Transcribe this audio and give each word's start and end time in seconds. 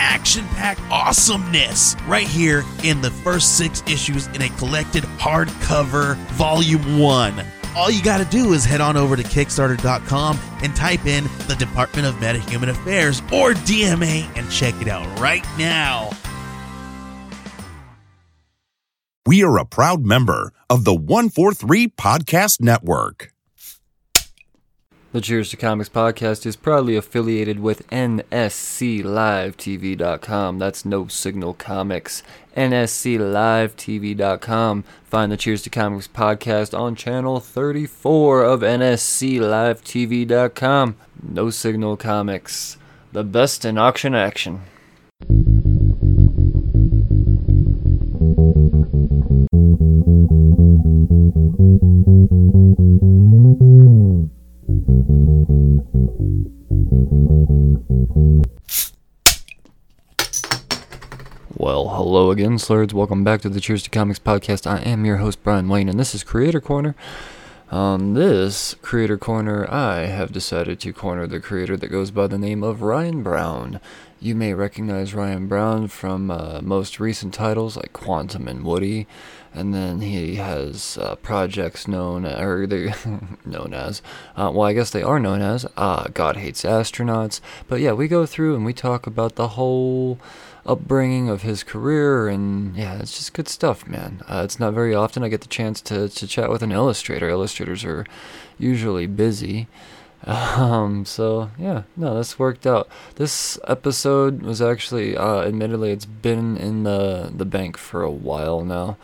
action 0.00 0.46
packed 0.48 0.80
awesomeness 0.90 1.94
right 2.06 2.26
here 2.26 2.64
in 2.82 3.00
the 3.02 3.10
first 3.10 3.58
six 3.58 3.82
issues 3.86 4.26
in 4.28 4.42
a 4.42 4.48
collected 4.56 5.04
hardcover 5.18 6.16
volume 6.32 6.98
one. 6.98 7.44
All 7.76 7.90
you 7.90 8.02
got 8.02 8.18
to 8.18 8.24
do 8.24 8.52
is 8.52 8.64
head 8.64 8.80
on 8.80 8.96
over 8.96 9.14
to 9.14 9.22
Kickstarter.com 9.22 10.40
and 10.62 10.74
type 10.74 11.06
in 11.06 11.24
the 11.46 11.54
Department 11.56 12.08
of 12.08 12.14
Metahuman 12.16 12.70
Affairs 12.70 13.20
or 13.32 13.52
DMA 13.52 14.26
and 14.36 14.50
check 14.50 14.74
it 14.80 14.88
out 14.88 15.06
right 15.20 15.44
now. 15.56 16.10
We 19.26 19.44
are 19.44 19.58
a 19.58 19.64
proud 19.64 20.04
member 20.04 20.52
of 20.68 20.84
the 20.84 20.94
143 20.94 21.88
Podcast 21.88 22.60
Network. 22.60 23.32
The 25.12 25.20
Cheers 25.20 25.50
to 25.50 25.56
Comics 25.56 25.88
podcast 25.88 26.46
is 26.46 26.54
proudly 26.54 26.94
affiliated 26.94 27.58
with 27.58 27.84
NSCLiveTV.com. 27.90 30.58
That's 30.60 30.84
No 30.84 31.08
Signal 31.08 31.54
Comics. 31.54 32.22
NSCLiveTV.com. 32.56 34.84
Find 35.02 35.32
the 35.32 35.36
Cheers 35.36 35.62
to 35.62 35.70
Comics 35.70 36.06
podcast 36.06 36.78
on 36.78 36.94
channel 36.94 37.40
34 37.40 38.44
of 38.44 38.60
NSCLiveTV.com. 38.60 40.96
No 41.28 41.50
Signal 41.50 41.96
Comics. 41.96 42.76
The 43.10 43.24
best 43.24 43.64
in 43.64 43.78
auction 43.78 44.14
action. 44.14 44.60
Hello 62.02 62.30
again, 62.30 62.58
Slurs. 62.58 62.94
Welcome 62.94 63.24
back 63.24 63.42
to 63.42 63.50
the 63.50 63.60
Cheers 63.60 63.82
to 63.82 63.90
Comics 63.90 64.18
podcast. 64.18 64.66
I 64.66 64.78
am 64.78 65.04
your 65.04 65.18
host, 65.18 65.42
Brian 65.42 65.68
Wayne, 65.68 65.86
and 65.86 66.00
this 66.00 66.14
is 66.14 66.24
Creator 66.24 66.62
Corner. 66.62 66.94
On 67.70 68.14
this 68.14 68.74
Creator 68.80 69.18
Corner, 69.18 69.70
I 69.70 70.06
have 70.06 70.32
decided 70.32 70.80
to 70.80 70.94
corner 70.94 71.26
the 71.26 71.40
creator 71.40 71.76
that 71.76 71.88
goes 71.88 72.10
by 72.10 72.26
the 72.26 72.38
name 72.38 72.62
of 72.62 72.80
Ryan 72.80 73.22
Brown. 73.22 73.80
You 74.18 74.34
may 74.34 74.54
recognize 74.54 75.12
Ryan 75.12 75.46
Brown 75.46 75.88
from 75.88 76.30
uh, 76.30 76.60
most 76.62 77.00
recent 77.00 77.34
titles 77.34 77.76
like 77.76 77.92
Quantum 77.92 78.48
and 78.48 78.64
Woody, 78.64 79.06
and 79.52 79.74
then 79.74 80.00
he 80.00 80.36
has 80.36 80.96
uh, 80.96 81.16
projects 81.16 81.86
known 81.86 82.24
or 82.24 82.66
they 82.66 82.94
known 83.44 83.74
as 83.74 84.00
uh, 84.36 84.50
well, 84.54 84.66
I 84.66 84.72
guess 84.72 84.88
they 84.88 85.02
are 85.02 85.20
known 85.20 85.42
as 85.42 85.66
uh, 85.76 86.08
God 86.14 86.38
Hates 86.38 86.62
Astronauts. 86.62 87.42
But 87.68 87.80
yeah, 87.80 87.92
we 87.92 88.08
go 88.08 88.24
through 88.24 88.56
and 88.56 88.64
we 88.64 88.72
talk 88.72 89.06
about 89.06 89.34
the 89.34 89.48
whole 89.48 90.18
upbringing 90.66 91.28
of 91.28 91.42
his 91.42 91.62
career 91.62 92.28
and 92.28 92.76
yeah 92.76 92.98
it's 92.98 93.16
just 93.16 93.32
good 93.32 93.48
stuff 93.48 93.86
man. 93.86 94.22
Uh, 94.28 94.42
it's 94.44 94.60
not 94.60 94.74
very 94.74 94.94
often 94.94 95.22
i 95.22 95.28
get 95.28 95.40
the 95.40 95.48
chance 95.48 95.80
to, 95.80 96.08
to 96.08 96.26
chat 96.26 96.50
with 96.50 96.62
an 96.62 96.72
illustrator. 96.72 97.28
Illustrators 97.28 97.84
are 97.84 98.06
usually 98.58 99.06
busy. 99.06 99.66
Um, 100.26 101.06
so 101.06 101.50
yeah 101.58 101.84
no 101.96 102.14
this 102.14 102.38
worked 102.38 102.66
out. 102.66 102.88
This 103.14 103.58
episode 103.66 104.42
was 104.42 104.60
actually 104.60 105.16
uh, 105.16 105.40
admittedly 105.40 105.92
it's 105.92 106.04
been 106.04 106.58
in 106.58 106.82
the 106.82 107.32
the 107.34 107.46
bank 107.46 107.78
for 107.78 108.02
a 108.02 108.10
while 108.10 108.62
now. 108.62 108.98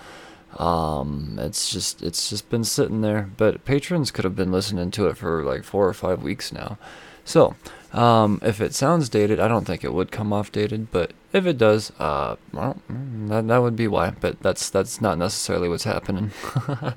Um, 0.58 1.38
it's 1.40 1.70
just 1.70 2.02
it's 2.02 2.28
just 2.28 2.50
been 2.50 2.64
sitting 2.64 3.00
there 3.00 3.30
but 3.34 3.64
patrons 3.64 4.10
could 4.10 4.24
have 4.24 4.36
been 4.36 4.52
listening 4.52 4.90
to 4.90 5.06
it 5.06 5.16
for 5.16 5.42
like 5.42 5.64
four 5.64 5.88
or 5.88 5.94
five 5.94 6.22
weeks 6.22 6.52
now. 6.52 6.76
So 7.24 7.56
um, 7.96 8.40
if 8.42 8.60
it 8.60 8.74
sounds 8.74 9.08
dated, 9.08 9.40
I 9.40 9.48
don't 9.48 9.64
think 9.64 9.82
it 9.82 9.94
would 9.94 10.12
come 10.12 10.32
off 10.32 10.52
dated, 10.52 10.90
but 10.90 11.12
if 11.32 11.46
it 11.46 11.56
does, 11.56 11.90
uh, 11.98 12.36
well, 12.52 12.76
that, 12.88 13.48
that 13.48 13.58
would 13.58 13.74
be 13.74 13.88
why. 13.88 14.10
But 14.10 14.42
that's 14.42 14.68
that's 14.68 15.00
not 15.00 15.16
necessarily 15.16 15.68
what's 15.68 15.84
happening. 15.84 16.30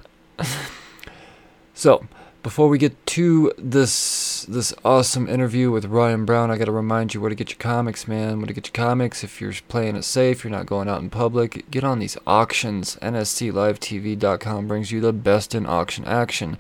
so, 1.74 2.06
before 2.44 2.68
we 2.68 2.78
get 2.78 3.06
to 3.08 3.54
this 3.58 4.46
this 4.50 4.74
awesome 4.84 5.30
interview 5.30 5.72
with 5.72 5.86
Ryan 5.86 6.26
Brown, 6.26 6.52
I 6.52 6.58
got 6.58 6.66
to 6.66 6.74
remind 6.74 7.14
you 7.14 7.22
where 7.22 7.30
to 7.30 7.36
get 7.36 7.50
your 7.50 7.60
comics, 7.60 8.06
man. 8.06 8.40
Where 8.40 8.48
to 8.48 8.54
get 8.54 8.68
your 8.68 8.86
comics. 8.86 9.24
If 9.24 9.40
you're 9.40 9.54
playing 9.70 9.96
it 9.96 10.04
safe, 10.04 10.44
you're 10.44 10.52
not 10.52 10.66
going 10.66 10.90
out 10.90 11.02
in 11.02 11.10
public, 11.10 11.72
get 11.72 11.86
on 11.86 12.00
these 12.00 12.18
auctions. 12.28 12.98
NSCLiveTV.com 13.02 14.68
brings 14.68 14.92
you 14.92 15.00
the 15.00 15.14
best 15.14 15.56
in 15.56 15.66
auction 15.66 16.04
action. 16.04 16.58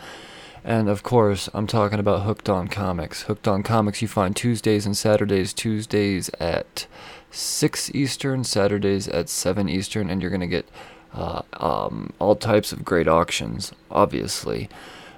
And 0.64 0.90
of 0.90 1.04
course, 1.04 1.50
I'm 1.54 1.68
talking 1.68 2.00
about 2.00 2.24
Hooked 2.24 2.50
on 2.50 2.68
Comics. 2.68 3.24
Hooked 3.24 3.48
on 3.48 3.64
Comics, 3.64 4.02
you 4.02 4.08
find 4.08 4.36
Tuesdays 4.36 4.86
and 4.86 4.96
Saturdays. 4.96 5.54
Tuesdays 5.54 6.30
at 6.40 6.86
6 7.32 7.96
Eastern, 7.96 8.44
Saturdays 8.44 9.08
at 9.08 9.30
7 9.30 9.70
Eastern, 9.70 10.10
and 10.10 10.22
you're 10.22 10.32
going 10.32 10.42
to 10.42 10.48
get 10.48 10.68
uh, 11.14 11.42
um, 11.54 12.12
all 12.20 12.36
types 12.36 12.72
of 12.72 12.86
great 12.86 13.08
auctions, 13.08 13.72
obviously. 13.90 14.70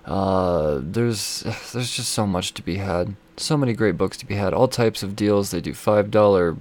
Uh, 0.06 0.80
there's 0.82 1.42
there's 1.74 1.92
just 1.92 2.10
so 2.10 2.26
much 2.26 2.54
to 2.54 2.62
be 2.62 2.78
had. 2.78 3.16
So 3.42 3.58
many 3.58 3.74
great 3.74 3.98
books 3.98 4.18
to 4.18 4.26
be 4.28 4.36
had. 4.36 4.54
All 4.54 4.68
types 4.68 5.02
of 5.02 5.16
deals. 5.16 5.50
They 5.50 5.62
do 5.62 5.74
five 5.74 6.12
dollar 6.12 6.56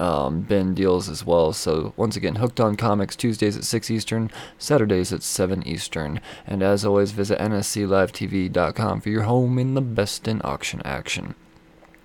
um, 0.00 0.40
bin 0.40 0.74
deals 0.74 1.08
as 1.08 1.24
well. 1.24 1.52
So 1.52 1.94
once 1.96 2.16
again, 2.16 2.34
Hooked 2.34 2.58
on 2.58 2.74
Comics 2.74 3.14
Tuesdays 3.14 3.56
at 3.56 3.62
six 3.62 3.88
Eastern, 3.88 4.32
Saturdays 4.58 5.12
at 5.12 5.22
seven 5.22 5.64
Eastern. 5.64 6.20
And 6.44 6.60
as 6.60 6.84
always, 6.84 7.12
visit 7.12 7.38
nsclivetv.com 7.38 9.00
for 9.00 9.08
your 9.08 9.22
home 9.22 9.60
in 9.60 9.74
the 9.74 9.80
best 9.80 10.26
in 10.26 10.40
auction 10.42 10.82
action. 10.84 11.36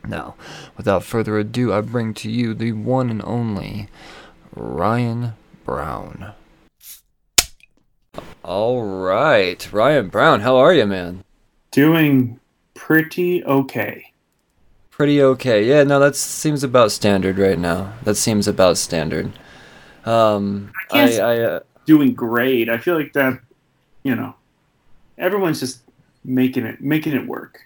Now, 0.07 0.35
without 0.77 1.03
further 1.03 1.39
ado, 1.39 1.73
I 1.73 1.81
bring 1.81 2.13
to 2.13 2.29
you 2.29 2.53
the 2.53 2.73
one 2.73 3.09
and 3.09 3.23
only 3.23 3.87
Ryan 4.55 5.33
Brown. 5.65 6.33
All 8.43 8.83
right, 8.83 9.73
Ryan 9.73 10.09
Brown, 10.09 10.41
how 10.41 10.57
are 10.57 10.73
you, 10.75 10.85
man? 10.85 11.23
Doing 11.71 12.39
pretty 12.75 13.43
okay. 13.43 14.08
Pretty 14.99 15.23
okay. 15.23 15.63
Yeah, 15.63 15.83
no, 15.83 15.97
that 16.01 16.17
seems 16.17 16.61
about 16.61 16.91
standard 16.91 17.39
right 17.39 17.57
now. 17.57 17.93
That 18.03 18.15
seems 18.15 18.49
about 18.49 18.77
standard. 18.77 19.31
Um, 20.05 20.73
I, 20.91 21.17
I, 21.19 21.19
I 21.19 21.39
uh, 21.39 21.59
doing 21.85 22.13
great. 22.13 22.67
I 22.69 22.77
feel 22.77 22.95
like 22.97 23.13
that, 23.13 23.39
you 24.03 24.13
know, 24.13 24.35
everyone's 25.17 25.61
just 25.61 25.83
making 26.25 26.65
it 26.65 26.81
making 26.81 27.13
it 27.13 27.25
work. 27.27 27.61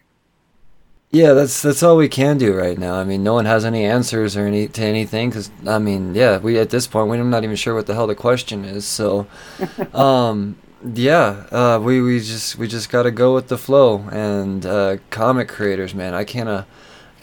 yeah, 1.11 1.33
that's 1.33 1.61
that's 1.61 1.83
all 1.83 1.95
we 1.97 2.09
can 2.09 2.39
do 2.39 2.55
right 2.55 2.77
now. 2.77 2.95
I 2.95 3.03
mean, 3.03 3.23
no 3.23 3.33
one 3.35 3.45
has 3.45 3.65
any 3.65 3.85
answers 3.85 4.35
or 4.35 4.47
any 4.47 4.67
to 4.67 4.83
anything 4.83 5.29
because 5.29 5.51
I 5.67 5.79
mean, 5.79 6.15
yeah, 6.15 6.39
we 6.39 6.57
at 6.59 6.71
this 6.71 6.87
point 6.87 7.07
we're 7.09 7.23
not 7.23 7.43
even 7.43 7.55
sure 7.55 7.75
what 7.75 7.85
the 7.87 7.93
hell 7.93 8.07
the 8.07 8.15
question 8.15 8.65
is. 8.65 8.85
So, 8.85 9.27
um, 9.93 10.57
yeah, 10.83 11.45
uh, 11.51 11.79
we 11.83 12.01
we 12.01 12.19
just 12.19 12.57
we 12.57 12.67
just 12.67 12.89
got 12.89 13.03
to 13.03 13.11
go 13.11 13.35
with 13.35 13.47
the 13.47 13.59
flow. 13.59 14.07
And 14.11 14.65
uh, 14.65 14.97
comic 15.11 15.49
creators, 15.49 15.93
man, 15.93 16.15
I 16.15 16.23
can't 16.23 16.49
uh, 16.49 16.63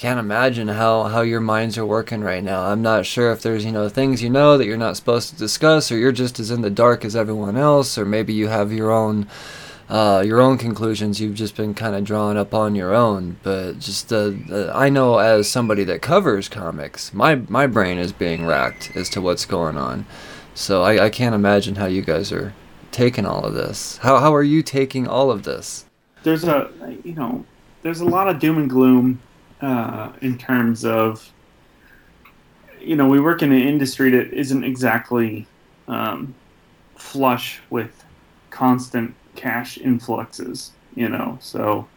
can't 0.00 0.18
imagine 0.18 0.66
how 0.66 1.02
how 1.02 1.20
your 1.20 1.42
minds 1.42 1.76
are 1.76 1.84
working 1.84 2.22
right 2.22 2.42
now. 2.42 2.62
I'm 2.62 2.80
not 2.80 3.04
sure 3.04 3.32
if 3.32 3.42
there's 3.42 3.66
you 3.66 3.70
know 3.70 3.90
things 3.90 4.22
you 4.22 4.30
know 4.30 4.56
that 4.56 4.64
you're 4.64 4.78
not 4.78 4.96
supposed 4.96 5.28
to 5.28 5.36
discuss, 5.36 5.92
or 5.92 5.98
you're 5.98 6.10
just 6.10 6.40
as 6.40 6.50
in 6.50 6.62
the 6.62 6.70
dark 6.70 7.04
as 7.04 7.14
everyone 7.14 7.58
else, 7.58 7.98
or 7.98 8.06
maybe 8.06 8.32
you 8.32 8.48
have 8.48 8.72
your 8.72 8.90
own 8.90 9.28
uh, 9.90 10.22
your 10.24 10.40
own 10.40 10.56
conclusions 10.56 11.20
you've 11.20 11.34
just 11.34 11.54
been 11.54 11.74
kind 11.74 11.94
of 11.94 12.04
drawing 12.04 12.38
up 12.38 12.54
on 12.54 12.74
your 12.74 12.94
own. 12.94 13.36
But 13.42 13.78
just 13.78 14.10
I 14.10 14.88
know 14.88 15.18
as 15.18 15.50
somebody 15.50 15.84
that 15.84 16.00
covers 16.00 16.48
comics, 16.48 17.12
my 17.12 17.34
my 17.34 17.66
brain 17.66 17.98
is 17.98 18.10
being 18.10 18.46
racked 18.46 18.96
as 18.96 19.10
to 19.10 19.20
what's 19.20 19.44
going 19.44 19.76
on. 19.76 20.06
So 20.54 20.82
I, 20.82 21.04
I 21.04 21.10
can't 21.10 21.34
imagine 21.34 21.74
how 21.74 21.86
you 21.86 22.00
guys 22.00 22.32
are 22.32 22.54
taking 22.90 23.26
all 23.26 23.44
of 23.44 23.52
this. 23.52 23.98
How 23.98 24.18
how 24.18 24.34
are 24.34 24.42
you 24.42 24.62
taking 24.62 25.06
all 25.06 25.30
of 25.30 25.42
this? 25.42 25.84
There's 26.22 26.44
a 26.44 26.70
you 27.04 27.12
know 27.12 27.44
there's 27.82 28.00
a 28.00 28.06
lot 28.06 28.28
of 28.28 28.38
doom 28.38 28.56
and 28.56 28.70
gloom 28.70 29.20
uh, 29.60 30.12
in 30.20 30.38
terms 30.38 30.84
of 30.84 31.32
you 32.80 32.96
know 32.96 33.06
we 33.06 33.20
work 33.20 33.42
in 33.42 33.52
an 33.52 33.60
industry 33.60 34.10
that 34.10 34.32
isn't 34.32 34.64
exactly 34.64 35.46
um, 35.88 36.34
flush 36.96 37.60
with 37.70 38.04
constant 38.50 39.14
cash 39.34 39.78
influxes. 39.78 40.72
You 40.94 41.08
know, 41.08 41.38
so 41.40 41.88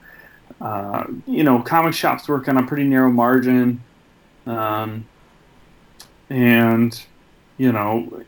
uh, 0.61 1.05
you 1.25 1.43
know 1.43 1.61
comic 1.61 1.93
shops 1.93 2.27
work 2.27 2.47
on 2.47 2.57
a 2.57 2.63
pretty 2.63 2.83
narrow 2.83 3.11
margin, 3.11 3.81
um, 4.45 5.05
and 6.29 7.03
you 7.57 7.71
know, 7.71 8.23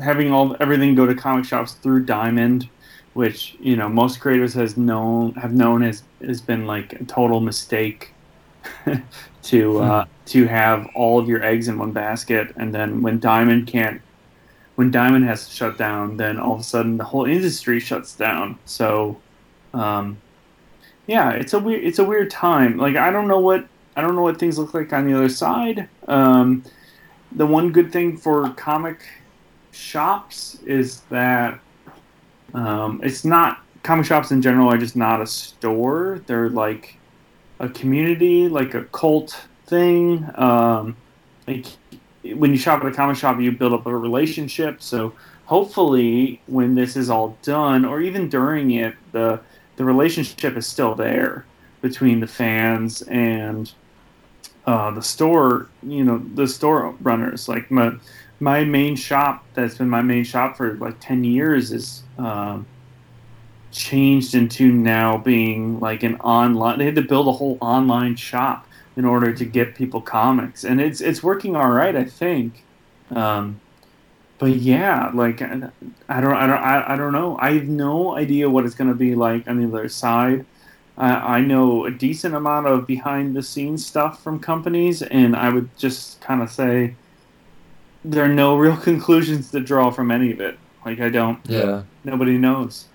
having 0.00 0.32
all 0.32 0.56
everything 0.60 0.94
go 0.94 1.06
to 1.06 1.14
comic 1.14 1.44
shops 1.44 1.72
through 1.74 2.04
Diamond, 2.04 2.68
which 3.14 3.56
you 3.60 3.76
know 3.76 3.88
most 3.88 4.20
creators 4.20 4.54
has 4.54 4.76
known 4.76 5.34
have 5.34 5.52
known 5.52 5.82
has 5.82 6.02
has 6.24 6.40
been 6.40 6.66
like 6.66 6.94
a 6.94 7.04
total 7.04 7.40
mistake 7.40 8.12
to 9.42 9.78
uh, 9.78 10.04
hmm. 10.04 10.10
to 10.26 10.46
have 10.46 10.86
all 10.94 11.18
of 11.18 11.28
your 11.28 11.42
eggs 11.42 11.68
in 11.68 11.78
one 11.78 11.92
basket, 11.92 12.52
and 12.56 12.74
then 12.74 13.02
when 13.02 13.18
Diamond 13.18 13.66
can't, 13.66 14.00
when 14.76 14.90
Diamond 14.90 15.24
has 15.24 15.48
to 15.48 15.54
shut 15.54 15.78
down, 15.78 16.16
then 16.16 16.38
all 16.38 16.54
of 16.54 16.60
a 16.60 16.64
sudden 16.64 16.96
the 16.96 17.04
whole 17.04 17.24
industry 17.24 17.80
shuts 17.80 18.14
down. 18.14 18.58
So, 18.64 19.18
um, 19.74 20.18
yeah, 21.06 21.30
it's 21.30 21.54
a 21.54 21.58
weird 21.58 21.84
it's 21.84 21.98
a 21.98 22.04
weird 22.04 22.30
time. 22.30 22.76
Like 22.76 22.96
I 22.96 23.10
don't 23.10 23.28
know 23.28 23.40
what 23.40 23.66
I 23.96 24.00
don't 24.00 24.14
know 24.14 24.22
what 24.22 24.38
things 24.38 24.58
look 24.58 24.74
like 24.74 24.92
on 24.92 25.06
the 25.06 25.14
other 25.14 25.28
side. 25.28 25.88
Um, 26.06 26.62
the 27.32 27.46
one 27.46 27.72
good 27.72 27.92
thing 27.92 28.16
for 28.16 28.48
comic 28.50 29.00
shops 29.72 30.58
is 30.66 31.00
that 31.10 31.58
um, 32.54 33.00
it's 33.02 33.24
not 33.24 33.62
comic 33.82 34.06
shops 34.06 34.30
in 34.30 34.42
general 34.42 34.72
are 34.72 34.78
just 34.78 34.96
not 34.96 35.20
a 35.20 35.26
store. 35.26 36.22
They're 36.26 36.50
like 36.50 36.97
a 37.58 37.68
community, 37.68 38.48
like 38.48 38.74
a 38.74 38.84
cult 38.84 39.46
thing. 39.66 40.28
Um, 40.34 40.96
like 41.46 41.66
when 42.24 42.50
you 42.50 42.58
shop 42.58 42.82
at 42.82 42.92
a 42.92 42.94
comic 42.94 43.16
shop, 43.16 43.40
you 43.40 43.52
build 43.52 43.72
up 43.72 43.86
a 43.86 43.96
relationship. 43.96 44.82
So 44.82 45.12
hopefully, 45.46 46.40
when 46.46 46.74
this 46.74 46.96
is 46.96 47.10
all 47.10 47.36
done, 47.42 47.84
or 47.84 48.00
even 48.00 48.28
during 48.28 48.70
it, 48.72 48.94
the 49.12 49.40
the 49.76 49.84
relationship 49.84 50.56
is 50.56 50.66
still 50.66 50.94
there 50.94 51.44
between 51.80 52.20
the 52.20 52.26
fans 52.26 53.02
and 53.02 53.72
uh, 54.66 54.90
the 54.90 55.02
store. 55.02 55.68
You 55.82 56.04
know, 56.04 56.18
the 56.34 56.46
store 56.46 56.94
runners. 57.00 57.48
Like 57.48 57.70
my 57.70 57.92
my 58.40 58.64
main 58.64 58.96
shop 58.96 59.44
that's 59.54 59.76
been 59.76 59.88
my 59.88 60.02
main 60.02 60.24
shop 60.24 60.56
for 60.56 60.74
like 60.74 61.00
ten 61.00 61.24
years 61.24 61.72
is. 61.72 62.02
Um, 62.18 62.66
changed 63.70 64.34
into 64.34 64.72
now 64.72 65.18
being 65.18 65.80
like 65.80 66.02
an 66.02 66.16
online. 66.16 66.78
They 66.78 66.86
had 66.86 66.94
to 66.96 67.02
build 67.02 67.28
a 67.28 67.32
whole 67.32 67.58
online 67.60 68.16
shop 68.16 68.66
in 68.96 69.04
order 69.04 69.32
to 69.32 69.44
get 69.44 69.74
people 69.74 70.00
comics, 70.00 70.64
and 70.64 70.80
it's 70.80 71.00
it's 71.00 71.22
working 71.22 71.56
all 71.56 71.70
right, 71.70 71.94
I 71.94 72.04
think. 72.04 72.64
Um, 73.10 73.60
but 74.38 74.56
yeah, 74.56 75.10
like 75.12 75.42
I 75.42 75.46
don't, 75.48 75.72
I 76.08 76.20
don't, 76.20 76.32
I, 76.34 76.84
I 76.88 76.96
don't 76.96 77.12
know. 77.12 77.36
I 77.40 77.52
have 77.52 77.68
no 77.68 78.16
idea 78.16 78.48
what 78.48 78.64
it's 78.64 78.74
going 78.74 78.90
to 78.90 78.96
be 78.96 79.14
like 79.14 79.48
on 79.48 79.60
the 79.60 79.68
other 79.68 79.88
side. 79.88 80.46
I, 80.96 81.36
I 81.36 81.40
know 81.40 81.84
a 81.86 81.90
decent 81.90 82.34
amount 82.34 82.66
of 82.66 82.86
behind 82.86 83.34
the 83.34 83.42
scenes 83.42 83.84
stuff 83.84 84.22
from 84.22 84.38
companies, 84.38 85.02
and 85.02 85.34
I 85.34 85.48
would 85.48 85.76
just 85.76 86.20
kind 86.20 86.42
of 86.42 86.50
say 86.50 86.94
there 88.04 88.24
are 88.24 88.34
no 88.34 88.56
real 88.56 88.76
conclusions 88.90 89.50
to 89.52 89.60
draw 89.60 89.90
from 89.90 90.10
any 90.10 90.32
of 90.32 90.40
it. 90.40 90.58
Like 90.84 91.00
I 91.00 91.08
don't. 91.08 91.40
Yeah. 91.44 91.82
Nobody 92.04 92.38
knows. 92.38 92.86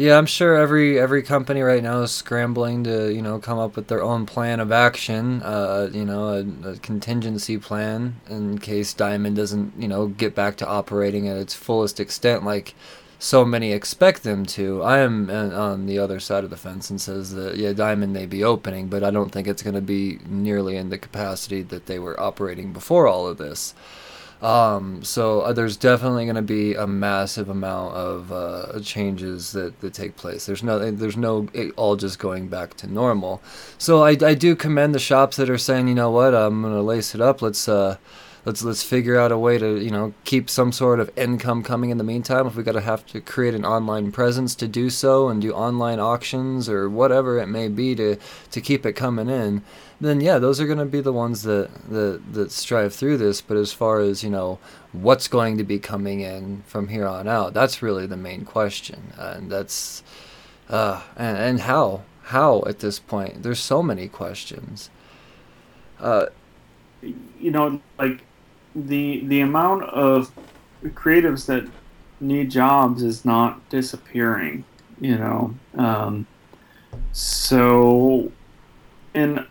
Yeah, 0.00 0.16
I'm 0.16 0.24
sure 0.24 0.56
every 0.56 0.98
every 0.98 1.22
company 1.22 1.60
right 1.60 1.82
now 1.82 2.00
is 2.00 2.10
scrambling 2.10 2.84
to 2.84 3.12
you 3.12 3.20
know 3.20 3.38
come 3.38 3.58
up 3.58 3.76
with 3.76 3.88
their 3.88 4.02
own 4.02 4.24
plan 4.24 4.58
of 4.58 4.72
action. 4.72 5.42
Uh, 5.42 5.90
you 5.92 6.06
know, 6.06 6.28
a, 6.64 6.70
a, 6.70 6.76
contingency 6.78 7.58
plan 7.58 8.18
in 8.26 8.56
case 8.60 8.94
Diamond 8.94 9.36
doesn't 9.36 9.74
you 9.76 9.88
know 9.88 10.06
get 10.06 10.34
back 10.34 10.56
to 10.56 10.66
operating 10.66 11.28
at 11.28 11.36
its 11.36 11.52
fullest 11.52 12.00
extent, 12.00 12.44
like 12.44 12.74
so 13.18 13.44
many 13.44 13.72
expect 13.72 14.22
them 14.22 14.46
to. 14.46 14.82
I 14.82 15.00
am 15.00 15.28
uh, 15.28 15.50
on 15.50 15.84
the 15.84 15.98
other 15.98 16.18
side 16.18 16.44
of 16.44 16.50
the 16.50 16.56
fence 16.56 16.88
and 16.88 16.98
says 16.98 17.34
that 17.34 17.58
yeah, 17.58 17.74
Diamond 17.74 18.14
may 18.14 18.24
be 18.24 18.42
opening, 18.42 18.88
but 18.88 19.04
I 19.04 19.10
don't 19.10 19.28
think 19.28 19.46
it's 19.46 19.62
going 19.62 19.74
to 19.74 19.82
be 19.82 20.18
nearly 20.26 20.76
in 20.76 20.88
the 20.88 20.96
capacity 20.96 21.60
that 21.64 21.84
they 21.84 21.98
were 21.98 22.18
operating 22.18 22.72
before 22.72 23.06
all 23.06 23.26
of 23.26 23.36
this. 23.36 23.74
Um, 24.42 25.04
so 25.04 25.42
uh, 25.42 25.52
there's 25.52 25.76
definitely 25.76 26.24
going 26.24 26.36
to 26.36 26.42
be 26.42 26.74
a 26.74 26.86
massive 26.86 27.48
amount 27.48 27.94
of 27.94 28.32
uh, 28.32 28.80
changes 28.80 29.52
that, 29.52 29.80
that 29.80 29.92
take 29.92 30.16
place. 30.16 30.46
There's 30.46 30.62
no, 30.62 30.90
there's 30.90 31.16
no 31.16 31.48
all 31.76 31.96
just 31.96 32.18
going 32.18 32.48
back 32.48 32.74
to 32.78 32.86
normal. 32.86 33.42
So 33.76 34.02
I, 34.02 34.16
I 34.22 34.34
do 34.34 34.56
commend 34.56 34.94
the 34.94 34.98
shops 34.98 35.36
that 35.36 35.50
are 35.50 35.58
saying, 35.58 35.88
you 35.88 35.94
know 35.94 36.10
what, 36.10 36.34
I'm 36.34 36.62
going 36.62 36.74
to 36.74 36.82
lace 36.82 37.14
it 37.14 37.20
up. 37.20 37.42
Let's 37.42 37.68
uh, 37.68 37.98
let's 38.44 38.62
let's 38.62 38.82
figure 38.82 39.18
out 39.18 39.32
a 39.32 39.38
way 39.38 39.58
to 39.58 39.78
you 39.78 39.90
know 39.90 40.14
keep 40.24 40.48
some 40.48 40.72
sort 40.72 41.00
of 41.00 41.10
income 41.16 41.62
coming 41.62 41.90
in 41.90 41.98
the 41.98 42.04
meantime. 42.04 42.46
If 42.46 42.56
we 42.56 42.62
got 42.62 42.72
to 42.72 42.80
have 42.80 43.04
to 43.06 43.20
create 43.20 43.54
an 43.54 43.64
online 43.64 44.12
presence 44.12 44.54
to 44.56 44.68
do 44.68 44.90
so 44.90 45.28
and 45.28 45.42
do 45.42 45.52
online 45.52 46.00
auctions 46.00 46.68
or 46.68 46.88
whatever 46.88 47.38
it 47.38 47.48
may 47.48 47.68
be 47.68 47.94
to 47.96 48.16
to 48.50 48.60
keep 48.60 48.86
it 48.86 48.94
coming 48.94 49.28
in 49.28 49.62
then 50.00 50.20
yeah, 50.20 50.38
those 50.38 50.60
are 50.60 50.66
going 50.66 50.78
to 50.78 50.86
be 50.86 51.00
the 51.00 51.12
ones 51.12 51.42
that, 51.42 51.70
that 51.90 52.22
that 52.32 52.50
strive 52.50 52.94
through 52.94 53.18
this. 53.18 53.40
But 53.40 53.56
as 53.56 53.72
far 53.72 54.00
as 54.00 54.24
you 54.24 54.30
know, 54.30 54.58
what's 54.92 55.28
going 55.28 55.58
to 55.58 55.64
be 55.64 55.78
coming 55.78 56.20
in 56.20 56.62
from 56.66 56.88
here 56.88 57.06
on 57.06 57.28
out, 57.28 57.52
that's 57.52 57.82
really 57.82 58.06
the 58.06 58.16
main 58.16 58.44
question, 58.44 59.12
and 59.18 59.50
that's 59.50 60.02
uh, 60.68 61.02
and 61.16 61.36
and 61.36 61.60
how 61.60 62.02
how 62.24 62.62
at 62.66 62.78
this 62.78 62.98
point. 62.98 63.42
There's 63.42 63.60
so 63.60 63.82
many 63.82 64.08
questions. 64.08 64.88
Uh, 65.98 66.26
you 67.02 67.50
know, 67.50 67.80
like 67.98 68.22
the 68.74 69.22
the 69.26 69.40
amount 69.40 69.84
of 69.84 70.32
creatives 70.82 71.44
that 71.46 71.68
need 72.20 72.50
jobs 72.50 73.02
is 73.02 73.24
not 73.24 73.68
disappearing. 73.68 74.64
You 74.98 75.18
know, 75.18 75.54
um, 75.76 76.26
so 77.12 78.32
and 79.14 79.46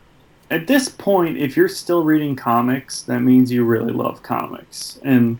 at 0.51 0.67
this 0.67 0.89
point, 0.89 1.37
if 1.37 1.55
you're 1.55 1.69
still 1.69 2.03
reading 2.03 2.35
comics, 2.35 3.03
that 3.03 3.19
means 3.19 3.51
you 3.51 3.63
really 3.63 3.93
love 3.93 4.23
comics, 4.23 4.99
and 5.03 5.39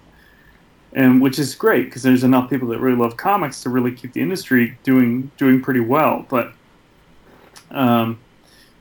and 0.93 1.21
which 1.21 1.37
is 1.37 1.53
great 1.55 1.85
because 1.85 2.01
there's 2.03 2.23
enough 2.23 2.49
people 2.49 2.67
that 2.69 2.79
really 2.79 2.97
love 2.97 3.15
comics 3.15 3.61
to 3.61 3.69
really 3.69 3.91
keep 3.91 4.13
the 4.13 4.21
industry 4.21 4.77
doing 4.83 5.31
doing 5.37 5.61
pretty 5.61 5.79
well. 5.79 6.25
But 6.29 6.53
um, 7.71 8.19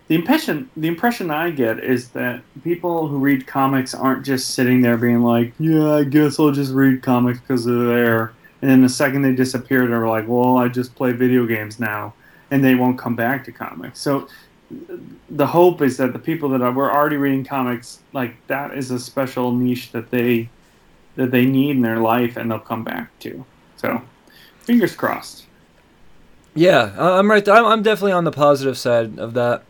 the 0.08 0.14
impression 0.14 0.70
the 0.76 0.88
impression 0.88 1.30
I 1.30 1.50
get 1.50 1.82
is 1.82 2.10
that 2.10 2.42
people 2.62 3.08
who 3.08 3.18
read 3.18 3.46
comics 3.46 3.94
aren't 3.94 4.24
just 4.24 4.50
sitting 4.50 4.82
there 4.82 4.98
being 4.98 5.22
like, 5.22 5.52
"Yeah, 5.58 5.94
I 5.94 6.04
guess 6.04 6.38
I'll 6.38 6.52
just 6.52 6.72
read 6.72 7.02
comics 7.02 7.40
because 7.40 7.64
they're 7.64 7.74
there," 7.74 8.32
and 8.60 8.70
then 8.70 8.82
the 8.82 8.88
second 8.88 9.22
they 9.22 9.32
disappear, 9.32 9.86
they're 9.86 10.08
like, 10.08 10.26
"Well, 10.28 10.58
I 10.58 10.68
just 10.68 10.94
play 10.94 11.12
video 11.12 11.46
games 11.46 11.80
now," 11.80 12.12
and 12.50 12.62
they 12.62 12.74
won't 12.74 12.98
come 12.98 13.16
back 13.16 13.44
to 13.44 13.52
comics. 13.52 14.00
So 14.00 14.28
the 15.30 15.46
hope 15.46 15.80
is 15.82 15.96
that 15.96 16.12
the 16.12 16.18
people 16.18 16.48
that 16.50 16.62
are, 16.62 16.72
were 16.72 16.92
already 16.92 17.16
reading 17.16 17.44
comics, 17.44 18.00
like 18.12 18.34
that, 18.48 18.76
is 18.76 18.90
a 18.90 18.98
special 18.98 19.52
niche 19.52 19.92
that 19.92 20.10
they 20.10 20.48
that 21.16 21.30
they 21.30 21.44
need 21.44 21.70
in 21.70 21.82
their 21.82 21.98
life, 21.98 22.36
and 22.36 22.50
they'll 22.50 22.60
come 22.60 22.84
back 22.84 23.18
to. 23.18 23.44
So, 23.76 24.02
fingers 24.60 24.94
crossed. 24.94 25.46
Yeah, 26.54 26.94
I'm 26.96 27.30
right. 27.30 27.46
I'm 27.48 27.82
definitely 27.82 28.12
on 28.12 28.24
the 28.24 28.32
positive 28.32 28.78
side 28.78 29.18
of 29.18 29.34
that 29.34 29.64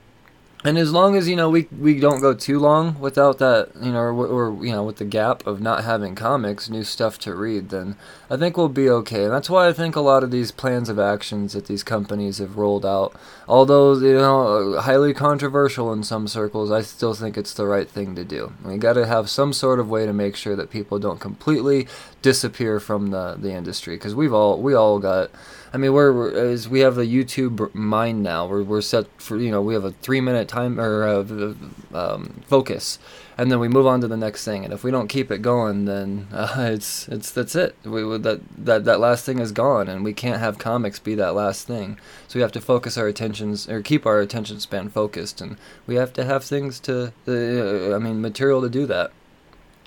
and 0.65 0.77
as 0.77 0.93
long 0.93 1.17
as 1.17 1.29
you 1.29 1.37
know 1.37 1.49
we 1.49 1.69
we 1.79 2.01
don't 2.01 2.21
go 2.21 2.35
too 2.35 2.59
long 2.59 2.99
without 2.99 3.39
that 3.39 3.71
you 3.81 3.93
know 3.93 4.01
or, 4.01 4.27
or, 4.27 4.65
you 4.65 4.73
know 4.73 4.83
with 4.83 4.97
the 4.97 5.05
gap 5.05 5.47
of 5.47 5.61
not 5.61 5.85
having 5.85 6.15
comics 6.15 6.69
new 6.69 6.83
stuff 6.83 7.19
to 7.19 7.35
read 7.35 7.69
then 7.69 7.97
i 8.29 8.37
think 8.37 8.57
we'll 8.57 8.69
be 8.69 8.91
okay. 8.91 9.25
And 9.25 9.33
that's 9.33 9.49
why 9.49 9.69
i 9.69 9.73
think 9.73 9.95
a 9.95 10.01
lot 10.01 10.25
of 10.25 10.31
these 10.31 10.51
plans 10.51 10.89
of 10.89 10.99
actions 10.99 11.53
that 11.53 11.67
these 11.67 11.85
companies 11.85 12.39
have 12.39 12.57
rolled 12.57 12.85
out 12.85 13.15
although 13.47 13.95
you 13.95 14.15
know 14.15 14.75
uh, 14.75 14.83
highly 14.83 15.15
controversial 15.15 15.93
in 15.93 16.03
some 16.03 16.27
circles 16.27 16.73
i 16.73 16.83
still 16.83 17.15
think 17.15 17.37
it's 17.39 17.55
the 17.55 17.67
right 17.67 17.89
thing 17.89 18.15
to 18.15 18.25
do. 18.25 18.53
We 18.65 18.77
got 18.79 18.95
to 18.95 19.07
have 19.07 19.31
some 19.31 19.53
sort 19.53 19.81
of 19.81 19.89
way 19.89 20.07
to 20.07 20.13
make 20.13 20.37
sure 20.37 20.57
that 20.57 20.71
people 20.71 20.99
don't 20.99 21.21
completely 21.21 21.87
disappear 22.23 22.81
from 22.81 23.11
the 23.11 23.37
the 23.39 23.53
industry 23.53 23.97
because 23.97 24.15
we've 24.15 24.33
all 24.33 24.61
we 24.61 24.75
all 24.75 24.99
got 24.99 25.31
I 25.73 25.77
mean, 25.77 25.93
we're, 25.93 26.35
as 26.35 26.69
we 26.69 26.81
have 26.81 26.97
a 26.97 27.05
YouTube 27.05 27.75
mind 27.75 28.23
now. 28.23 28.47
We're, 28.47 28.63
we're 28.63 28.81
set 28.81 29.07
for 29.21 29.37
you 29.37 29.51
know 29.51 29.61
we 29.61 29.75
have 29.75 29.85
a 29.85 29.91
three 29.91 30.21
minute 30.21 30.49
time 30.49 30.81
or 30.81 31.05
uh, 31.05 31.55
um, 31.95 32.43
focus, 32.47 32.99
and 33.37 33.53
then 33.53 33.61
we 33.61 33.69
move 33.69 33.87
on 33.87 34.01
to 34.01 34.09
the 34.09 34.17
next 34.17 34.45
thing. 34.45 34.65
And 34.65 34.73
if 34.73 34.83
we 34.83 34.91
don't 34.91 35.09
keep 35.09 35.31
it 35.31 35.43
going, 35.43 35.85
then 35.85 36.29
uh, 36.33 36.55
it's 36.59 37.07
it's 37.09 37.31
that's 37.31 37.55
it. 37.55 37.77
We, 37.85 38.03
that 38.19 38.41
that 38.57 38.85
that 38.85 39.01
last 39.01 39.27
thing 39.27 39.39
is 39.41 39.53
gone, 39.53 39.89
and 39.89 40.05
we 40.05 40.15
can't 40.15 40.41
have 40.41 40.59
comics 40.59 40.99
be 40.99 41.15
that 41.17 41.35
last 41.35 41.67
thing. 41.67 41.99
So 42.29 42.39
we 42.39 42.43
have 42.43 42.53
to 42.53 42.61
focus 42.61 42.97
our 42.97 43.07
attentions 43.07 43.69
or 43.69 43.83
keep 43.83 44.07
our 44.07 44.21
attention 44.21 44.61
span 44.61 44.89
focused, 44.89 45.41
and 45.41 45.59
we 45.87 45.97
have 45.97 46.13
to 46.15 46.25
have 46.25 46.45
things 46.45 46.81
to 46.81 47.13
uh, 47.27 47.95
I 47.95 47.99
mean 47.99 48.23
material 48.23 48.63
to 48.63 48.71
do 48.71 48.87
that. 48.87 49.13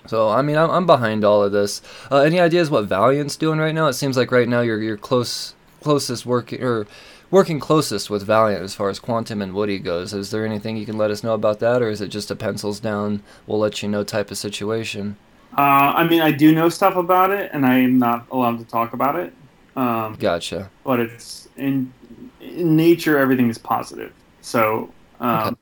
So 0.06 0.28
I 0.28 0.42
mean, 0.42 0.56
I'm, 0.56 0.70
I'm 0.70 0.86
behind 0.86 1.24
all 1.24 1.42
of 1.42 1.50
this. 1.50 1.82
Uh, 2.10 2.18
any 2.18 2.38
ideas 2.38 2.70
what 2.70 2.86
Valiant's 2.86 3.36
doing 3.36 3.58
right 3.58 3.74
now? 3.74 3.88
It 3.88 3.94
seems 3.94 4.16
like 4.16 4.30
right 4.30 4.48
now 4.48 4.60
you're 4.60 4.80
you're 4.80 4.96
close 4.96 5.54
closest 5.82 6.24
working 6.24 6.62
or 6.62 6.86
working 7.30 7.58
closest 7.58 8.10
with 8.10 8.22
Valiant 8.22 8.62
as 8.62 8.74
far 8.74 8.90
as 8.90 8.98
Quantum 8.98 9.42
and 9.42 9.54
Woody 9.54 9.78
goes. 9.78 10.12
Is 10.12 10.30
there 10.30 10.46
anything 10.46 10.76
you 10.76 10.86
can 10.86 10.98
let 10.98 11.10
us 11.10 11.24
know 11.24 11.34
about 11.34 11.58
that, 11.60 11.82
or 11.82 11.88
is 11.88 12.00
it 12.00 12.08
just 12.08 12.30
a 12.30 12.36
pencils 12.36 12.78
down, 12.78 13.22
we'll 13.46 13.58
let 13.58 13.82
you 13.82 13.88
know 13.88 14.04
type 14.04 14.30
of 14.30 14.38
situation? 14.38 15.16
Uh, 15.56 15.92
I 15.96 16.06
mean, 16.06 16.20
I 16.20 16.30
do 16.30 16.54
know 16.54 16.68
stuff 16.68 16.96
about 16.96 17.30
it, 17.30 17.50
and 17.52 17.66
I 17.66 17.78
am 17.78 17.98
not 17.98 18.26
allowed 18.30 18.58
to 18.58 18.64
talk 18.64 18.92
about 18.92 19.16
it. 19.16 19.32
Um, 19.76 20.16
gotcha. 20.18 20.70
But 20.84 21.00
it's 21.00 21.48
in, 21.56 21.92
in 22.40 22.76
nature, 22.76 23.18
everything 23.18 23.48
is 23.48 23.58
positive. 23.58 24.12
So 24.40 24.90
um, 25.20 25.48
okay. 25.48 25.56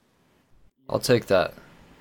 I'll 0.89 0.99
take 0.99 1.27
that. 1.27 1.55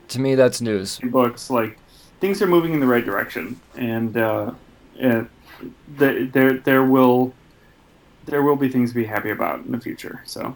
To 0.10 0.20
me, 0.20 0.36
that's 0.36 0.62
news. 0.62 1.00
Books 1.04 1.50
like 1.50 1.78
things 2.20 2.42
are 2.42 2.48
moving 2.48 2.74
in 2.74 2.80
the 2.80 2.88
right 2.88 3.06
direction, 3.06 3.60
and 3.76 4.18
uh, 4.18 4.52
the, 5.00 6.30
there 6.32 6.54
there 6.58 6.84
will 6.84 7.34
there 8.30 8.44
will 8.44 8.56
be 8.56 8.70
things 8.70 8.92
to 8.92 8.96
be 8.96 9.06
happy 9.06 9.30
about 9.30 9.66
in 9.66 9.72
the 9.72 9.80
future. 9.80 10.22
So. 10.26 10.56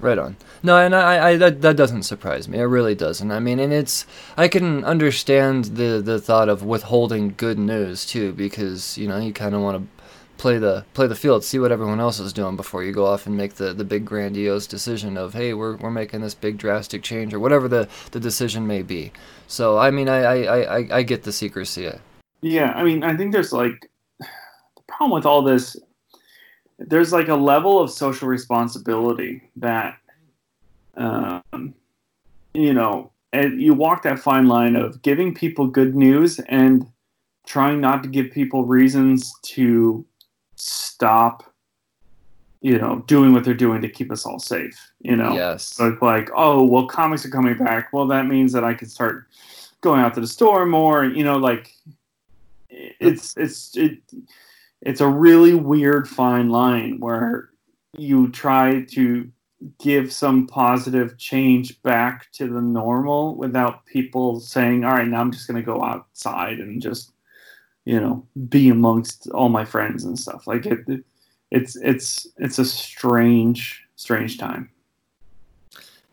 Right 0.00 0.18
on. 0.18 0.36
No, 0.64 0.76
and 0.78 0.96
I, 0.96 1.30
I 1.30 1.36
that 1.36 1.62
that 1.62 1.76
doesn't 1.76 2.02
surprise 2.02 2.48
me. 2.48 2.58
It 2.58 2.64
really 2.64 2.96
doesn't. 2.96 3.30
I 3.30 3.38
mean, 3.38 3.60
and 3.60 3.72
it's 3.72 4.04
I 4.36 4.48
can 4.48 4.84
understand 4.84 5.76
the 5.76 6.02
the 6.04 6.20
thought 6.20 6.48
of 6.48 6.64
withholding 6.64 7.34
good 7.36 7.58
news 7.58 8.04
too, 8.04 8.32
because 8.32 8.98
you 8.98 9.06
know 9.06 9.18
you 9.18 9.32
kind 9.32 9.54
of 9.54 9.60
want 9.60 9.76
to 9.76 10.02
play 10.42 10.58
the 10.58 10.84
play 10.92 11.06
the 11.06 11.14
field, 11.14 11.44
see 11.44 11.60
what 11.60 11.70
everyone 11.70 12.00
else 12.00 12.18
is 12.18 12.32
doing 12.32 12.56
before 12.56 12.82
you 12.82 12.90
go 12.90 13.06
off 13.06 13.26
and 13.26 13.36
make 13.36 13.54
the, 13.54 13.72
the 13.72 13.84
big 13.84 14.04
grandiose 14.04 14.66
decision 14.66 15.16
of 15.16 15.34
hey 15.34 15.54
we're, 15.54 15.76
we're 15.76 15.90
making 15.90 16.20
this 16.20 16.34
big 16.34 16.58
drastic 16.58 17.00
change 17.00 17.32
or 17.32 17.38
whatever 17.38 17.68
the, 17.68 17.88
the 18.10 18.18
decision 18.18 18.66
may 18.66 18.82
be. 18.82 19.12
So 19.46 19.78
I 19.78 19.92
mean 19.92 20.08
I, 20.08 20.18
I, 20.18 20.78
I, 20.78 20.88
I 20.98 21.02
get 21.04 21.22
the 21.22 21.32
secrecy. 21.32 21.92
Yeah, 22.40 22.72
I 22.72 22.82
mean 22.82 23.04
I 23.04 23.16
think 23.16 23.32
there's 23.32 23.52
like 23.52 23.88
the 24.18 24.82
problem 24.88 25.12
with 25.12 25.26
all 25.26 25.42
this 25.42 25.76
there's 26.86 27.12
like 27.12 27.28
a 27.28 27.34
level 27.34 27.80
of 27.80 27.90
social 27.90 28.28
responsibility 28.28 29.42
that 29.56 29.98
um, 30.96 31.74
you 32.54 32.74
know 32.74 33.10
and 33.32 33.60
you 33.60 33.74
walk 33.74 34.02
that 34.02 34.18
fine 34.18 34.46
line 34.46 34.76
of 34.76 35.00
giving 35.02 35.34
people 35.34 35.66
good 35.66 35.94
news 35.94 36.38
and 36.40 36.86
trying 37.46 37.80
not 37.80 38.02
to 38.02 38.08
give 38.08 38.30
people 38.30 38.64
reasons 38.64 39.34
to 39.42 40.04
stop 40.56 41.52
you 42.60 42.78
know 42.78 43.02
doing 43.06 43.32
what 43.32 43.44
they're 43.44 43.54
doing 43.54 43.80
to 43.80 43.88
keep 43.88 44.12
us 44.12 44.26
all 44.26 44.38
safe 44.38 44.92
you 45.00 45.16
know? 45.16 45.34
Yes. 45.34 45.64
So 45.64 45.96
like 46.00 46.30
oh 46.34 46.64
well 46.64 46.86
comics 46.86 47.24
are 47.24 47.30
coming 47.30 47.56
back. 47.56 47.92
Well 47.92 48.06
that 48.08 48.26
means 48.26 48.52
that 48.52 48.64
i 48.64 48.74
can 48.74 48.88
start 48.88 49.26
going 49.80 50.00
out 50.00 50.14
to 50.14 50.20
the 50.20 50.26
store 50.26 50.64
more 50.64 51.04
you 51.04 51.24
know 51.24 51.36
like 51.36 51.74
it's 52.70 53.36
it's 53.36 53.76
it, 53.76 53.98
it's 54.82 55.00
a 55.00 55.08
really 55.08 55.54
weird 55.54 56.08
fine 56.08 56.50
line 56.50 56.98
where 57.00 57.50
you 57.96 58.30
try 58.30 58.84
to 58.90 59.30
give 59.78 60.12
some 60.12 60.46
positive 60.46 61.16
change 61.18 61.80
back 61.82 62.30
to 62.32 62.48
the 62.48 62.60
normal 62.60 63.36
without 63.36 63.86
people 63.86 64.40
saying 64.40 64.84
all 64.84 64.90
right 64.92 65.06
now 65.06 65.20
i'm 65.20 65.30
just 65.30 65.46
going 65.46 65.56
to 65.56 65.64
go 65.64 65.82
outside 65.84 66.58
and 66.58 66.82
just 66.82 67.12
you 67.84 68.00
know 68.00 68.26
be 68.48 68.68
amongst 68.68 69.28
all 69.30 69.48
my 69.48 69.64
friends 69.64 70.04
and 70.04 70.18
stuff. 70.18 70.46
Like 70.46 70.66
it, 70.66 70.80
it 70.88 71.04
it's 71.50 71.76
it's 71.76 72.26
it's 72.36 72.58
a 72.58 72.64
strange 72.64 73.84
strange 73.96 74.38
time. 74.38 74.70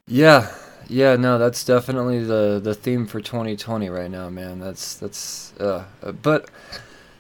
Yeah. 0.08 0.52
Yeah 0.88 1.16
no 1.18 1.38
that's 1.38 1.64
definitely 1.64 2.24
the 2.24 2.60
the 2.64 2.74
theme 2.74 3.06
for 3.06 3.22
2020 3.22 3.90
right 3.90 4.10
now 4.10 4.30
man. 4.30 4.60
That's 4.60 4.96
that's 4.96 5.54
uh 5.60 5.86
but 6.24 6.50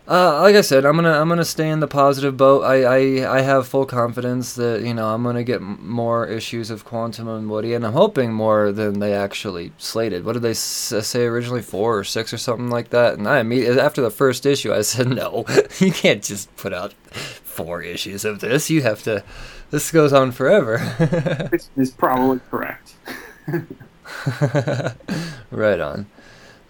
uh, 0.09 0.41
like 0.41 0.55
I 0.55 0.61
said, 0.61 0.85
I'm 0.85 0.95
gonna 0.95 1.11
I'm 1.11 1.29
gonna 1.29 1.45
stay 1.45 1.69
in 1.69 1.81
the 1.81 1.87
positive 1.87 2.35
boat. 2.35 2.63
I, 2.63 2.83
I 2.83 3.37
I 3.37 3.41
have 3.41 3.67
full 3.67 3.85
confidence 3.85 4.55
that 4.55 4.81
you 4.81 4.95
know 4.95 5.13
I'm 5.13 5.21
gonna 5.21 5.43
get 5.43 5.61
more 5.61 6.25
issues 6.25 6.71
of 6.71 6.83
Quantum 6.83 7.27
and 7.27 7.47
Woody, 7.47 7.75
and 7.75 7.85
I'm 7.85 7.93
hoping 7.93 8.33
more 8.33 8.71
than 8.71 8.99
they 8.99 9.13
actually 9.13 9.71
slated. 9.77 10.25
What 10.25 10.33
did 10.33 10.41
they 10.41 10.55
say 10.55 11.25
originally? 11.25 11.61
Four 11.61 11.99
or 11.99 12.03
six 12.03 12.33
or 12.33 12.39
something 12.39 12.71
like 12.71 12.89
that. 12.89 13.19
And 13.19 13.27
I 13.27 13.39
immediately 13.39 13.79
after 13.79 14.01
the 14.01 14.09
first 14.09 14.47
issue, 14.47 14.73
I 14.73 14.81
said 14.83 15.09
no, 15.09 15.45
you 15.79 15.91
can't 15.91 16.23
just 16.23 16.55
put 16.57 16.73
out 16.73 16.93
four 16.93 17.83
issues 17.83 18.25
of 18.25 18.39
this. 18.39 18.71
You 18.71 18.81
have 18.81 19.03
to. 19.03 19.23
This 19.69 19.91
goes 19.91 20.11
on 20.11 20.31
forever. 20.31 20.79
this 21.51 21.69
is 21.77 21.91
probably 21.91 22.39
correct. 22.49 22.95
right 25.51 25.79
on. 25.79 26.07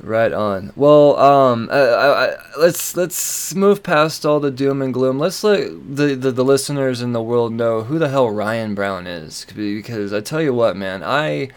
Right 0.01 0.31
on. 0.31 0.71
Well, 0.77 1.17
um, 1.17 1.67
I, 1.69 1.77
I, 1.77 2.35
let's 2.57 2.95
let's 2.95 3.53
move 3.53 3.83
past 3.83 4.25
all 4.25 4.39
the 4.39 4.49
doom 4.49 4.81
and 4.81 4.93
gloom. 4.93 5.19
Let's 5.19 5.43
let 5.43 5.71
the, 5.93 6.15
the, 6.15 6.31
the 6.31 6.43
listeners 6.43 7.01
in 7.01 7.11
the 7.11 7.21
world 7.21 7.51
know 7.51 7.83
who 7.83 7.99
the 7.99 8.07
hell 8.07 8.29
Ryan 8.29 8.75
Brown 8.75 9.07
is, 9.07 9.45
because 9.53 10.13
I 10.13 10.21
tell 10.21 10.41
you 10.41 10.53
what, 10.53 10.77
man, 10.77 11.03
I 11.03 11.49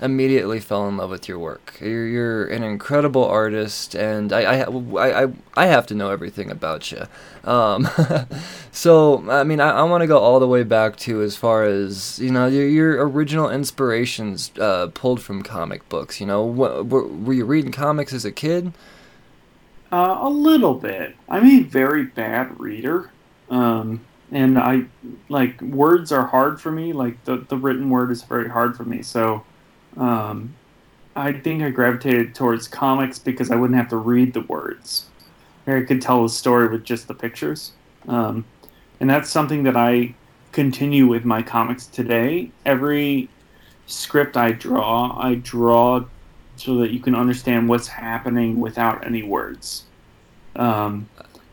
immediately 0.00 0.60
fell 0.60 0.88
in 0.88 0.96
love 0.96 1.10
with 1.10 1.28
your 1.28 1.38
work. 1.38 1.76
You're, 1.80 2.06
you're 2.06 2.46
an 2.46 2.62
incredible 2.62 3.24
artist, 3.24 3.94
and 3.94 4.32
I, 4.32 4.62
I, 4.62 5.24
I, 5.24 5.32
I 5.54 5.66
have 5.66 5.86
to 5.88 5.94
know 5.94 6.10
everything 6.10 6.50
about 6.50 6.92
you. 6.92 7.06
Um, 7.44 7.88
so, 8.72 9.28
I 9.30 9.44
mean, 9.44 9.60
I, 9.60 9.70
I 9.70 9.82
want 9.82 10.02
to 10.02 10.06
go 10.06 10.18
all 10.18 10.38
the 10.38 10.46
way 10.46 10.62
back 10.62 10.96
to 10.98 11.22
as 11.22 11.36
far 11.36 11.64
as, 11.64 12.18
you 12.18 12.30
know, 12.30 12.46
your, 12.46 12.68
your 12.68 13.08
original 13.08 13.50
inspirations 13.50 14.52
uh, 14.60 14.88
pulled 14.94 15.20
from 15.20 15.42
comic 15.42 15.88
books. 15.88 16.20
You 16.20 16.26
know, 16.26 16.44
what, 16.44 16.86
were, 16.86 17.06
were 17.06 17.32
you 17.34 17.44
reading 17.44 17.72
comics 17.72 18.12
as 18.12 18.24
a 18.24 18.32
kid? 18.32 18.72
Uh, 19.90 20.18
a 20.20 20.28
little 20.28 20.74
bit. 20.74 21.16
I'm 21.28 21.46
a 21.46 21.62
very 21.62 22.04
bad 22.04 22.60
reader. 22.60 23.10
Um, 23.50 24.04
and 24.30 24.58
I 24.58 24.84
like 25.28 25.60
words 25.62 26.12
are 26.12 26.26
hard 26.26 26.60
for 26.60 26.70
me. 26.70 26.92
Like 26.92 27.24
the, 27.24 27.38
the 27.38 27.56
written 27.56 27.88
word 27.90 28.10
is 28.10 28.22
very 28.22 28.48
hard 28.48 28.76
for 28.76 28.84
me. 28.84 29.02
So, 29.02 29.44
um, 29.96 30.54
I 31.16 31.32
think 31.32 31.62
I 31.62 31.70
gravitated 31.70 32.34
towards 32.34 32.68
comics 32.68 33.18
because 33.18 33.50
I 33.50 33.56
wouldn't 33.56 33.78
have 33.78 33.88
to 33.88 33.96
read 33.96 34.34
the 34.34 34.42
words. 34.42 35.06
I 35.66 35.82
could 35.82 36.00
tell 36.00 36.24
a 36.24 36.28
story 36.28 36.68
with 36.68 36.84
just 36.84 37.08
the 37.08 37.14
pictures. 37.14 37.72
Um, 38.06 38.44
and 39.00 39.10
that's 39.10 39.28
something 39.30 39.64
that 39.64 39.76
I 39.76 40.14
continue 40.52 41.06
with 41.06 41.24
my 41.24 41.42
comics 41.42 41.86
today. 41.86 42.50
Every 42.64 43.28
script 43.86 44.36
I 44.36 44.52
draw, 44.52 45.18
I 45.18 45.34
draw 45.36 46.04
so 46.56 46.76
that 46.78 46.90
you 46.90 47.00
can 47.00 47.14
understand 47.14 47.68
what's 47.68 47.88
happening 47.88 48.58
without 48.58 49.06
any 49.06 49.22
words. 49.22 49.84
Um, 50.56 51.08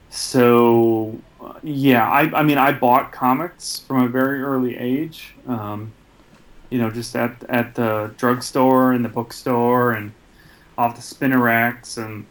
so, 0.10 1.20
yeah, 1.62 2.10
I, 2.10 2.39
I 2.39 2.44
mean, 2.44 2.58
I 2.58 2.72
bought 2.72 3.12
comics 3.12 3.80
from 3.80 4.04
a 4.04 4.08
very 4.08 4.42
early 4.42 4.77
age. 4.77 5.36
Um, 5.48 5.92
you 6.69 6.79
know, 6.79 6.89
just 6.89 7.15
at 7.15 7.43
at 7.50 7.75
the 7.75 8.13
drugstore 8.17 8.93
and 8.93 9.03
the 9.03 9.10
bookstore 9.10 9.91
and 9.91 10.12
off 10.77 10.95
the 10.95 11.01
spinner 11.01 11.39
racks, 11.39 11.98
and 11.98 12.25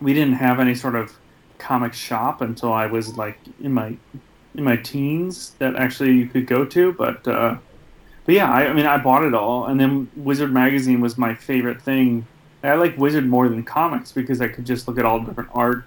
we 0.00 0.14
didn't 0.14 0.34
have 0.34 0.60
any 0.60 0.74
sort 0.74 0.94
of 0.94 1.16
comic 1.58 1.92
shop 1.92 2.40
until 2.40 2.72
I 2.72 2.86
was 2.86 3.16
like 3.16 3.38
in 3.60 3.72
my 3.72 3.96
in 4.54 4.64
my 4.64 4.76
teens 4.76 5.52
that 5.58 5.76
actually 5.76 6.12
you 6.12 6.26
could 6.26 6.46
go 6.46 6.64
to, 6.64 6.92
but 6.92 7.26
uh, 7.28 7.56
but 8.24 8.34
yeah, 8.34 8.50
I, 8.50 8.68
I 8.68 8.72
mean, 8.72 8.86
I 8.86 8.98
bought 8.98 9.24
it 9.24 9.34
all, 9.34 9.66
and 9.66 9.78
then 9.78 10.10
Wizard 10.16 10.52
magazine 10.52 11.00
was 11.00 11.16
my 11.16 11.34
favorite 11.34 11.80
thing. 11.80 12.26
I 12.62 12.74
like 12.74 12.96
Wizard 12.98 13.26
more 13.26 13.48
than 13.48 13.62
comics 13.62 14.12
because 14.12 14.40
I 14.40 14.48
could 14.48 14.66
just 14.66 14.86
look 14.86 14.98
at 14.98 15.04
all 15.04 15.20
the 15.20 15.26
different 15.26 15.50
art, 15.54 15.84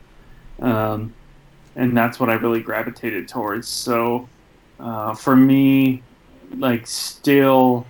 um, 0.60 1.14
and 1.76 1.96
that's 1.96 2.20
what 2.20 2.30
I 2.30 2.34
really 2.34 2.62
gravitated 2.62 3.28
towards. 3.28 3.68
So 3.68 4.28
uh, 4.80 5.14
for 5.14 5.36
me, 5.36 6.02
like 6.58 6.88
still 6.88 7.86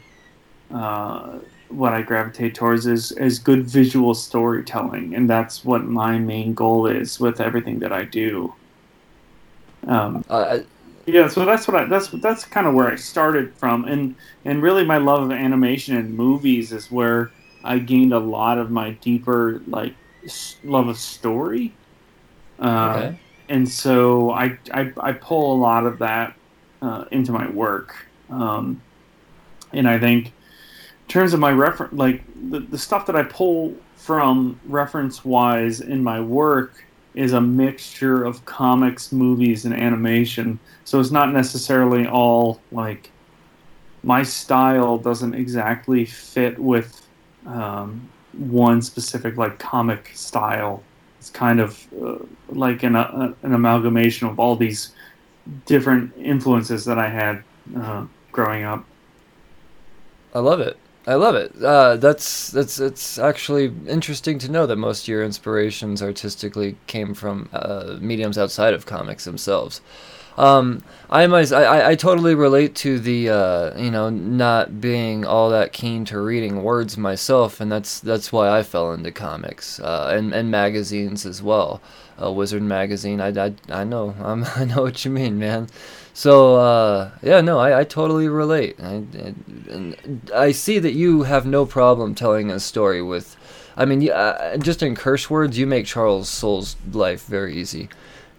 uh, 0.71 1.39
what 1.69 1.93
I 1.93 2.01
gravitate 2.01 2.55
towards 2.55 2.85
is 2.85 3.11
is 3.13 3.39
good 3.39 3.65
visual 3.65 4.13
storytelling, 4.13 5.15
and 5.15 5.29
that's 5.29 5.65
what 5.65 5.83
my 5.83 6.17
main 6.17 6.53
goal 6.53 6.87
is 6.87 7.19
with 7.19 7.41
everything 7.41 7.79
that 7.79 7.91
I 7.91 8.03
do. 8.03 8.53
Um, 9.87 10.23
uh, 10.29 10.59
yeah, 11.05 11.27
so 11.27 11.45
that's 11.45 11.67
what 11.67 11.75
I 11.75 11.85
that's 11.85 12.07
that's 12.07 12.45
kind 12.45 12.67
of 12.67 12.73
where 12.73 12.89
I 12.91 12.95
started 12.95 13.53
from, 13.55 13.85
and 13.85 14.15
and 14.45 14.61
really 14.61 14.85
my 14.85 14.97
love 14.97 15.23
of 15.23 15.31
animation 15.31 15.97
and 15.97 16.13
movies 16.13 16.71
is 16.71 16.91
where 16.91 17.31
I 17.63 17.79
gained 17.79 18.13
a 18.13 18.19
lot 18.19 18.57
of 18.57 18.71
my 18.71 18.91
deeper 18.91 19.61
like 19.67 19.93
love 20.63 20.87
of 20.87 20.97
story. 20.97 21.73
Uh, 22.59 22.93
okay. 22.95 23.19
And 23.49 23.67
so 23.67 24.31
I, 24.31 24.57
I 24.73 24.91
I 24.97 25.11
pull 25.11 25.53
a 25.53 25.59
lot 25.59 25.85
of 25.85 25.99
that 25.99 26.35
uh, 26.81 27.05
into 27.11 27.31
my 27.31 27.49
work. 27.49 28.07
Um, 28.33 28.81
and 29.71 29.87
I 29.87 29.99
think 29.99 30.27
in 30.27 30.31
terms 31.07 31.33
of 31.33 31.39
my 31.39 31.51
reference, 31.51 31.93
like 31.93 32.23
the, 32.49 32.59
the 32.59 32.77
stuff 32.77 33.05
that 33.07 33.15
I 33.15 33.23
pull 33.23 33.75
from 33.95 34.59
reference 34.65 35.23
wise 35.23 35.81
in 35.81 36.03
my 36.03 36.19
work 36.19 36.83
is 37.13 37.33
a 37.33 37.41
mixture 37.41 38.23
of 38.23 38.43
comics, 38.45 39.11
movies, 39.11 39.65
and 39.65 39.73
animation. 39.73 40.59
So 40.83 40.99
it's 40.99 41.11
not 41.11 41.31
necessarily 41.31 42.07
all 42.07 42.59
like 42.71 43.11
my 44.03 44.23
style 44.23 44.97
doesn't 44.97 45.33
exactly 45.33 46.05
fit 46.05 46.57
with 46.59 47.07
um, 47.45 48.09
one 48.33 48.81
specific 48.81 49.37
like 49.37 49.59
comic 49.59 50.11
style. 50.13 50.83
It's 51.19 51.29
kind 51.29 51.59
of 51.59 51.87
uh, 52.03 52.17
like 52.49 52.83
an, 52.83 52.95
uh, 52.95 53.33
an 53.43 53.53
amalgamation 53.53 54.27
of 54.27 54.39
all 54.39 54.55
these 54.55 54.91
different 55.65 56.13
influences 56.17 56.83
that 56.85 56.97
I 56.97 57.09
had 57.09 57.43
uh, 57.77 58.05
growing 58.33 58.63
up. 58.63 58.83
I 60.33 60.39
love 60.39 60.59
it. 60.59 60.77
I 61.05 61.15
love 61.15 61.35
it. 61.35 61.53
Uh, 61.61 61.97
that's 61.97 62.49
that's 62.51 62.79
it's 62.79 63.17
actually 63.17 63.73
interesting 63.87 64.39
to 64.39 64.51
know 64.51 64.65
that 64.65 64.77
most 64.77 65.03
of 65.03 65.07
your 65.09 65.23
inspirations 65.23 66.01
artistically 66.01 66.77
came 66.87 67.13
from 67.13 67.49
uh, 67.51 67.97
mediums 67.99 68.37
outside 68.37 68.73
of 68.73 68.85
comics 68.85 69.25
themselves. 69.25 69.81
Um, 70.37 70.81
I, 71.09 71.23
I 71.25 71.89
I 71.89 71.95
totally 71.95 72.33
relate 72.35 72.73
to 72.75 72.99
the 72.99 73.29
uh, 73.29 73.77
you 73.79 73.91
know 73.91 74.09
not 74.09 74.79
being 74.79 75.25
all 75.25 75.49
that 75.49 75.73
keen 75.73 76.05
to 76.05 76.19
reading 76.19 76.63
words 76.63 76.97
myself, 76.97 77.59
and 77.59 77.71
that's 77.71 77.99
that's 77.99 78.31
why 78.31 78.49
I 78.49 78.63
fell 78.63 78.93
into 78.93 79.11
comics 79.11 79.81
uh, 79.81 80.13
and 80.15 80.33
and 80.33 80.49
magazines 80.49 81.25
as 81.25 81.43
well. 81.43 81.81
Uh, 82.21 82.31
Wizard 82.31 82.61
magazine, 82.61 83.19
I, 83.19 83.29
I, 83.29 83.53
I 83.69 83.83
know 83.83 84.15
I'm, 84.21 84.45
I 84.55 84.65
know 84.65 84.83
what 84.83 85.03
you 85.03 85.11
mean, 85.11 85.37
man. 85.37 85.67
So 86.13 86.55
uh, 86.55 87.11
yeah, 87.21 87.41
no, 87.41 87.59
I, 87.59 87.79
I 87.79 87.83
totally 87.83 88.29
relate. 88.29 88.75
I, 88.81 89.03
I, 89.19 89.95
I 90.33 90.51
see 90.51 90.79
that 90.79 90.93
you 90.93 91.23
have 91.23 91.45
no 91.45 91.65
problem 91.65 92.13
telling 92.13 92.51
a 92.51 92.59
story 92.59 93.01
with. 93.01 93.35
I 93.75 93.85
mean, 93.85 94.07
uh, 94.11 94.57
just 94.57 94.83
in 94.83 94.95
curse 94.95 95.29
words, 95.29 95.57
you 95.57 95.65
make 95.65 95.87
Charles 95.87 96.29
Soule's 96.29 96.75
life 96.91 97.25
very 97.25 97.55
easy. 97.55 97.89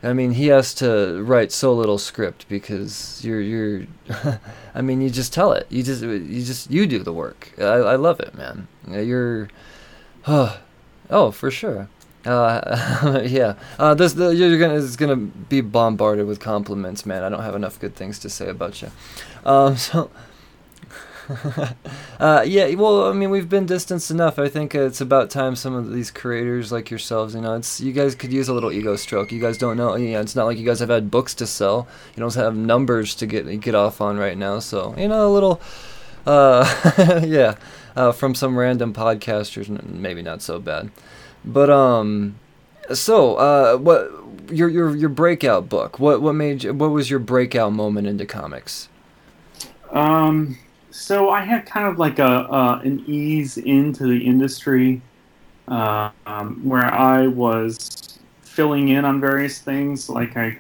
I 0.05 0.13
mean, 0.13 0.33
he 0.33 0.49
has 0.49 0.75
to 0.75 1.23
write 1.25 1.51
so 1.51 1.75
little 1.75 1.99
script 1.99 2.47
because 2.49 3.25
you're 3.25 3.41
you're. 3.41 3.87
I 4.75 4.81
mean, 4.81 5.01
you 5.01 5.11
just 5.11 5.33
tell 5.33 5.53
it. 5.53 5.67
You 5.71 5.83
just 5.83 6.03
you 6.03 6.45
just 6.45 6.71
you 6.71 6.87
do 6.87 7.01
the 7.01 7.13
work. 7.13 7.53
I, 7.59 7.63
I 7.63 7.97
love 7.97 8.21
it, 8.21 8.35
man. 8.35 8.69
You're. 8.87 9.49
Oh, 10.29 10.61
oh, 11.11 11.31
for 11.33 11.51
sure. 11.51 11.89
Uh, 12.27 13.23
yeah. 13.27 13.55
Uh, 13.79 13.95
this 13.95 14.15
the, 14.15 14.35
you're 14.35 14.59
gonna 14.59 14.77
it's 14.77 14.97
gonna 14.97 15.17
be 15.17 15.61
bombarded 15.61 16.27
with 16.27 16.41
compliments, 16.41 17.05
man. 17.05 17.23
I 17.23 17.29
don't 17.29 17.43
have 17.43 17.55
enough 17.55 17.79
good 17.79 17.95
things 17.95 18.19
to 18.21 18.31
say 18.31 18.49
about 18.49 18.83
you. 18.83 18.91
Um, 19.45 19.77
so. 19.77 20.11
uh, 22.21 22.45
yeah, 22.47 22.75
well, 22.75 23.09
I 23.09 23.15
mean, 23.15 23.31
we've 23.31 23.49
been 23.49 23.65
distanced 23.65 24.11
enough. 24.11 24.39
I 24.39 24.51
think 24.51 24.75
it's 24.75 25.01
about 25.01 25.31
time 25.31 25.57
some 25.57 25.75
of 25.75 25.91
these 25.91 26.11
creators 26.11 26.71
like 26.71 26.91
yourselves, 26.91 27.35
you 27.35 27.41
know, 27.41 27.55
it's 27.55 27.81
you 27.81 27.93
guys 27.93 28.15
could 28.15 28.31
use 28.31 28.49
a 28.49 28.53
little 28.53 28.71
ego 28.71 28.95
stroke. 28.95 29.33
You 29.33 29.41
guys 29.41 29.57
don't 29.57 29.79
know, 29.79 29.97
know, 29.97 30.21
it's 30.21 30.37
not 30.37 30.45
like 30.45 30.59
you 30.59 30.67
guys 30.67 30.81
have 30.81 30.91
had 30.91 31.11
books 31.11 31.35
to 31.37 31.47
sell. 31.47 31.89
You 32.15 32.21
don't 32.21 32.35
have 32.35 32.55
numbers 32.55 33.15
to 33.17 33.27
get 33.27 33.61
get 33.61 33.75
off 33.75 34.03
on 34.03 34.19
right 34.19 34.37
now. 34.37 34.59
So 34.59 34.95
you 34.99 35.09
know, 35.09 35.27
a 35.27 35.33
little, 35.33 35.63
uh, 36.27 37.23
yeah, 37.27 37.57
uh, 37.97 38.13
from 38.13 38.35
some 38.35 38.59
random 38.59 38.93
podcasters, 38.93 39.83
maybe 39.83 40.21
not 40.21 40.43
so 40.43 40.61
bad. 40.61 40.91
But 41.45 41.71
um, 41.71 42.39
so 42.93 43.37
uh, 43.37 43.77
what 43.77 44.11
your 44.51 44.69
your 44.69 44.97
your 44.97 45.09
breakout 45.09 45.69
book? 45.69 45.99
What 45.99 46.23
what 46.23 46.35
made 46.35 46.65
you, 46.65 46.75
what 46.75 46.91
was 46.91 47.11
your 47.11 47.19
breakout 47.19 47.73
moment 47.73 48.07
into 48.07 48.27
comics? 48.27 48.89
Um, 49.91 50.59
so 50.91 51.31
I 51.31 51.43
had 51.43 51.67
kind 51.67 51.87
of 51.87 51.99
like 51.99 52.19
a 52.19 52.25
uh, 52.25 52.81
an 52.85 53.05
ease 53.07 53.59
into 53.59 54.07
the 54.07 54.25
industry, 54.25 55.03
uh, 55.69 56.11
um, 56.27 56.61
where 56.65 56.93
I 56.93 57.27
was 57.27 58.19
filling 58.43 58.89
in 58.89 59.05
on 59.05 59.21
various 59.21 59.59
things. 59.59 60.09
Like 60.09 60.37
I, 60.37 60.59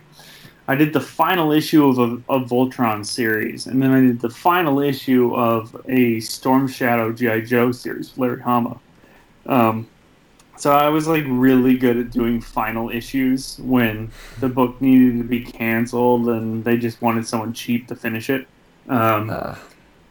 I 0.68 0.74
did 0.74 0.92
the 0.92 1.00
final 1.00 1.52
issue 1.52 1.88
of 1.88 1.98
a 2.28 2.44
Voltron 2.44 3.06
series, 3.06 3.66
and 3.66 3.82
then 3.82 3.90
I 3.90 4.00
did 4.00 4.20
the 4.20 4.30
final 4.30 4.80
issue 4.80 5.34
of 5.34 5.74
a 5.88 6.20
Storm 6.20 6.68
Shadow 6.68 7.12
GI 7.12 7.42
Joe 7.42 7.72
series, 7.72 8.16
Larry 8.18 8.42
Hama. 8.42 8.78
Um, 9.46 9.86
so 10.56 10.72
I 10.72 10.88
was 10.88 11.06
like 11.06 11.24
really 11.26 11.76
good 11.76 11.96
at 11.96 12.10
doing 12.10 12.40
final 12.40 12.90
issues 12.90 13.58
when 13.60 14.10
the 14.40 14.48
book 14.48 14.80
needed 14.80 15.18
to 15.18 15.24
be 15.24 15.40
canceled 15.40 16.28
and 16.28 16.64
they 16.64 16.76
just 16.76 17.02
wanted 17.02 17.26
someone 17.26 17.52
cheap 17.52 17.88
to 17.88 17.96
finish 17.96 18.30
it. 18.30 18.46
Um, 18.88 19.30
uh. 19.30 19.56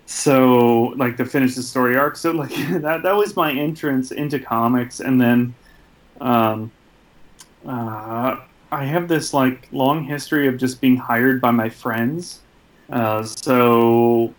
So 0.05 0.93
like 0.97 1.17
to 1.17 1.25
finish 1.25 1.55
the 1.55 1.63
story 1.63 1.97
arc. 1.97 2.17
So 2.17 2.31
like 2.31 2.49
that 2.81 3.01
that 3.03 3.15
was 3.15 3.35
my 3.35 3.51
entrance 3.51 4.11
into 4.11 4.39
comics, 4.39 4.99
and 4.99 5.19
then 5.19 5.55
um, 6.21 6.71
uh, 7.65 8.37
I 8.71 8.85
have 8.85 9.07
this 9.07 9.33
like 9.33 9.67
long 9.71 10.03
history 10.03 10.47
of 10.47 10.57
just 10.57 10.81
being 10.81 10.97
hired 10.97 11.41
by 11.41 11.51
my 11.51 11.69
friends. 11.69 12.41
Uh, 12.89 13.23
so 13.23 14.33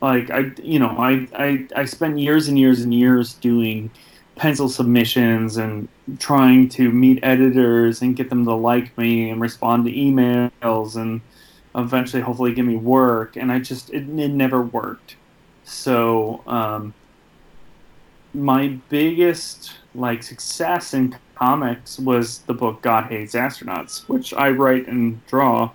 like 0.00 0.30
I 0.30 0.52
you 0.62 0.78
know 0.78 0.94
I, 0.98 1.26
I 1.34 1.66
I 1.74 1.84
spent 1.84 2.18
years 2.18 2.48
and 2.48 2.58
years 2.58 2.82
and 2.82 2.94
years 2.94 3.34
doing 3.34 3.90
pencil 4.38 4.68
submissions 4.68 5.56
and 5.56 5.88
trying 6.18 6.68
to 6.68 6.90
meet 6.90 7.18
editors 7.22 8.00
and 8.00 8.16
get 8.16 8.30
them 8.30 8.44
to 8.44 8.54
like 8.54 8.96
me 8.96 9.30
and 9.30 9.40
respond 9.40 9.84
to 9.84 9.92
emails 9.92 10.96
and 10.96 11.20
eventually 11.74 12.22
hopefully 12.22 12.54
give 12.54 12.64
me 12.64 12.76
work. 12.76 13.36
And 13.36 13.52
i 13.52 13.58
just 13.58 13.90
it, 13.90 14.08
it 14.08 14.30
never 14.30 14.62
worked. 14.62 15.16
So 15.64 16.42
um, 16.46 16.94
my 18.32 18.68
biggest 18.88 19.74
like 19.94 20.22
success 20.22 20.94
in 20.94 21.16
comics 21.34 21.98
was 21.98 22.40
the 22.40 22.54
book 22.54 22.82
god 22.82 23.04
hates 23.04 23.34
astronauts 23.34 24.08
which 24.08 24.34
i 24.34 24.48
write 24.50 24.86
and 24.86 25.24
draw. 25.26 25.70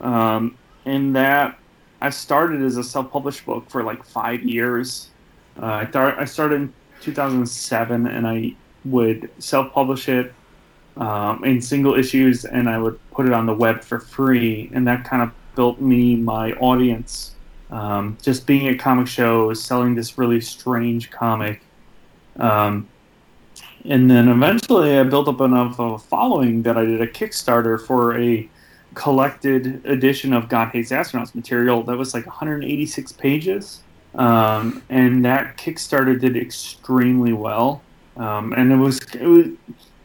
Um, 0.00 0.58
and 0.84 1.14
that 1.14 1.58
i 2.00 2.10
started 2.10 2.60
as 2.62 2.76
a 2.76 2.84
self-published 2.84 3.46
book 3.46 3.70
for 3.70 3.84
like 3.84 4.04
five 4.04 4.42
years. 4.42 5.08
Uh, 5.60 5.76
I, 5.82 5.84
th- 5.84 6.14
I 6.18 6.24
started 6.24 6.72
2007, 7.02 8.06
and 8.06 8.26
I 8.26 8.54
would 8.84 9.30
self-publish 9.38 10.08
it 10.08 10.32
um, 10.96 11.44
in 11.44 11.60
single 11.60 11.94
issues, 11.94 12.44
and 12.44 12.68
I 12.68 12.78
would 12.78 12.98
put 13.10 13.26
it 13.26 13.32
on 13.32 13.46
the 13.46 13.54
web 13.54 13.82
for 13.82 13.98
free, 13.98 14.70
and 14.74 14.86
that 14.86 15.04
kind 15.04 15.22
of 15.22 15.32
built 15.54 15.80
me 15.80 16.16
my 16.16 16.52
audience. 16.52 17.34
Um, 17.70 18.18
just 18.20 18.46
being 18.46 18.68
at 18.68 18.78
comic 18.78 19.06
shows, 19.06 19.62
selling 19.62 19.94
this 19.94 20.18
really 20.18 20.40
strange 20.40 21.10
comic, 21.10 21.62
um, 22.38 22.86
and 23.84 24.10
then 24.10 24.28
eventually 24.28 24.98
I 24.98 25.04
built 25.04 25.28
up 25.28 25.40
enough 25.40 25.80
of 25.80 25.92
a 25.92 25.98
following 25.98 26.62
that 26.62 26.76
I 26.76 26.84
did 26.84 27.00
a 27.00 27.06
Kickstarter 27.06 27.84
for 27.84 28.18
a 28.18 28.48
collected 28.94 29.84
edition 29.86 30.34
of 30.34 30.48
God 30.50 30.68
Hates 30.68 30.90
Astronauts 30.90 31.34
material 31.34 31.82
that 31.84 31.96
was 31.96 32.12
like 32.12 32.26
186 32.26 33.12
pages 33.12 33.82
um, 34.14 34.82
and 34.88 35.24
that 35.24 35.56
Kickstarter 35.56 36.18
did 36.18 36.36
extremely 36.36 37.32
well. 37.32 37.82
Um, 38.16 38.52
and 38.52 38.70
it 38.72 38.76
was, 38.76 38.98
it 39.14 39.26
was, 39.26 39.46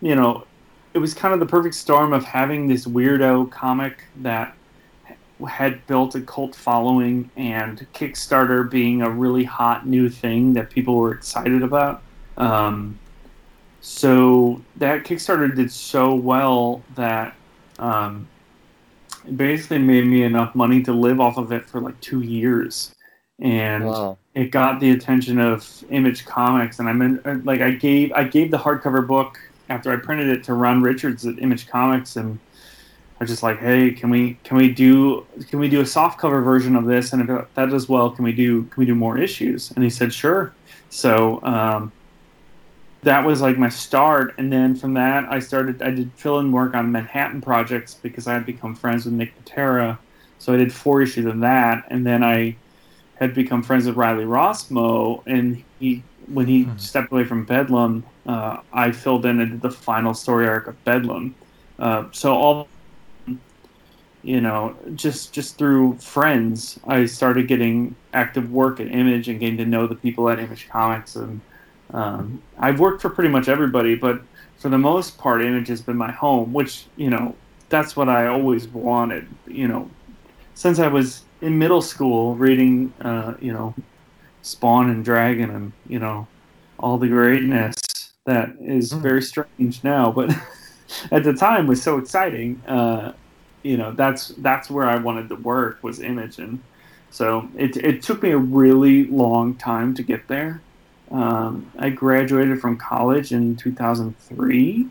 you 0.01 0.15
know, 0.15 0.45
it 0.93 0.99
was 0.99 1.13
kind 1.13 1.33
of 1.33 1.39
the 1.39 1.45
perfect 1.45 1.75
storm 1.75 2.13
of 2.13 2.23
having 2.23 2.67
this 2.67 2.85
weirdo 2.85 3.51
comic 3.51 4.05
that 4.17 4.55
had 5.47 5.85
built 5.85 6.15
a 6.15 6.21
cult 6.21 6.55
following 6.55 7.29
and 7.35 7.85
Kickstarter 7.93 8.67
being 8.69 9.01
a 9.01 9.09
really 9.09 9.43
hot 9.43 9.85
new 9.85 10.09
thing 10.09 10.53
that 10.53 10.69
people 10.69 10.95
were 10.95 11.11
excited 11.11 11.61
about. 11.61 12.01
Um, 12.37 12.97
so 13.81 14.61
that 14.77 15.03
Kickstarter 15.03 15.53
did 15.53 15.71
so 15.71 16.15
well 16.15 16.81
that 16.95 17.35
um, 17.77 18.27
it 19.27 19.37
basically 19.37 19.79
made 19.79 20.07
me 20.07 20.23
enough 20.23 20.55
money 20.55 20.81
to 20.83 20.93
live 20.93 21.19
off 21.19 21.37
of 21.37 21.51
it 21.51 21.69
for 21.69 21.81
like 21.81 21.99
two 22.01 22.21
years 22.21 22.95
and 23.39 23.85
wow. 23.85 24.17
it 24.33 24.51
got 24.51 24.79
the 24.79 24.91
attention 24.91 25.39
of 25.39 25.83
Image 25.89 26.25
Comics. 26.25 26.79
And 26.79 26.89
I 26.89 26.93
mean, 26.93 27.19
uh, 27.25 27.39
like 27.43 27.61
I 27.61 27.71
gave 27.71 28.11
I 28.13 28.23
gave 28.23 28.51
the 28.51 28.57
hardcover 28.57 29.05
book 29.05 29.39
after 29.69 29.91
I 29.91 29.97
printed 29.97 30.29
it 30.29 30.43
to 30.45 30.53
Ron 30.53 30.81
Richards 30.81 31.25
at 31.25 31.39
Image 31.39 31.67
Comics, 31.67 32.15
and 32.15 32.39
I 33.19 33.23
was 33.23 33.29
just 33.29 33.43
like, 33.43 33.59
hey, 33.59 33.91
can 33.91 34.09
we 34.09 34.37
can 34.43 34.57
we 34.57 34.71
do 34.71 35.25
can 35.49 35.59
we 35.59 35.69
do 35.69 35.81
a 35.81 35.85
soft 35.85 36.19
cover 36.19 36.41
version 36.41 36.75
of 36.75 36.85
this? 36.85 37.13
And 37.13 37.29
if 37.29 37.53
that 37.53 37.69
does 37.69 37.87
well, 37.87 38.09
can 38.11 38.23
we 38.23 38.31
do 38.31 38.63
can 38.63 38.79
we 38.81 38.85
do 38.85 38.95
more 38.95 39.17
issues? 39.17 39.71
And 39.71 39.83
he 39.83 39.89
said, 39.89 40.13
sure. 40.13 40.53
So 40.89 41.41
um, 41.43 41.91
that 43.03 43.25
was 43.25 43.41
like 43.41 43.57
my 43.57 43.69
start, 43.69 44.33
and 44.37 44.51
then 44.51 44.75
from 44.75 44.93
that, 44.95 45.31
I 45.31 45.39
started. 45.39 45.81
I 45.81 45.91
did 45.91 46.11
fill-in 46.15 46.51
work 46.51 46.73
on 46.73 46.91
Manhattan 46.91 47.41
projects 47.41 47.93
because 47.93 48.27
I 48.27 48.33
had 48.33 48.45
become 48.45 48.73
friends 48.73 49.05
with 49.05 49.13
Nick 49.13 49.33
Pitarra. 49.37 49.99
So 50.39 50.53
I 50.53 50.57
did 50.57 50.73
four 50.73 51.01
issues 51.01 51.25
of 51.25 51.39
that, 51.41 51.85
and 51.89 52.05
then 52.05 52.23
I 52.23 52.55
had 53.19 53.33
become 53.33 53.63
friends 53.63 53.85
with 53.85 53.95
Riley 53.95 54.25
Rossmo, 54.25 55.23
and 55.25 55.63
he 55.79 56.03
when 56.27 56.45
he 56.45 56.65
mm-hmm. 56.65 56.77
stepped 56.77 57.11
away 57.11 57.23
from 57.23 57.45
Bedlam, 57.45 58.03
uh, 58.25 58.57
I 58.73 58.91
filled 58.91 59.25
in 59.25 59.39
and 59.39 59.51
did 59.51 59.61
the 59.61 59.71
final 59.71 60.13
story 60.13 60.47
arc 60.47 60.67
of 60.67 60.83
Bedlam. 60.83 61.35
Uh, 61.79 62.05
so 62.11 62.35
all 62.35 62.67
you 64.23 64.41
know, 64.41 64.75
just 64.95 65.31
just 65.31 65.57
through 65.57 65.97
friends, 65.99 66.79
I 66.85 67.05
started 67.05 67.47
getting 67.47 67.95
active 68.13 68.51
work 68.51 68.79
at 68.79 68.87
Image 68.87 69.29
and 69.29 69.39
getting 69.39 69.57
to 69.57 69.65
know 69.65 69.87
the 69.87 69.95
people 69.95 70.29
at 70.29 70.37
Image 70.37 70.67
Comics, 70.67 71.15
and 71.15 71.39
um, 71.93 72.41
I've 72.59 72.79
worked 72.79 73.01
for 73.01 73.09
pretty 73.09 73.29
much 73.29 73.47
everybody, 73.47 73.95
but 73.95 74.21
for 74.57 74.69
the 74.69 74.77
most 74.77 75.17
part, 75.17 75.43
Image 75.43 75.69
has 75.69 75.81
been 75.81 75.95
my 75.95 76.11
home, 76.11 76.51
which 76.51 76.87
you 76.97 77.09
know 77.09 77.35
that's 77.69 77.95
what 77.95 78.09
I 78.09 78.27
always 78.27 78.67
wanted. 78.67 79.27
You 79.47 79.69
know, 79.69 79.89
since 80.55 80.79
I 80.79 80.87
was 80.87 81.23
in 81.41 81.57
middle 81.57 81.81
school 81.81 82.35
reading, 82.35 82.93
uh, 83.01 83.35
you 83.39 83.53
know, 83.53 83.73
Spawn 84.41 84.89
and 84.89 85.03
Dragon 85.03 85.49
and 85.49 85.71
you 85.87 85.99
know 85.99 86.27
all 86.79 86.97
the 86.97 87.07
greatness 87.07 87.75
that 88.25 88.55
is 88.61 88.93
mm. 88.93 89.01
very 89.01 89.21
strange 89.21 89.83
now, 89.83 90.11
but 90.11 90.29
at 91.11 91.23
the 91.23 91.33
time 91.33 91.67
was 91.67 91.81
so 91.81 91.97
exciting. 91.97 92.61
Uh, 92.67 93.13
you 93.63 93.77
know, 93.77 93.91
that's 93.91 94.29
that's 94.37 94.69
where 94.69 94.87
I 94.87 94.97
wanted 94.97 95.29
to 95.29 95.35
work 95.35 95.83
was 95.83 95.99
Image, 95.99 96.39
and 96.39 96.61
so 97.09 97.49
it 97.55 97.77
it 97.77 98.01
took 98.01 98.21
me 98.21 98.31
a 98.31 98.37
really 98.37 99.05
long 99.05 99.55
time 99.55 99.93
to 99.95 100.03
get 100.03 100.27
there. 100.27 100.61
Um, 101.09 101.71
I 101.79 101.89
graduated 101.89 102.59
from 102.59 102.77
college 102.77 103.31
in 103.31 103.55
2003, 103.55 104.87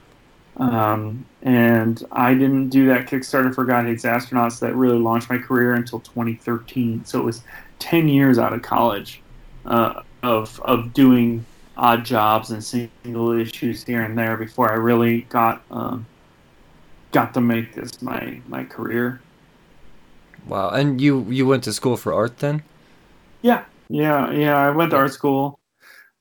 Um, 0.57 1.27
and 1.43 2.03
I 2.13 2.33
didn't 2.33 2.71
do 2.71 2.87
that 2.87 3.07
Kickstarter 3.07 3.55
for 3.55 3.65
God 3.65 3.87
Hates 3.87 4.05
Astronauts 4.05 4.59
that 4.61 4.75
really 4.75 4.99
launched 4.99 5.29
my 5.29 5.39
career 5.39 5.75
until 5.75 6.01
2013. 6.01 7.05
So 7.05 7.21
it 7.21 7.25
was 7.25 7.43
10 7.79 8.09
years 8.09 8.39
out 8.39 8.53
of 8.53 8.63
college 8.63 9.21
uh, 9.67 10.03
of, 10.23 10.59
of 10.61 10.95
doing 10.95 11.45
odd 11.77 12.05
jobs 12.05 12.51
and 12.51 12.65
single 12.65 13.33
issues 13.33 13.85
here 13.85 14.03
and 14.03 14.17
there 14.17 14.37
before 14.37 14.73
I 14.73 14.77
really 14.77 15.23
got 15.23 15.63
um, 15.71 16.07
got 17.13 17.35
to 17.35 17.41
make 17.41 17.75
this 17.75 18.01
my, 18.01 18.41
my 18.49 18.65
career. 18.65 19.21
Wow. 20.47 20.71
And 20.71 21.01
you 21.01 21.27
you 21.29 21.47
went 21.47 21.65
to 21.65 21.73
school 21.73 21.97
for 21.97 22.15
art 22.15 22.39
then? 22.39 22.63
Yeah, 23.43 23.65
yeah, 23.89 24.31
yeah. 24.31 24.57
I 24.57 24.71
went 24.71 24.91
to 24.93 24.97
art 24.97 25.13
school. 25.13 25.59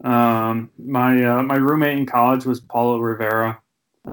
Um, 0.04 0.72
my 0.78 1.24
uh, 1.24 1.44
my 1.44 1.56
roommate 1.56 1.98
in 1.98 2.06
college 2.06 2.46
was 2.46 2.60
Paulo 2.60 3.00
Rivera, 3.00 3.60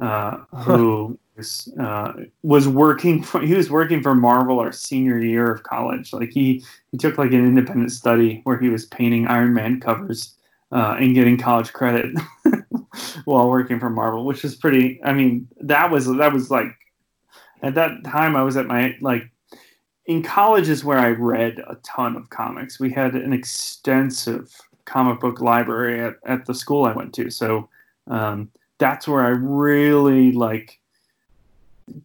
uh, 0.01 0.39
who 0.55 1.19
was 1.37 1.73
uh, 1.81 2.13
was 2.43 2.69
working. 2.69 3.23
For, 3.23 3.41
he 3.41 3.55
was 3.55 3.71
working 3.71 4.03
for 4.03 4.15
Marvel 4.15 4.61
our 4.61 4.73
senior 4.73 5.19
year 5.19 5.53
of 5.53 5.63
college. 5.63 6.13
Like 6.13 6.31
he 6.31 6.65
he 6.91 6.99
took 6.99 7.19
like 7.19 7.33
an 7.33 7.47
independent 7.47 7.93
study 7.93 8.41
where 8.45 8.59
he 8.59 8.69
was 8.69 8.87
painting 8.87 9.27
Iron 9.27 9.55
Man 9.55 9.81
covers 9.81 10.35
uh, 10.71 10.97
and 10.99 11.15
getting 11.15 11.37
college 11.37 11.73
credit 11.73 12.15
while 13.25 13.49
working 13.49 13.79
for 13.79 13.91
Marvel, 13.91 14.25
which 14.25 14.45
is 14.45 14.57
pretty. 14.57 15.01
I 15.05 15.13
mean, 15.13 15.49
that 15.61 15.91
was 15.91 16.07
that 16.07 16.33
was 16.33 16.51
like 16.51 16.69
at 17.63 17.75
that 17.75 18.05
time 18.05 18.37
I 18.37 18.43
was 18.43 18.57
at 18.57 18.67
my 18.67 18.97
like 19.01 19.31
in 20.07 20.23
college 20.23 20.69
is 20.69 20.85
where 20.85 20.99
I 20.99 21.11
read 21.11 21.59
a 21.61 21.77
ton 21.85 22.17
of 22.17 22.29
comics. 22.31 22.81
We 22.81 22.91
had 22.91 23.15
an 23.15 23.33
extensive 23.33 24.53
comic 24.85 25.21
book 25.21 25.41
library 25.41 26.01
at, 26.01 26.17
at 26.27 26.45
the 26.45 26.55
school 26.55 26.85
I 26.85 26.93
went 26.93 27.15
to. 27.15 27.31
So 27.31 27.69
um, 28.09 28.51
that's 28.83 29.07
where 29.07 29.23
I 29.23 29.29
really 29.29 30.33
like 30.33 30.81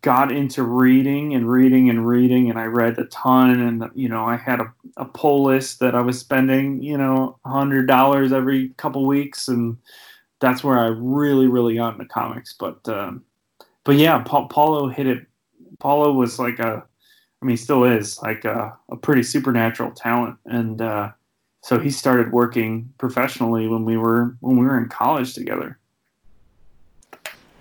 got 0.03 0.31
into 0.31 0.61
reading 0.61 1.33
and 1.33 1.49
reading 1.49 1.89
and 1.89 2.07
reading 2.07 2.51
and 2.51 2.59
I 2.59 2.65
read 2.65 2.99
a 2.99 3.05
ton 3.05 3.59
and 3.59 3.89
you 3.95 4.07
know 4.07 4.25
I 4.25 4.37
had 4.37 4.59
a, 4.59 4.71
a 4.97 5.05
pull 5.05 5.43
list 5.43 5.79
that 5.79 5.95
I 5.95 6.01
was 6.01 6.19
spending 6.19 6.83
you 6.83 6.99
know 6.99 7.39
hundred 7.43 7.87
dollars 7.87 8.31
every 8.31 8.69
couple 8.77 9.07
weeks 9.07 9.47
and 9.47 9.77
that's 10.39 10.63
where 10.63 10.77
I 10.77 10.89
really 10.89 11.47
really 11.47 11.73
got 11.77 11.93
into 11.93 12.05
comics 12.05 12.53
but 12.53 12.87
um, 12.87 13.23
but 13.83 13.95
yeah 13.95 14.19
pa- 14.19 14.47
Paulo 14.47 14.87
hit 14.87 15.07
it 15.07 15.25
Paulo 15.79 16.11
was 16.11 16.37
like 16.37 16.59
a 16.59 16.83
I 17.41 17.45
mean, 17.45 17.57
still 17.57 17.85
is 17.85 18.21
like 18.21 18.45
a, 18.45 18.77
a 18.89 18.97
pretty 18.97 19.21
supernatural 19.21 19.91
talent, 19.91 20.37
and 20.45 20.81
uh, 20.81 21.11
so 21.61 21.79
he 21.79 21.91
started 21.91 22.31
working 22.31 22.91
professionally 22.97 23.67
when 23.67 23.85
we 23.85 23.95
were 23.95 24.35
when 24.39 24.57
we 24.57 24.65
were 24.65 24.77
in 24.77 24.89
college 24.89 25.35
together. 25.35 25.77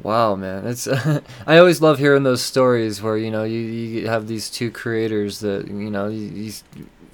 Wow, 0.02 0.36
man, 0.36 0.66
it's 0.66 0.86
I 1.46 1.58
always 1.58 1.80
love 1.80 1.98
hearing 1.98 2.22
those 2.22 2.42
stories 2.42 3.00
where 3.02 3.16
you 3.16 3.30
know 3.30 3.44
you, 3.44 3.58
you 3.58 4.08
have 4.08 4.28
these 4.28 4.50
two 4.50 4.70
creators 4.70 5.40
that 5.40 5.68
you 5.68 5.90
know 5.90 6.08
you, 6.08 6.26
you 6.28 6.52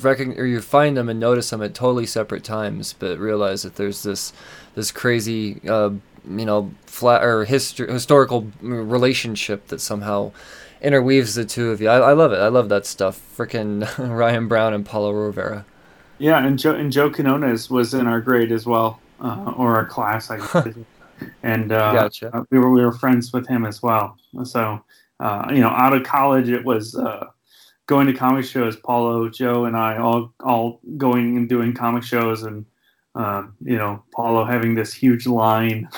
recognize 0.00 0.38
or 0.38 0.46
you 0.46 0.60
find 0.60 0.96
them 0.96 1.08
and 1.08 1.20
notice 1.20 1.50
them 1.50 1.62
at 1.62 1.74
totally 1.74 2.06
separate 2.06 2.44
times, 2.44 2.94
but 2.98 3.18
realize 3.18 3.62
that 3.62 3.76
there's 3.76 4.02
this 4.02 4.32
this 4.74 4.90
crazy 4.90 5.60
uh, 5.68 5.90
you 6.28 6.44
know 6.44 6.72
flat 6.86 7.24
or 7.24 7.46
histor- 7.46 7.88
historical 7.88 8.50
relationship 8.60 9.68
that 9.68 9.80
somehow 9.80 10.32
interweaves 10.80 11.34
the 11.34 11.44
two 11.44 11.70
of 11.70 11.80
you. 11.80 11.88
I, 11.88 11.98
I 11.98 12.12
love 12.12 12.32
it. 12.32 12.40
I 12.40 12.48
love 12.48 12.68
that 12.68 12.86
stuff. 12.86 13.20
Freaking 13.36 13.86
Ryan 13.98 14.48
Brown 14.48 14.74
and 14.74 14.84
Paulo 14.84 15.12
Rivera. 15.12 15.64
Yeah, 16.18 16.44
and 16.44 16.58
Joe 16.58 16.74
and 16.74 16.92
Joe 16.92 17.10
Quinones 17.10 17.70
was 17.70 17.94
in 17.94 18.06
our 18.06 18.20
grade 18.20 18.52
as 18.52 18.66
well, 18.66 19.00
uh, 19.20 19.54
or 19.56 19.76
our 19.76 19.86
class, 19.86 20.30
I 20.30 20.38
guess. 20.38 20.74
and 21.42 21.72
uh, 21.72 21.92
gotcha. 21.92 22.34
Uh, 22.36 22.44
we 22.50 22.58
were 22.58 22.70
we 22.70 22.84
were 22.84 22.92
friends 22.92 23.32
with 23.32 23.46
him 23.48 23.64
as 23.64 23.82
well. 23.82 24.16
So 24.44 24.82
uh, 25.20 25.46
you 25.50 25.60
know, 25.60 25.68
out 25.68 25.94
of 25.94 26.02
college, 26.02 26.48
it 26.48 26.64
was 26.64 26.94
uh, 26.94 27.26
going 27.86 28.06
to 28.06 28.12
comic 28.12 28.44
shows. 28.44 28.76
Paulo, 28.76 29.28
Joe, 29.28 29.64
and 29.64 29.76
I 29.76 29.98
all 29.98 30.32
all 30.40 30.80
going 30.96 31.36
and 31.36 31.48
doing 31.48 31.74
comic 31.74 32.02
shows 32.02 32.42
and 32.42 32.64
uh, 33.14 33.44
you 33.62 33.76
know, 33.76 34.02
Paulo 34.14 34.44
having 34.44 34.74
this 34.74 34.92
huge 34.92 35.26
line 35.26 35.88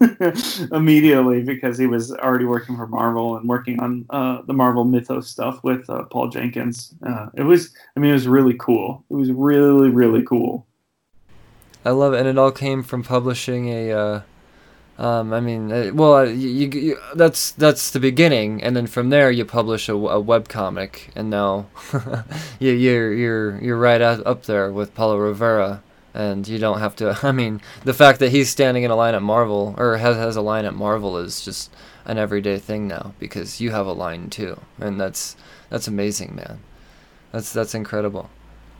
immediately 0.72 1.42
because 1.42 1.78
he 1.78 1.86
was 1.86 2.12
already 2.12 2.46
working 2.46 2.76
for 2.76 2.88
Marvel 2.88 3.36
and 3.36 3.48
working 3.48 3.78
on 3.80 4.04
uh, 4.10 4.42
the 4.42 4.52
Marvel 4.52 4.84
Mythos 4.84 5.28
stuff 5.28 5.62
with 5.62 5.88
uh, 5.88 6.02
Paul 6.04 6.30
Jenkins. 6.30 6.94
Uh, 7.06 7.28
it 7.34 7.44
was, 7.44 7.72
I 7.96 8.00
mean, 8.00 8.10
it 8.10 8.14
was 8.14 8.26
really 8.26 8.56
cool. 8.58 9.04
It 9.08 9.14
was 9.14 9.30
really, 9.30 9.88
really 9.88 10.22
cool. 10.24 10.66
I 11.84 11.90
love 11.90 12.14
it, 12.14 12.20
and 12.20 12.28
it 12.28 12.38
all 12.38 12.52
came 12.52 12.82
from 12.82 13.02
publishing 13.02 13.68
a. 13.68 14.24
Uh, 14.98 15.02
um, 15.02 15.32
I 15.32 15.40
mean, 15.40 15.72
uh, 15.72 15.90
well, 15.92 16.28
you, 16.28 16.68
you, 16.68 16.98
that's 17.14 17.52
that's 17.52 17.90
the 17.90 18.00
beginning, 18.00 18.62
and 18.62 18.76
then 18.76 18.86
from 18.86 19.10
there 19.10 19.30
you 19.30 19.44
publish 19.44 19.88
a, 19.88 19.94
a 19.94 20.20
web 20.20 20.48
comic, 20.48 21.10
and 21.16 21.30
now 21.30 21.66
you, 22.58 22.72
you're 22.72 23.12
you're 23.12 23.62
you're 23.62 23.78
right 23.78 24.00
up 24.00 24.44
there 24.44 24.70
with 24.72 24.94
Paulo 24.94 25.16
Rivera 25.16 25.82
and 26.14 26.46
you 26.46 26.58
don't 26.58 26.78
have 26.78 26.96
to. 26.96 27.18
I 27.26 27.32
mean, 27.32 27.60
the 27.84 27.92
fact 27.92 28.20
that 28.20 28.30
he's 28.30 28.48
standing 28.48 28.84
in 28.84 28.90
a 28.90 28.96
line 28.96 29.14
at 29.14 29.22
Marvel 29.22 29.74
or 29.76 29.96
has 29.96 30.16
has 30.16 30.36
a 30.36 30.40
line 30.40 30.64
at 30.64 30.74
Marvel 30.74 31.18
is 31.18 31.44
just 31.44 31.70
an 32.06 32.18
everyday 32.18 32.58
thing 32.58 32.86
now 32.86 33.14
because 33.18 33.60
you 33.60 33.72
have 33.72 33.86
a 33.86 33.92
line 33.92 34.30
too, 34.30 34.60
and 34.78 35.00
that's 35.00 35.36
that's 35.68 35.88
amazing, 35.88 36.36
man. 36.36 36.60
That's 37.32 37.52
that's 37.52 37.74
incredible. 37.74 38.30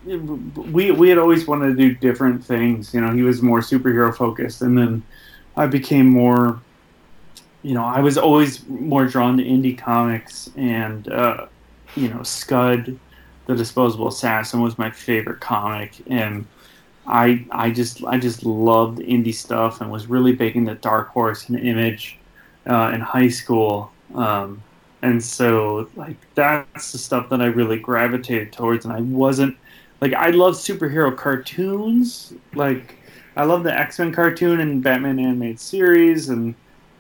We 0.07 0.91
we 0.93 1.09
had 1.09 1.19
always 1.19 1.47
wanted 1.47 1.77
to 1.77 1.89
do 1.89 1.95
different 1.95 2.45
things. 2.45 2.95
You 2.95 3.01
know, 3.01 3.13
he 3.13 3.23
was 3.23 3.43
more 3.43 3.61
superhero 3.61 4.15
focused, 4.15 4.63
and 4.63 4.79
then 4.79 5.03
I 5.57 5.67
became 5.67 6.09
more. 6.09 6.61
You 7.63 7.75
know, 7.75 7.85
I 7.85 8.01
was 8.01 8.19
always 8.19 8.67
more 8.69 9.07
drawn 9.07 9.39
to 9.39 9.45
indie 9.45 9.77
comics, 9.77 10.51
and 10.57 11.09
uh, 11.09 11.47
you 11.97 12.09
know, 12.09 12.23
Scud, 12.23 12.99
the 13.47 13.55
Disposable 13.55 14.09
Assassin 14.09 14.61
was 14.61 14.79
my 14.79 14.91
favorite 14.91 15.41
comic, 15.41 15.93
and 16.09 16.47
I 17.07 17.45
I 17.51 17.71
just 17.71 18.05
I 18.05 18.19
just 18.19 18.45
loved 18.45 18.99
indie 18.99 19.35
stuff 19.35 19.81
and 19.81 19.91
was 19.91 20.07
really 20.07 20.33
big 20.33 20.57
into 20.57 20.75
Dark 20.75 21.09
Horse 21.09 21.49
and 21.49 21.59
Image 21.59 22.19
uh, 22.67 22.93
in 22.95 23.01
high 23.01 23.29
school. 23.29 23.91
Um, 24.15 24.63
and 25.03 25.23
so 25.23 25.89
like 25.97 26.17
that's 26.35 26.93
the 26.93 26.99
stuff 26.99 27.29
that 27.29 27.43
I 27.43 27.47
really 27.47 27.79
gravitated 27.79 28.53
towards. 28.53 28.85
And 28.85 28.95
I 28.95 29.01
wasn't 29.01 29.57
like 30.01 30.15
I 30.15 30.31
love 30.31 30.55
superhero 30.55 31.15
cartoons. 31.17 32.33
Like 32.55 32.97
I 33.37 33.45
love 33.45 33.65
the 33.65 33.77
X 33.77 33.99
Men 33.99 34.13
cartoon 34.13 34.61
and 34.61 34.83
Batman 34.83 35.19
animated 35.19 35.61
series, 35.61 36.29
and 36.29 36.55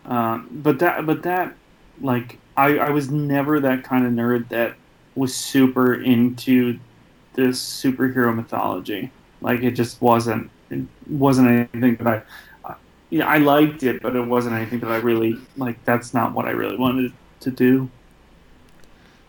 um, 0.04 0.48
but 0.50 0.78
that 0.80 1.06
but 1.06 1.22
that 1.22 1.54
like 2.00 2.38
I 2.56 2.78
I 2.78 2.90
was 2.90 3.10
never 3.10 3.60
that 3.60 3.84
kind 3.84 4.06
of 4.06 4.12
nerd 4.12 4.48
that 4.48 4.74
was 5.14 5.34
super 5.34 5.94
into 5.94 6.78
this 7.34 7.60
superhero 7.62 8.34
mythology. 8.34 9.10
Like 9.40 9.62
it 9.62 9.72
just 9.72 10.00
wasn't 10.02 10.50
it 10.70 10.82
wasn't 11.06 11.48
anything 11.72 11.96
that 11.96 12.24
I 12.64 12.74
yeah 13.10 13.28
I 13.28 13.38
liked 13.38 13.82
it, 13.82 14.02
but 14.02 14.16
it 14.16 14.26
wasn't 14.26 14.56
anything 14.56 14.80
that 14.80 14.90
I 14.90 14.96
really 14.96 15.38
like. 15.56 15.84
That's 15.84 16.14
not 16.14 16.32
what 16.32 16.46
I 16.46 16.50
really 16.50 16.76
wanted 16.76 17.12
to 17.40 17.50
do. 17.50 17.90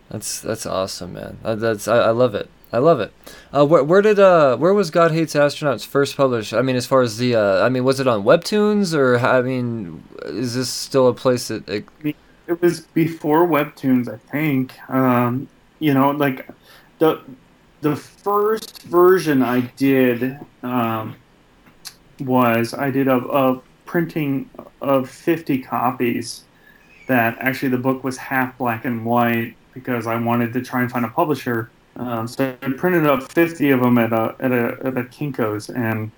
That's 0.08 0.40
that's 0.40 0.66
awesome, 0.66 1.14
man. 1.14 1.38
That's 1.42 1.88
I, 1.88 1.98
I 1.98 2.10
love 2.10 2.34
it. 2.34 2.50
I 2.72 2.78
love 2.78 3.00
it. 3.00 3.12
Uh, 3.52 3.64
where, 3.64 3.84
where 3.84 4.02
did 4.02 4.18
uh 4.18 4.56
where 4.56 4.74
was 4.74 4.90
God 4.90 5.12
Hates 5.12 5.34
Astronauts 5.34 5.86
first 5.86 6.16
published? 6.16 6.52
I 6.52 6.62
mean, 6.62 6.76
as 6.76 6.86
far 6.86 7.02
as 7.02 7.16
the 7.16 7.34
uh, 7.34 7.64
I 7.64 7.68
mean, 7.68 7.84
was 7.84 8.00
it 8.00 8.06
on 8.06 8.24
Webtoons 8.24 8.94
or 8.94 9.18
I 9.18 9.40
mean, 9.42 10.02
is 10.24 10.54
this 10.54 10.68
still 10.68 11.08
a 11.08 11.14
place 11.14 11.48
that 11.48 11.68
it, 11.68 11.86
it 12.46 12.60
was 12.60 12.80
before 12.80 13.46
Webtoons? 13.46 14.12
I 14.12 14.18
think. 14.30 14.74
Um, 14.90 15.48
you 15.78 15.94
know, 15.94 16.10
like 16.10 16.48
the 16.98 17.20
the 17.80 17.96
first 17.96 18.82
version 18.82 19.42
I 19.42 19.60
did 19.76 20.38
um, 20.62 21.16
was 22.20 22.74
I 22.74 22.90
did 22.90 23.08
a, 23.08 23.16
a, 23.16 23.62
printing 23.84 24.50
of 24.82 25.08
50 25.08 25.58
copies 25.60 26.42
that 27.06 27.36
actually 27.38 27.68
the 27.68 27.78
book 27.78 28.02
was 28.02 28.16
half 28.16 28.58
black 28.58 28.84
and 28.84 29.06
white 29.06 29.54
because 29.72 30.08
I 30.08 30.16
wanted 30.16 30.52
to 30.54 30.62
try 30.62 30.82
and 30.82 30.90
find 30.90 31.04
a 31.04 31.08
publisher. 31.08 31.70
Um, 31.96 32.28
so 32.28 32.54
I 32.60 32.72
printed 32.72 33.06
up 33.06 33.32
50 33.32 33.70
of 33.70 33.80
them 33.80 33.98
at 33.98 34.12
a, 34.12 34.34
at 34.38 34.52
a, 34.52 34.78
at 34.84 34.96
a 34.96 35.04
Kinko's 35.04 35.70
and 35.70 36.10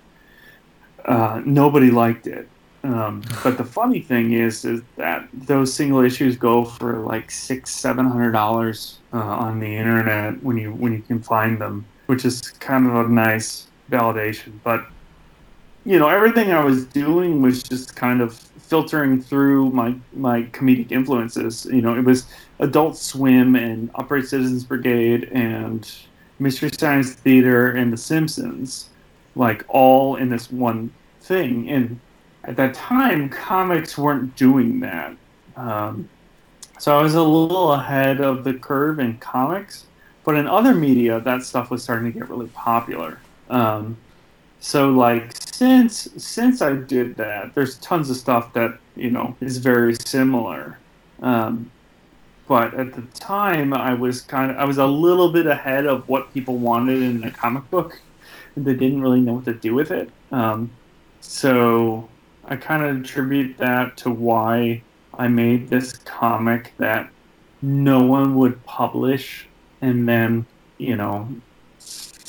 uh, 1.05 1.41
nobody 1.45 1.89
liked 1.89 2.27
it. 2.27 2.47
Um, 2.83 3.23
but 3.43 3.57
the 3.57 3.65
funny 3.65 3.99
thing 3.99 4.33
is, 4.33 4.63
is 4.63 4.81
that 4.95 5.27
those 5.33 5.73
single 5.73 5.99
issues 5.99 6.37
go 6.37 6.63
for 6.63 6.99
like 6.99 7.29
six, 7.29 7.71
seven 7.71 8.05
hundred 8.05 8.31
dollars 8.31 8.99
uh, 9.11 9.17
on 9.17 9.59
the 9.59 9.75
internet 9.75 10.41
when 10.41 10.57
you 10.57 10.73
when 10.73 10.93
you 10.93 11.01
can 11.01 11.21
find 11.21 11.59
them, 11.59 11.85
which 12.05 12.23
is 12.23 12.41
kind 12.41 12.87
of 12.87 12.95
a 12.95 13.09
nice 13.09 13.67
validation. 13.91 14.53
But 14.63 14.85
you 15.85 15.99
know, 15.99 16.07
everything 16.07 16.53
I 16.53 16.63
was 16.63 16.85
doing 16.85 17.41
was 17.41 17.63
just 17.63 17.97
kind 17.97 18.21
of 18.21 18.48
filtering 18.69 19.21
through 19.21 19.71
my 19.71 19.95
my 20.13 20.43
comedic 20.43 20.91
influences. 20.91 21.65
You 21.65 21.81
know, 21.81 21.95
it 21.95 22.05
was 22.05 22.25
Adult 22.59 22.97
Swim 22.97 23.55
and 23.55 23.89
Upright 23.95 24.25
Citizens 24.25 24.63
Brigade 24.63 25.29
and 25.31 25.91
Mystery 26.39 26.69
Science 26.71 27.13
Theater 27.13 27.71
and 27.71 27.91
The 27.91 27.97
Simpsons, 27.97 28.89
like 29.35 29.65
all 29.67 30.15
in 30.15 30.29
this 30.29 30.51
one 30.51 30.91
thing 31.21 31.69
and 31.69 31.99
at 32.43 32.55
that 32.55 32.73
time, 32.73 33.29
comics 33.29 33.97
weren't 33.97 34.35
doing 34.35 34.79
that. 34.79 35.15
Um, 35.55 36.09
so 36.79 36.97
I 36.97 37.01
was 37.01 37.15
a 37.15 37.21
little 37.21 37.73
ahead 37.73 38.21
of 38.21 38.43
the 38.43 38.53
curve 38.53 38.99
in 38.99 39.17
comics, 39.17 39.85
but 40.23 40.35
in 40.35 40.47
other 40.47 40.73
media, 40.73 41.19
that 41.19 41.43
stuff 41.43 41.69
was 41.69 41.83
starting 41.83 42.11
to 42.11 42.17
get 42.17 42.29
really 42.29 42.47
popular. 42.47 43.19
Um, 43.49 43.97
so 44.59 44.89
like 44.89 45.31
since 45.35 46.07
since 46.17 46.61
I 46.61 46.73
did 46.75 47.15
that, 47.17 47.53
there's 47.55 47.77
tons 47.77 48.09
of 48.09 48.17
stuff 48.17 48.53
that 48.53 48.77
you 48.95 49.11
know 49.11 49.35
is 49.41 49.57
very 49.57 49.95
similar. 49.95 50.77
Um, 51.21 51.71
but 52.47 52.73
at 52.73 52.93
the 52.93 53.03
time, 53.19 53.73
I 53.73 53.93
was 53.93 54.21
kind 54.21 54.51
of 54.51 54.57
I 54.57 54.65
was 54.65 54.77
a 54.77 54.85
little 54.85 55.31
bit 55.31 55.45
ahead 55.45 55.85
of 55.85 56.07
what 56.09 56.33
people 56.33 56.57
wanted 56.57 57.01
in 57.01 57.23
a 57.23 57.31
comic 57.31 57.69
book. 57.69 57.99
They 58.57 58.73
didn't 58.73 59.01
really 59.01 59.21
know 59.21 59.33
what 59.33 59.45
to 59.45 59.53
do 59.53 59.73
with 59.73 59.91
it. 59.91 60.09
Um, 60.31 60.71
so 61.21 62.09
I 62.45 62.55
kind 62.55 62.83
of 62.83 63.01
attribute 63.01 63.57
that 63.57 63.95
to 63.97 64.09
why 64.09 64.81
I 65.13 65.27
made 65.27 65.69
this 65.69 65.93
comic 65.93 66.73
that 66.77 67.09
no 67.61 68.01
one 68.01 68.35
would 68.35 68.63
publish, 68.65 69.47
and 69.81 70.09
then 70.09 70.45
you 70.77 70.95
know, 70.95 71.27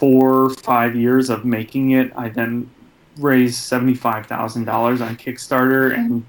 four 0.01 0.49
five 0.49 0.97
years 0.97 1.29
of 1.29 1.45
making 1.45 1.91
it, 1.91 2.11
I 2.17 2.31
then 2.31 2.71
raised 3.19 3.57
seventy 3.57 3.95
five 3.95 4.27
thousand 4.27 4.65
dollars 4.65 5.03
on 5.03 5.17
Kickstarter, 5.17 5.95
and 5.95 6.25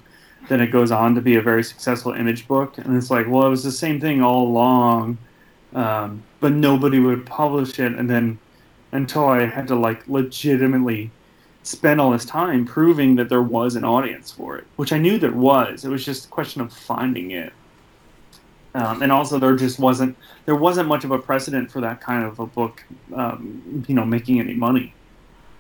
then 0.50 0.60
it 0.60 0.68
goes 0.68 0.92
on 0.92 1.16
to 1.16 1.22
be 1.22 1.38
a 1.38 1.42
very 1.42 1.64
successful 1.64 2.12
image 2.12 2.48
book. 2.50 2.78
And 2.78 2.98
it's 2.98 3.10
like, 3.10 3.28
well, 3.30 3.48
it 3.48 3.50
was 3.50 3.64
the 3.64 3.72
same 3.72 4.02
thing 4.02 4.22
all 4.22 4.46
along, 4.46 5.18
um, 5.74 6.22
but 6.42 6.52
nobody 6.52 7.00
would 7.00 7.26
publish 7.26 7.80
it, 7.80 7.94
and 7.94 8.10
then 8.10 8.38
until 8.92 9.26
I 9.26 9.46
had 9.46 9.70
to 9.70 9.76
like 9.76 10.06
legitimately 10.10 11.10
spend 11.64 12.02
all 12.02 12.12
this 12.12 12.26
time 12.26 12.66
proving 12.66 13.16
that 13.16 13.30
there 13.30 13.42
was 13.42 13.76
an 13.76 13.86
audience 13.86 14.32
for 14.32 14.58
it, 14.58 14.66
which 14.76 14.92
I 14.92 14.98
knew 14.98 15.18
there 15.18 15.32
was. 15.32 15.86
It 15.86 15.90
was 15.90 16.04
just 16.04 16.26
a 16.26 16.30
question 16.30 16.62
of 16.62 16.74
finding 16.74 17.32
it. 17.32 17.54
Um, 18.74 19.02
and 19.02 19.12
also, 19.12 19.38
there 19.38 19.56
just 19.56 19.80
wasn't 19.80 20.16
there 20.46 20.56
wasn't 20.56 20.88
much 20.88 21.04
of 21.04 21.12
a 21.12 21.20
precedent 21.20 21.72
for 21.72 21.82
that 21.82 22.00
kind 22.02 22.24
of 22.24 22.40
a 22.40 22.46
book, 22.46 22.84
um, 23.14 23.86
you 23.88 23.96
know, 23.96 24.06
making 24.06 24.40
any 24.40 24.54
money. 24.54 24.94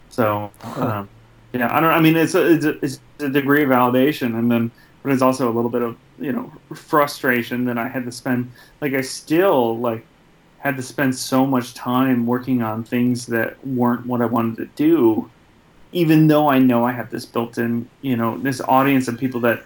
So, 0.09 0.51
um, 0.75 1.09
yeah, 1.53 1.75
I 1.75 1.81
don't. 1.81 1.91
I 1.91 1.99
mean, 1.99 2.15
it's 2.15 2.35
a, 2.35 2.53
it's 2.53 2.65
a, 2.65 2.85
it's 2.85 2.99
a 3.19 3.29
degree 3.29 3.63
of 3.63 3.69
validation, 3.69 4.37
and 4.39 4.49
then, 4.49 4.71
but 5.03 5.11
it's 5.11 5.21
also 5.21 5.49
a 5.49 5.53
little 5.53 5.69
bit 5.69 5.81
of 5.81 5.97
you 6.19 6.31
know 6.31 6.51
frustration 6.73 7.65
that 7.65 7.77
I 7.77 7.87
had 7.87 8.05
to 8.05 8.11
spend. 8.11 8.51
Like, 8.79 8.93
I 8.93 9.01
still 9.01 9.77
like 9.79 10.05
had 10.59 10.77
to 10.77 10.83
spend 10.83 11.15
so 11.15 11.45
much 11.45 11.73
time 11.73 12.25
working 12.25 12.61
on 12.61 12.83
things 12.83 13.25
that 13.25 13.65
weren't 13.65 14.05
what 14.05 14.21
I 14.21 14.25
wanted 14.25 14.57
to 14.57 14.65
do 14.75 15.29
even 15.91 16.27
though 16.27 16.49
I 16.49 16.59
know 16.59 16.85
I 16.85 16.91
have 16.91 17.09
this 17.09 17.25
built-in, 17.25 17.89
you 18.01 18.15
know, 18.15 18.37
this 18.37 18.61
audience 18.61 19.07
of 19.07 19.17
people 19.17 19.41
that 19.41 19.63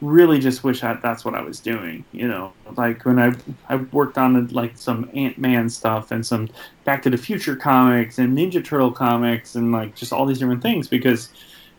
really 0.00 0.38
just 0.38 0.64
wish 0.64 0.82
I, 0.84 0.94
that's 0.94 1.24
what 1.24 1.34
I 1.34 1.42
was 1.42 1.60
doing. 1.60 2.04
You 2.12 2.28
know, 2.28 2.52
like 2.76 3.04
when 3.04 3.18
I 3.18 3.34
I 3.68 3.76
worked 3.76 4.18
on 4.18 4.48
like 4.48 4.76
some 4.76 5.10
Ant 5.14 5.38
Man 5.38 5.68
stuff 5.68 6.10
and 6.10 6.24
some 6.24 6.48
Back 6.84 7.02
to 7.02 7.10
the 7.10 7.16
Future 7.16 7.56
comics 7.56 8.18
and 8.18 8.36
Ninja 8.36 8.64
Turtle 8.64 8.92
comics 8.92 9.54
and 9.54 9.72
like 9.72 9.94
just 9.94 10.12
all 10.12 10.26
these 10.26 10.38
different 10.38 10.62
things 10.62 10.88
because, 10.88 11.30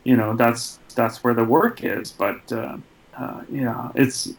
you 0.03 0.15
know, 0.15 0.35
that's 0.35 0.79
that's 0.95 1.23
where 1.23 1.33
the 1.33 1.43
work 1.43 1.83
is. 1.83 2.11
But 2.11 2.51
uh, 2.51 2.77
uh, 3.17 3.41
yeah, 3.49 3.91
it's 3.95 4.29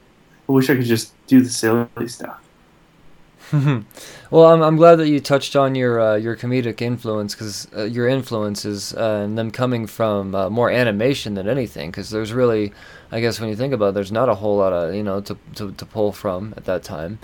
I 0.49 0.53
wish 0.53 0.69
I 0.69 0.77
could 0.77 0.85
just 0.85 1.15
do 1.27 1.41
the 1.41 1.51
silly 1.51 2.09
stuff. 2.09 2.41
well, 4.31 4.47
I'm, 4.47 4.63
I'm 4.63 4.77
glad 4.77 4.97
that 4.97 5.09
you 5.09 5.19
touched 5.19 5.57
on 5.57 5.75
your 5.75 6.01
uh, 6.01 6.15
your 6.15 6.37
comedic 6.37 6.81
influence 6.81 7.35
because 7.35 7.67
uh, 7.77 7.85
your 7.85 8.07
influences 8.07 8.95
uh, 8.95 9.23
and 9.25 9.37
them 9.37 9.51
coming 9.51 9.87
from 9.87 10.35
uh, 10.35 10.49
more 10.49 10.71
animation 10.71 11.35
than 11.35 11.49
anything. 11.49 11.91
Because 11.91 12.11
there's 12.11 12.33
really, 12.33 12.73
I 13.11 13.21
guess, 13.21 13.41
when 13.41 13.49
you 13.49 13.57
think 13.57 13.73
about 13.73 13.89
it, 13.89 13.95
there's 13.95 14.13
not 14.13 14.29
a 14.29 14.37
whole 14.37 14.59
lot 14.59 14.73
of 14.73 14.95
you 14.95 15.03
know 15.03 15.21
to 15.23 15.37
to, 15.57 15.73
to 15.73 15.85
pull 15.87 16.13
from 16.13 16.55
at 16.57 16.65
that 16.67 16.85
time, 16.85 17.19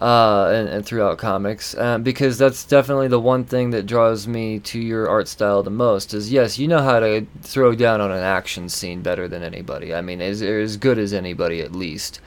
uh, 0.00 0.48
and, 0.54 0.68
and 0.68 0.86
throughout 0.86 1.18
comics. 1.18 1.74
Uh, 1.74 1.98
because 1.98 2.38
that's 2.38 2.64
definitely 2.64 3.08
the 3.08 3.20
one 3.20 3.44
thing 3.44 3.70
that 3.70 3.84
draws 3.84 4.28
me 4.28 4.60
to 4.60 4.78
your 4.78 5.08
art 5.08 5.26
style 5.26 5.64
the 5.64 5.70
most. 5.70 6.14
Is 6.14 6.30
yes, 6.30 6.56
you 6.56 6.68
know 6.68 6.82
how 6.82 7.00
to 7.00 7.26
throw 7.42 7.74
down 7.74 8.00
on 8.00 8.12
an 8.12 8.22
action 8.22 8.68
scene 8.68 9.02
better 9.02 9.26
than 9.26 9.42
anybody. 9.42 9.92
I 9.92 10.02
mean, 10.02 10.20
as 10.20 10.40
as 10.40 10.76
good 10.76 11.00
as 11.00 11.12
anybody 11.12 11.62
at 11.62 11.72
least. 11.72 12.20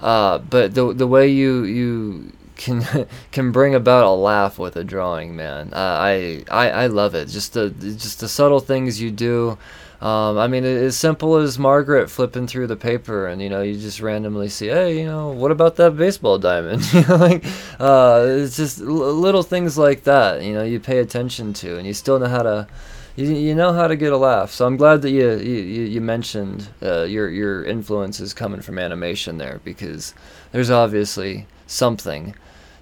but 0.00 0.48
the 0.74 0.94
the 0.94 1.08
way 1.08 1.28
you 1.28 1.64
you 1.64 2.32
can 2.58 3.08
can 3.32 3.52
bring 3.52 3.74
about 3.74 4.04
a 4.04 4.10
laugh 4.10 4.58
with 4.58 4.76
a 4.76 4.84
drawing, 4.84 5.34
man. 5.34 5.72
Uh, 5.72 5.76
I, 5.78 6.44
I 6.50 6.70
I 6.70 6.86
love 6.88 7.14
it. 7.14 7.28
Just 7.28 7.54
the 7.54 7.70
just 7.70 8.20
the 8.20 8.28
subtle 8.28 8.60
things 8.60 9.00
you 9.00 9.10
do. 9.10 9.56
Um, 10.00 10.38
I 10.38 10.46
mean, 10.46 10.64
as 10.64 10.96
simple 10.96 11.36
as 11.36 11.58
Margaret 11.58 12.08
flipping 12.08 12.46
through 12.46 12.68
the 12.68 12.76
paper, 12.76 13.26
and 13.26 13.42
you 13.42 13.48
know, 13.48 13.62
you 13.62 13.76
just 13.76 14.00
randomly 14.00 14.48
see, 14.48 14.68
hey, 14.68 15.00
you 15.00 15.06
know, 15.06 15.30
what 15.30 15.50
about 15.50 15.74
that 15.76 15.96
baseball 15.96 16.38
diamond? 16.38 16.92
you 16.92 17.04
know, 17.04 17.16
like, 17.16 17.44
uh, 17.80 18.24
it's 18.28 18.56
just 18.56 18.78
little 18.78 19.42
things 19.42 19.76
like 19.76 20.04
that. 20.04 20.42
You 20.44 20.54
know, 20.54 20.62
you 20.62 20.78
pay 20.78 20.98
attention 20.98 21.52
to, 21.54 21.78
and 21.78 21.86
you 21.86 21.94
still 21.94 22.20
know 22.20 22.28
how 22.28 22.42
to, 22.44 22.68
you, 23.16 23.26
you 23.26 23.56
know 23.56 23.72
how 23.72 23.88
to 23.88 23.96
get 23.96 24.12
a 24.12 24.16
laugh. 24.16 24.52
So 24.52 24.66
I'm 24.66 24.76
glad 24.76 25.02
that 25.02 25.10
you 25.10 25.32
you, 25.32 25.82
you 25.84 26.00
mentioned 26.00 26.68
uh, 26.80 27.02
your 27.02 27.28
your 27.28 27.64
influences 27.64 28.32
coming 28.32 28.60
from 28.60 28.78
animation 28.78 29.38
there, 29.38 29.60
because 29.64 30.14
there's 30.52 30.70
obviously 30.70 31.48
something 31.66 32.36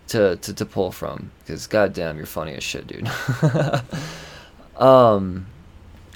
to, 0.08 0.36
to, 0.36 0.54
to 0.54 0.64
pull 0.64 0.92
from 0.92 1.30
because 1.40 1.66
goddamn 1.66 2.16
you're 2.16 2.26
funny 2.26 2.54
as 2.54 2.62
shit 2.62 2.86
dude 2.86 3.08
um 4.76 5.46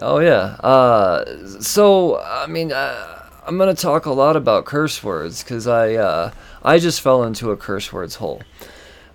oh 0.01 0.19
yeah 0.19 0.57
uh 0.63 1.25
so 1.61 2.21
i 2.21 2.47
mean 2.47 2.73
uh, 2.73 3.29
i'm 3.47 3.59
gonna 3.59 3.75
talk 3.75 4.07
a 4.07 4.13
lot 4.13 4.37
about 4.37 4.65
curse 4.65 5.03
words 5.03 5.43
because 5.43 5.67
i 5.67 5.95
uh 5.95 6.31
i 6.63 6.79
just 6.79 7.01
fell 7.01 7.23
into 7.25 7.51
a 7.51 7.57
curse 7.57 7.93
words 7.93 8.17
hole 8.17 8.43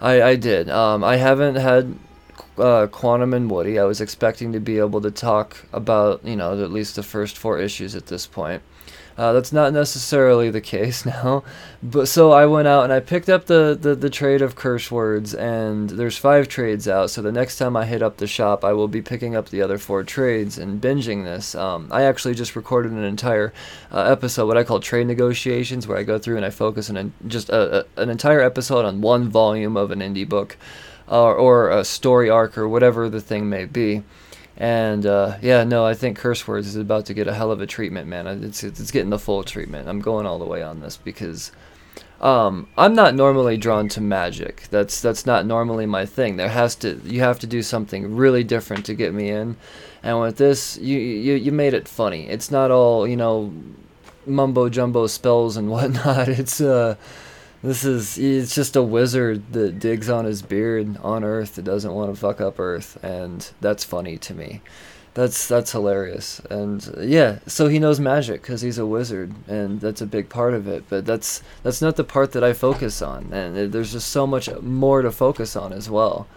i 0.02 0.22
i 0.22 0.36
did 0.36 0.70
um 0.70 1.04
i 1.04 1.18
haven't 1.18 1.56
had 1.56 1.98
uh, 2.58 2.88
Quantum 2.88 3.34
and 3.34 3.50
Woody. 3.50 3.80
I 3.80 3.84
was 3.84 4.02
expecting 4.02 4.54
to 4.54 4.60
be 4.60 4.80
able 4.80 5.02
to 5.02 5.12
talk 5.12 5.66
about, 5.74 6.24
you 6.26 6.36
know, 6.36 6.62
at 6.64 6.72
least 6.72 6.96
the 6.96 7.04
first 7.04 7.38
four 7.38 7.60
issues 7.60 7.96
at 7.96 8.08
this 8.08 8.26
point. 8.28 8.62
Uh, 9.18 9.32
that's 9.32 9.54
not 9.54 9.72
necessarily 9.72 10.50
the 10.50 10.60
case 10.60 11.06
now, 11.24 11.44
but 11.82 12.08
so 12.08 12.32
I 12.32 12.46
went 12.46 12.68
out 12.68 12.84
and 12.84 12.92
I 12.92 13.00
picked 13.00 13.30
up 13.30 13.46
the, 13.46 13.78
the, 13.80 13.96
the 13.96 14.10
trade 14.10 14.42
of 14.42 14.56
curse 14.56 14.92
words, 14.92 15.34
and 15.34 15.90
there's 15.90 16.18
five 16.18 16.50
trades 16.50 16.88
out. 16.88 17.10
So 17.10 17.22
the 17.22 17.32
next 17.32 17.58
time 17.58 17.78
I 17.78 17.86
hit 17.86 18.02
up 18.02 18.18
the 18.18 18.28
shop, 18.28 18.66
I 18.66 18.74
will 18.74 18.90
be 18.90 19.02
picking 19.02 19.36
up 19.36 19.50
the 19.50 19.62
other 19.62 19.78
four 19.78 20.04
trades 20.04 20.58
and 20.58 20.82
binging 20.82 21.24
this. 21.24 21.56
Um, 21.56 21.88
I 21.92 22.04
actually 22.04 22.36
just 22.36 22.56
recorded 22.56 22.92
an 22.92 23.04
entire 23.04 23.54
uh, 23.92 24.02
episode, 24.02 24.48
what 24.48 24.58
I 24.58 24.64
call 24.64 24.82
trade 24.82 25.08
negotiations, 25.08 25.88
where 25.88 25.98
I 25.98 26.04
go 26.04 26.20
through 26.20 26.36
and 26.36 26.46
I 26.46 26.50
focus 26.50 26.90
on 26.90 27.14
just 27.28 27.50
a, 27.50 27.80
a, 27.80 28.02
an 28.02 28.10
entire 28.10 28.42
episode 28.42 28.84
on 28.84 29.00
one 29.00 29.30
volume 29.30 29.78
of 29.78 29.92
an 29.92 30.00
indie 30.00 30.28
book, 30.28 30.58
uh, 31.10 31.32
or 31.32 31.70
a 31.70 31.86
story 31.86 32.30
arc, 32.30 32.58
or 32.58 32.68
whatever 32.68 33.08
the 33.08 33.22
thing 33.22 33.48
may 33.48 33.64
be. 33.64 34.04
And 34.58 35.06
uh, 35.06 35.38
yeah, 35.42 35.64
no, 35.64 35.86
I 35.86 35.94
think 35.94 36.18
curse 36.18 36.48
words 36.48 36.68
is 36.68 36.76
about 36.78 37.06
to 37.08 37.14
get 37.14 37.28
a 37.28 37.34
hell 37.34 37.52
of 37.52 37.62
a 37.62 37.68
treatment, 37.68 38.08
man. 38.08 38.26
It's 38.44 38.64
it's 38.64 38.92
getting 38.92 39.10
the 39.10 39.20
full 39.20 39.44
treatment. 39.44 39.90
I'm 39.90 40.00
going 40.00 40.26
all 40.26 40.40
the 40.40 40.46
way 40.46 40.64
on 40.64 40.80
this 40.80 40.96
because 40.96 41.52
um, 42.22 42.68
I'm 42.78 42.96
not 42.96 43.16
normally 43.16 43.58
drawn 43.58 43.90
to 43.90 44.02
magic. 44.02 44.68
That's 44.72 45.02
that's 45.02 45.26
not 45.26 45.46
normally 45.46 45.86
my 45.86 46.06
thing. 46.06 46.38
There 46.38 46.50
has 46.50 46.76
to 46.78 47.02
you 47.04 47.20
have 47.20 47.40
to 47.40 47.48
do 47.48 47.62
something 47.62 48.16
really 48.16 48.44
different 48.44 48.86
to 48.86 48.94
get 48.94 49.14
me 49.14 49.30
in. 49.30 49.58
And 50.02 50.22
with 50.22 50.38
this, 50.38 50.78
you 50.78 50.98
you 50.98 51.34
you 51.34 51.52
made 51.52 51.74
it 51.74 51.88
funny. 51.88 52.30
It's 52.30 52.50
not 52.50 52.72
all 52.72 53.06
you 53.06 53.18
know, 53.18 53.54
mumbo 54.26 54.70
jumbo 54.70 55.08
spells 55.08 55.58
and 55.58 55.70
whatnot. 55.76 56.30
It's 56.30 56.62
uh 56.62 56.96
this 57.66 57.84
is 57.84 58.18
it's 58.18 58.54
just 58.54 58.76
a 58.76 58.84
wizard 58.84 59.54
that 59.54 59.80
digs 59.80 60.10
on 60.10 60.26
his 60.26 60.42
beard 60.42 60.98
on 61.02 61.24
Earth 61.24 61.56
that 61.56 61.66
doesn't 61.66 61.94
want 61.94 62.14
to 62.14 62.20
fuck 62.20 62.40
up 62.40 62.60
Earth, 62.60 63.04
and 63.04 63.52
that's 63.62 63.84
funny 63.84 64.18
to 64.20 64.34
me. 64.34 64.62
That's 65.16 65.48
that's 65.48 65.72
hilarious, 65.72 66.42
and 66.50 66.94
yeah. 67.00 67.40
So 67.48 67.68
he 67.68 67.80
knows 67.80 68.00
magic 68.00 68.42
because 68.42 68.62
he's 68.62 68.78
a 68.78 68.86
wizard, 68.86 69.34
and 69.48 69.80
that's 69.80 70.02
a 70.02 70.06
big 70.06 70.28
part 70.30 70.54
of 70.54 70.68
it. 70.68 70.84
But 70.90 71.06
that's 71.06 71.42
that's 71.64 71.82
not 71.82 71.96
the 71.96 72.04
part 72.04 72.34
that 72.34 72.44
I 72.44 72.54
focus 72.54 73.02
on, 73.02 73.32
and 73.32 73.72
there's 73.72 73.94
just 73.94 74.10
so 74.10 74.28
much 74.28 74.50
more 74.62 75.02
to 75.02 75.12
focus 75.12 75.56
on 75.56 75.72
as 75.72 75.90
well. 75.90 76.28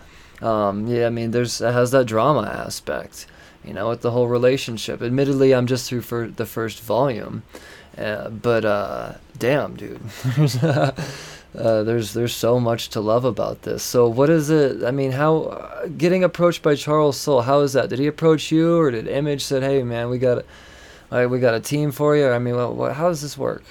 Um, 0.40 0.86
yeah, 0.86 1.06
I 1.06 1.10
mean, 1.10 1.32
there's 1.32 1.60
it 1.60 1.72
has 1.72 1.90
that 1.90 2.06
drama 2.06 2.42
aspect, 2.42 3.26
you 3.64 3.74
know, 3.74 3.88
with 3.88 4.02
the 4.02 4.12
whole 4.12 4.28
relationship. 4.28 5.02
Admittedly, 5.02 5.52
I'm 5.52 5.66
just 5.66 5.88
through 5.88 6.02
for 6.02 6.28
the 6.28 6.46
first 6.46 6.80
volume, 6.80 7.42
uh, 7.98 8.30
but 8.30 8.64
uh, 8.64 9.12
damn, 9.38 9.74
dude, 9.76 10.00
uh, 10.62 10.92
there's 11.54 12.12
there's 12.14 12.34
so 12.34 12.60
much 12.60 12.90
to 12.90 13.00
love 13.00 13.24
about 13.24 13.62
this. 13.62 13.82
So 13.82 14.08
what 14.08 14.30
is 14.30 14.50
it? 14.50 14.84
I 14.84 14.90
mean, 14.90 15.12
how 15.12 15.44
uh, 15.44 15.86
getting 15.88 16.22
approached 16.22 16.62
by 16.62 16.74
Charles 16.76 17.16
Soule? 17.16 17.42
How 17.42 17.60
is 17.60 17.72
that? 17.72 17.88
Did 17.90 17.98
he 17.98 18.06
approach 18.06 18.52
you, 18.52 18.78
or 18.78 18.90
did 18.90 19.08
Image 19.08 19.44
said, 19.44 19.62
"Hey, 19.62 19.82
man, 19.82 20.10
we 20.10 20.18
got, 20.18 20.44
a, 21.10 21.26
we 21.26 21.40
got 21.40 21.54
a 21.54 21.60
team 21.60 21.90
for 21.90 22.16
you"? 22.16 22.28
I 22.28 22.38
mean, 22.38 22.54
what, 22.54 22.74
what, 22.74 22.94
how 22.94 23.08
does 23.08 23.22
this 23.22 23.36
work? 23.36 23.64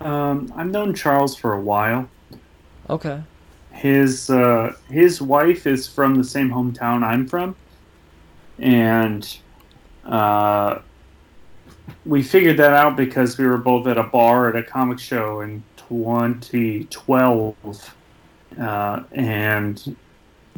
Um, 0.00 0.52
I've 0.56 0.70
known 0.70 0.94
Charles 0.94 1.36
for 1.36 1.52
a 1.52 1.60
while. 1.60 2.08
Okay. 2.90 3.22
His 3.72 4.30
uh, 4.30 4.74
his 4.90 5.22
wife 5.22 5.66
is 5.66 5.86
from 5.86 6.16
the 6.16 6.24
same 6.24 6.50
hometown 6.50 7.04
I'm 7.04 7.26
from, 7.28 7.54
and 8.58 9.38
uh, 10.04 10.80
we 12.04 12.22
figured 12.22 12.56
that 12.58 12.72
out 12.72 12.96
because 12.96 13.38
we 13.38 13.46
were 13.46 13.58
both 13.58 13.86
at 13.86 13.98
a 13.98 14.04
bar 14.04 14.48
at 14.48 14.56
a 14.56 14.62
comic 14.62 14.98
show 14.98 15.40
in 15.40 15.62
2012, 15.76 17.96
uh, 18.60 19.02
and 19.12 19.96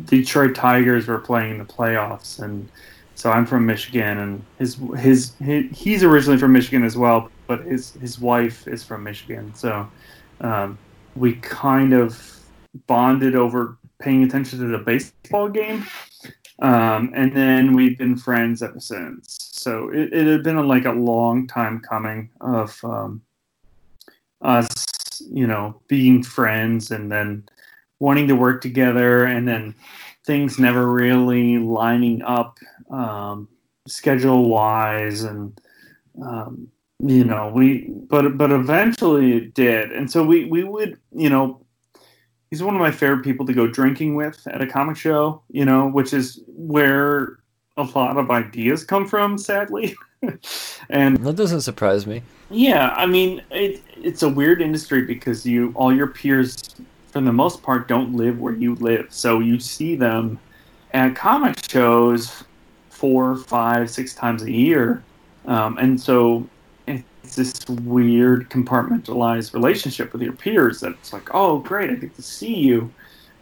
Detroit 0.05 0.55
Tigers 0.55 1.07
were 1.07 1.19
playing 1.19 1.59
the 1.59 1.65
playoffs, 1.65 2.41
and 2.41 2.69
so 3.15 3.31
I'm 3.31 3.47
from 3.47 3.67
Michigan, 3.67 4.19
and 4.19 4.45
his, 4.59 4.79
his 4.99 5.35
his 5.37 5.67
he's 5.73 6.03
originally 6.03 6.39
from 6.39 6.53
Michigan 6.53 6.85
as 6.85 6.97
well, 6.97 7.31
but 7.47 7.63
his 7.63 7.93
his 7.95 8.19
wife 8.19 8.67
is 8.67 8.83
from 8.83 9.05
Michigan, 9.05 9.55
so 9.55 9.89
um, 10.41 10.79
we 11.15 11.35
kind 11.35 11.93
of 11.93 12.21
bonded 12.87 13.35
over 13.35 13.77
paying 14.01 14.25
attention 14.25 14.59
to 14.59 14.67
the 14.67 14.79
baseball 14.79 15.49
game, 15.49 15.87
um, 16.61 17.12
and 17.14 17.35
then 17.35 17.73
we've 17.73 17.99
been 17.99 18.17
friends 18.17 18.62
ever 18.62 18.81
since. 18.81 19.38
So 19.53 19.88
it, 19.90 20.12
it 20.12 20.27
had 20.27 20.43
been 20.43 20.57
a, 20.57 20.62
like 20.62 20.85
a 20.85 20.93
long 20.93 21.47
time 21.47 21.81
coming 21.81 22.31
of 22.40 22.79
um, 22.85 23.23
us, 24.40 25.21
you 25.31 25.47
know, 25.47 25.81
being 25.88 26.23
friends 26.23 26.90
and 26.90 27.11
then 27.11 27.49
wanting 27.99 28.29
to 28.29 28.37
work 28.37 28.61
together, 28.61 29.25
and 29.25 29.49
then 29.49 29.75
things 30.25 30.59
never 30.59 30.87
really 30.87 31.59
lining 31.59 32.23
up 32.23 32.59
um, 32.90 33.49
schedule 33.88 34.49
wise, 34.49 35.23
and 35.25 35.61
um, 36.23 36.69
you 37.01 37.25
know 37.25 37.51
we 37.53 37.88
but 38.09 38.37
but 38.37 38.53
eventually 38.53 39.37
it 39.37 39.55
did, 39.55 39.90
and 39.93 40.11
so 40.11 40.25
we 40.25 40.45
we 40.45 40.62
would 40.62 40.99
you 41.12 41.31
know 41.31 41.63
he's 42.55 42.62
one 42.62 42.77
of 42.77 42.81
my 42.81 42.93
favorite 42.93 43.25
people 43.25 43.45
to 43.45 43.53
go 43.53 43.67
drinking 43.67 44.14
with 44.14 44.47
at 44.47 44.62
a 44.62 44.67
comic 44.67 44.97
show, 44.97 45.43
you 45.51 45.64
know, 45.64 45.88
which 45.88 46.14
is 46.14 46.40
where 46.47 47.40
a 47.77 47.83
lot 47.83 48.17
of 48.17 48.31
ideas 48.31 48.85
come 48.85 49.09
from, 49.09 49.37
sadly. 49.37 49.97
and 50.88 51.17
that 51.17 51.35
doesn't 51.35 51.62
surprise 51.62 52.07
me. 52.07 52.23
Yeah, 52.51 52.90
I 52.90 53.07
mean, 53.07 53.43
it, 53.51 53.83
it's 53.97 54.23
a 54.23 54.29
weird 54.29 54.62
industry 54.62 55.03
because 55.03 55.45
you 55.45 55.73
all 55.75 55.93
your 55.93 56.07
peers, 56.07 56.77
for 57.11 57.21
the 57.21 57.33
most 57.33 57.61
part, 57.61 57.88
don't 57.88 58.14
live 58.14 58.38
where 58.38 58.55
you 58.55 58.77
live, 58.77 59.09
so 59.11 59.40
you 59.40 59.59
see 59.59 59.97
them 59.97 60.38
at 60.93 61.17
comic 61.17 61.59
shows 61.69 62.45
four, 62.88 63.35
five, 63.35 63.90
six 63.90 64.14
times 64.14 64.45
a 64.45 64.53
year, 64.53 65.03
um, 65.47 65.77
and 65.79 66.01
so 66.01 66.49
it's 67.25 67.37
this 67.37 67.67
weird 67.69 68.51
compartmentalized 68.51 69.55
relationship 69.55 70.13
with 70.13 70.21
your 70.21 70.35
peers 70.35 70.81
that 70.81 70.93
it's 70.93 71.13
like, 71.13 71.35
oh, 71.35 71.59
great, 71.59 71.91
I 71.91 71.95
get 71.95 72.15
to 72.17 72.23
see 72.23 72.55
you, 72.55 72.93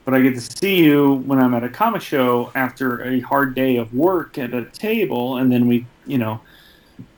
but 0.04 0.14
I 0.14 0.20
get 0.20 0.34
to 0.34 0.40
see 0.40 0.84
you 0.84 1.14
when 1.26 1.40
I'm 1.40 1.52
at 1.54 1.64
a 1.64 1.68
comic 1.68 2.00
show 2.00 2.52
after 2.54 3.02
a 3.02 3.20
hard 3.20 3.54
day 3.54 3.76
of 3.76 3.92
work 3.92 4.38
at 4.38 4.54
a 4.54 4.66
table, 4.66 5.38
and 5.38 5.50
then 5.50 5.66
we, 5.66 5.86
you 6.06 6.18
know, 6.18 6.40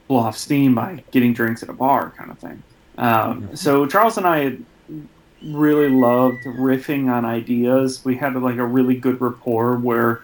blow 0.09 0.21
off 0.21 0.39
steam 0.39 0.75
by 0.75 1.05
getting 1.11 1.35
drinks 1.35 1.63
at 1.63 1.69
a 1.69 1.73
bar, 1.75 2.15
kind 2.17 2.31
of 2.31 2.39
thing. 2.39 2.63
Um, 2.97 3.55
so 3.55 3.87
Charles 3.87 4.17
and 4.17 4.27
I 4.27 4.57
really 5.43 5.91
loved 5.91 6.39
riffing 6.45 7.11
on 7.13 7.27
ideas. 7.27 8.03
We 8.05 8.17
had 8.17 8.35
like 8.37 8.57
a 8.57 8.65
really 8.65 8.97
good 8.97 9.21
rapport 9.21 9.77
where 9.77 10.23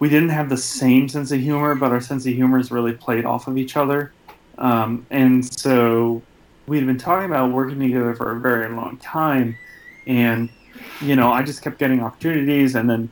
we 0.00 0.10
didn't 0.10 0.28
have 0.30 0.50
the 0.50 0.56
same 0.56 1.08
sense 1.08 1.32
of 1.32 1.40
humor, 1.40 1.74
but 1.74 1.92
our 1.92 2.00
sense 2.00 2.26
of 2.26 2.34
humor 2.34 2.58
is 2.58 2.70
really 2.70 2.92
played 2.92 3.24
off 3.24 3.48
of 3.48 3.56
each 3.56 3.76
other. 3.76 4.12
Um, 4.58 5.06
and 5.10 5.44
so 5.58 6.22
we'd 6.66 6.84
been 6.84 6.98
talking 6.98 7.26
about 7.26 7.52
working 7.52 7.78
together 7.80 8.14
for 8.14 8.36
a 8.36 8.40
very 8.40 8.68
long 8.74 8.98
time. 8.98 9.56
And, 10.06 10.50
you 11.00 11.16
know, 11.16 11.32
I 11.32 11.42
just 11.42 11.62
kept 11.62 11.78
getting 11.78 12.00
opportunities. 12.00 12.74
And 12.74 12.90
then, 12.90 13.10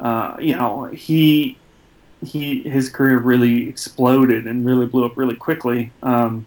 uh, 0.00 0.36
you 0.38 0.54
know, 0.54 0.84
he, 0.84 1.58
he, 2.24 2.62
his 2.62 2.88
career 2.88 3.18
really 3.18 3.68
exploded 3.68 4.46
and 4.46 4.64
really 4.64 4.86
blew 4.86 5.04
up 5.04 5.16
really 5.16 5.36
quickly. 5.36 5.90
Um, 6.02 6.46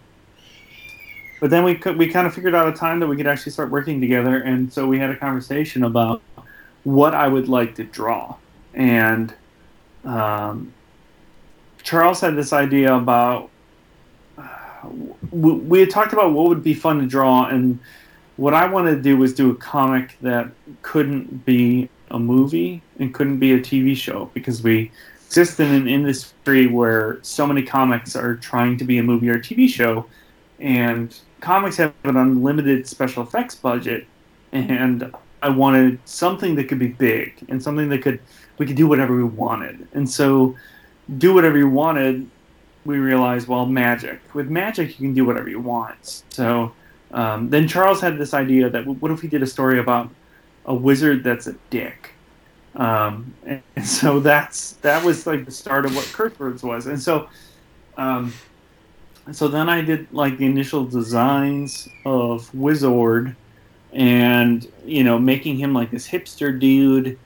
but 1.41 1.49
then 1.49 1.63
we 1.63 1.75
could, 1.75 1.97
we 1.97 2.08
kind 2.08 2.25
of 2.25 2.34
figured 2.34 2.55
out 2.55 2.67
a 2.67 2.71
time 2.71 2.99
that 3.01 3.08
we 3.08 3.17
could 3.17 3.27
actually 3.27 3.51
start 3.51 3.69
working 3.69 3.99
together. 3.99 4.38
And 4.38 4.71
so 4.71 4.88
we 4.88 4.99
had 4.99 5.10
a 5.10 5.15
conversation 5.15 5.84
about 5.84 6.21
what 6.84 7.13
I 7.13 7.27
would 7.27 7.49
like 7.49 7.75
to 7.75 7.84
draw. 7.84 8.36
And, 8.73 9.34
um, 10.03 10.73
Charles 11.84 12.19
had 12.21 12.36
this 12.36 12.51
idea 12.51 12.95
about 12.95 13.49
we 15.32 15.80
had 15.80 15.89
talked 15.89 16.13
about 16.13 16.34
what 16.34 16.50
would 16.50 16.63
be 16.63 16.74
fun 16.74 17.00
to 17.00 17.08
draw, 17.08 17.45
and 17.45 17.80
what 18.38 18.54
I 18.54 18.67
wanted 18.67 18.95
to 18.95 19.02
do 19.02 19.17
was 19.17 19.34
do 19.34 19.52
a 19.52 19.56
comic 19.56 20.17
that 20.21 20.52
couldn't 20.82 21.45
be 21.45 21.89
a 22.12 22.19
movie 22.19 22.82
and 23.00 23.13
couldn't 23.13 23.39
be 23.39 23.54
a 23.54 23.60
TV 23.60 23.95
show 23.95 24.30
because 24.34 24.62
we 24.62 24.91
exist 25.26 25.60
in 25.60 25.74
an 25.74 25.88
industry 25.88 26.67
where 26.67 27.19
so 27.21 27.48
many 27.48 27.63
comics 27.63 28.15
are 28.15 28.36
trying 28.36 28.78
to 28.78 28.84
be 28.84 28.98
a 28.98 29.04
movie 29.04 29.30
or 29.30 29.36
a 29.36 29.41
TV 29.41 29.67
show, 29.67 30.06
and 30.60 31.17
comics 31.41 31.78
have 31.78 31.93
an 32.04 32.17
unlimited 32.17 32.88
special 32.88 33.24
effects 33.24 33.56
budget, 33.56 34.06
and 34.52 35.13
I 35.41 35.50
wanted 35.50 36.00
something 36.06 36.56
that 36.56 36.69
could 36.69 36.80
be 36.80 36.88
big 36.88 37.36
and 37.50 37.62
something 37.62 37.89
that 37.89 38.02
could 38.02 38.19
we 38.58 38.65
could 38.65 38.78
do 38.78 38.88
whatever 38.88 39.15
we 39.15 39.24
wanted, 39.24 39.88
and 39.93 40.10
so 40.10 40.56
do 41.17 41.34
whatever 41.34 41.58
you 41.58 41.69
wanted 41.69 42.30
we 42.86 42.98
realized, 42.98 43.48
well, 43.48 43.65
magic. 43.65 44.21
With 44.34 44.50
magic, 44.50 45.00
you 45.00 45.08
can 45.08 45.13
do 45.13 45.26
whatever 45.26 45.50
you 45.50 45.60
want. 45.60 46.24
So 46.30 46.74
um, 47.12 47.50
then 47.50 47.67
Charles 47.67 48.00
had 48.00 48.17
this 48.17 48.34
idea 48.34 48.69
that 48.69 48.86
what 48.86 49.12
if 49.12 49.21
we 49.21 49.28
did 49.28 49.41
a 49.41 49.48
story 49.48 49.80
about 49.80 50.10
a 50.65 50.74
wizard 50.74 51.24
that's 51.24 51.48
a 51.48 51.56
dick? 51.69 52.12
Um, 52.76 53.34
and, 53.45 53.62
so 53.84 54.19
that's 54.19 54.74
that 54.82 55.04
was 55.04 55.26
like 55.26 55.45
the 55.45 55.52
start 55.52 55.86
of 55.86 55.95
what 55.95 56.06
Curse 56.13 56.38
Words 56.38 56.62
was. 56.62 56.88
And 56.88 57.02
so, 57.02 57.30
um, 57.98 58.34
so 59.32 59.48
then 59.48 59.69
I 59.69 59.82
did 59.82 60.12
like 60.13 60.38
the 60.38 60.45
initial 60.45 60.86
designs 60.86 61.88
of 62.06 62.54
Wizard, 62.54 63.36
and 63.93 64.69
you 64.86 65.04
know, 65.04 65.17
making 65.17 65.58
him 65.58 65.74
like 65.74 65.89
this 65.89 66.08
hipster 66.08 66.58
dude 66.60 67.17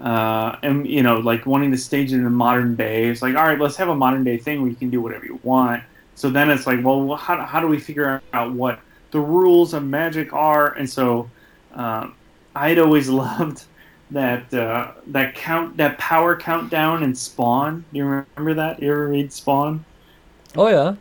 uh, 0.00 0.56
and 0.62 0.86
you 0.86 1.02
know, 1.02 1.16
like 1.16 1.46
wanting 1.46 1.70
to 1.72 1.78
stage 1.78 2.12
it 2.12 2.16
in 2.16 2.24
the 2.24 2.30
modern 2.30 2.76
day. 2.76 3.06
It's 3.06 3.22
like, 3.22 3.34
all 3.34 3.44
right, 3.44 3.58
let's 3.58 3.76
have 3.76 3.88
a 3.88 3.94
modern 3.94 4.24
day 4.24 4.38
thing 4.38 4.60
where 4.60 4.70
you 4.70 4.76
can 4.76 4.90
do 4.90 5.00
whatever 5.00 5.24
you 5.24 5.40
want. 5.42 5.82
So 6.14 6.30
then 6.30 6.50
it's 6.50 6.66
like, 6.66 6.84
well, 6.84 7.16
how, 7.16 7.44
how 7.44 7.60
do 7.60 7.68
we 7.68 7.78
figure 7.78 8.20
out 8.32 8.52
what 8.52 8.80
the 9.10 9.20
rules 9.20 9.74
of 9.74 9.84
magic 9.84 10.32
are? 10.32 10.72
And 10.72 10.88
so 10.88 11.30
um, 11.74 12.14
I'd 12.54 12.78
always 12.78 13.08
loved 13.08 13.64
that 14.10 14.52
uh, 14.54 14.92
that 15.08 15.34
count 15.34 15.76
that 15.76 15.98
power 15.98 16.36
countdown 16.36 17.02
in 17.02 17.14
Spawn. 17.14 17.84
Do 17.92 17.98
you 17.98 18.04
remember 18.04 18.54
that? 18.54 18.82
You 18.82 18.90
ever 18.90 19.08
read 19.08 19.32
Spawn? 19.32 19.84
Oh 20.56 20.68
yeah. 20.68 20.94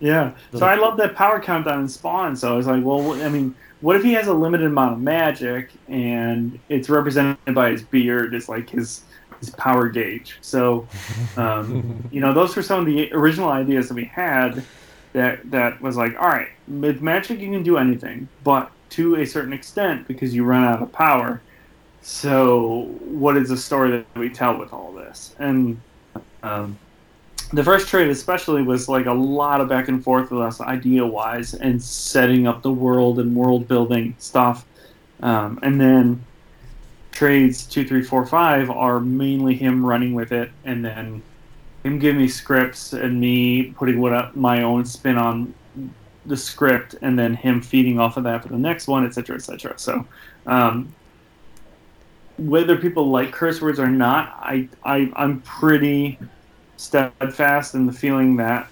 Yeah. 0.00 0.32
So 0.54 0.64
I 0.64 0.76
love 0.76 0.96
that 0.98 1.16
power 1.16 1.40
countdown 1.40 1.80
in 1.80 1.88
Spawn. 1.88 2.36
So 2.36 2.54
I 2.54 2.56
was 2.56 2.66
like, 2.68 2.84
well, 2.84 3.20
I 3.22 3.28
mean, 3.28 3.54
what 3.80 3.96
if 3.96 4.02
he 4.02 4.12
has 4.14 4.26
a 4.26 4.34
limited 4.34 4.66
amount 4.66 4.94
of 4.94 5.00
magic 5.00 5.70
and 5.88 6.58
it's 6.68 6.88
represented 6.88 7.54
by 7.54 7.70
his 7.70 7.82
beard 7.82 8.34
as 8.34 8.48
like 8.48 8.70
his 8.70 9.02
his 9.40 9.50
power 9.50 9.88
gauge? 9.88 10.38
So, 10.40 10.88
um, 11.36 12.08
you 12.10 12.20
know, 12.20 12.32
those 12.32 12.56
were 12.56 12.62
some 12.62 12.80
of 12.80 12.86
the 12.86 13.12
original 13.12 13.50
ideas 13.50 13.88
that 13.88 13.94
we 13.94 14.04
had. 14.04 14.64
That 15.14 15.50
that 15.50 15.80
was 15.80 15.96
like, 15.96 16.20
all 16.20 16.28
right, 16.28 16.48
with 16.66 17.00
magic 17.00 17.40
you 17.40 17.50
can 17.50 17.62
do 17.62 17.78
anything, 17.78 18.28
but 18.44 18.70
to 18.90 19.16
a 19.16 19.26
certain 19.26 19.52
extent 19.52 20.06
because 20.06 20.34
you 20.34 20.44
run 20.44 20.64
out 20.64 20.82
of 20.82 20.92
power. 20.92 21.40
So, 22.02 22.94
what 23.00 23.36
is 23.36 23.48
the 23.48 23.56
story 23.56 23.90
that 23.90 24.18
we 24.18 24.28
tell 24.28 24.58
with 24.58 24.72
all 24.72 24.92
this? 24.92 25.34
And 25.38 25.80
um, 26.42 26.78
the 27.52 27.64
first 27.64 27.88
trade 27.88 28.08
especially 28.08 28.62
was 28.62 28.88
like 28.88 29.06
a 29.06 29.12
lot 29.12 29.60
of 29.60 29.68
back 29.68 29.88
and 29.88 30.02
forth 30.02 30.30
with 30.30 30.40
us 30.42 30.60
idea 30.60 31.04
wise 31.04 31.54
and 31.54 31.82
setting 31.82 32.46
up 32.46 32.62
the 32.62 32.70
world 32.70 33.18
and 33.18 33.34
world 33.34 33.66
building 33.66 34.14
stuff. 34.18 34.66
Um, 35.20 35.58
and 35.62 35.80
then 35.80 36.24
trades 37.18 37.66
two 37.66 37.84
three 37.84 38.02
four 38.02 38.24
five 38.24 38.70
are 38.70 39.00
mainly 39.00 39.54
him 39.56 39.84
running 39.84 40.14
with 40.14 40.30
it 40.30 40.52
and 40.64 40.84
then 40.84 41.20
him 41.82 41.98
giving 41.98 42.20
me 42.20 42.28
scripts 42.28 42.92
and 42.92 43.18
me 43.18 43.72
putting 43.72 44.00
what 44.00 44.36
my 44.36 44.62
own 44.62 44.84
spin 44.84 45.18
on 45.18 45.52
the 46.26 46.36
script 46.36 46.94
and 47.02 47.18
then 47.18 47.34
him 47.34 47.60
feeding 47.60 47.98
off 47.98 48.16
of 48.16 48.22
that 48.22 48.42
for 48.42 48.48
the 48.50 48.58
next 48.58 48.86
one 48.86 49.04
etc 49.04 49.34
etc 49.34 49.72
so 49.76 50.06
um, 50.46 50.94
whether 52.36 52.76
people 52.76 53.10
like 53.10 53.32
curse 53.32 53.60
words 53.60 53.80
or 53.80 53.88
not 53.88 54.36
I, 54.40 54.68
I 54.84 55.10
i'm 55.16 55.40
pretty 55.40 56.20
steadfast 56.78 57.74
in 57.74 57.86
the 57.86 57.92
feeling 57.92 58.36
that 58.36 58.68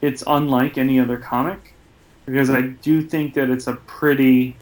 it's 0.00 0.24
unlike 0.26 0.78
any 0.78 0.98
other 0.98 1.16
comic 1.16 1.74
because 2.26 2.50
I 2.50 2.62
do 2.62 3.02
think 3.02 3.34
that 3.34 3.50
it's 3.50 3.66
a 3.66 3.74
pretty 3.74 4.56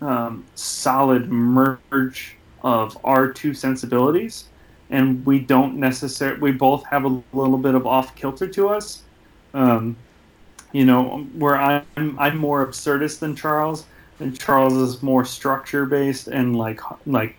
um, 0.00 0.44
solid 0.54 1.30
merge 1.30 2.36
of 2.62 2.96
our 3.04 3.28
two 3.32 3.54
sensibilities, 3.54 4.44
and 4.90 5.24
we 5.26 5.38
don't 5.38 5.76
necessarily. 5.76 6.40
We 6.40 6.52
both 6.52 6.84
have 6.86 7.04
a 7.04 7.22
little 7.32 7.58
bit 7.58 7.74
of 7.74 7.86
off 7.86 8.14
kilter 8.14 8.48
to 8.48 8.68
us. 8.68 9.02
Um, 9.54 9.96
you 10.72 10.84
know, 10.84 11.26
where 11.34 11.56
I'm 11.56 12.16
I'm 12.18 12.36
more 12.36 12.66
absurdist 12.66 13.20
than 13.20 13.34
Charles, 13.34 13.84
and 14.20 14.38
Charles 14.38 14.74
is 14.74 15.02
more 15.02 15.24
structure 15.24 15.86
based 15.86 16.28
and 16.28 16.56
like 16.56 16.80
like 17.06 17.36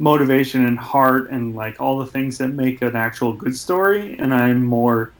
motivation 0.00 0.66
and 0.66 0.78
heart 0.78 1.30
and 1.30 1.54
like 1.54 1.80
all 1.80 1.98
the 1.98 2.06
things 2.06 2.38
that 2.38 2.48
make 2.48 2.82
an 2.82 2.96
actual 2.96 3.32
good 3.32 3.56
story 3.56 4.18
and 4.18 4.34
i'm 4.34 4.64
more 4.64 5.12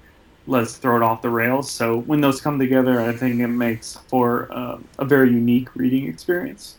let's 0.50 0.76
throw 0.76 0.96
it 0.96 1.02
off 1.02 1.22
the 1.22 1.30
rails. 1.30 1.70
So 1.70 2.00
when 2.00 2.20
those 2.20 2.40
come 2.40 2.58
together, 2.58 3.00
I 3.00 3.12
think 3.12 3.40
it 3.40 3.48
makes 3.48 3.96
for 4.08 4.48
uh, 4.52 4.78
a 4.98 5.04
very 5.04 5.30
unique 5.30 5.74
reading 5.74 6.06
experience. 6.08 6.76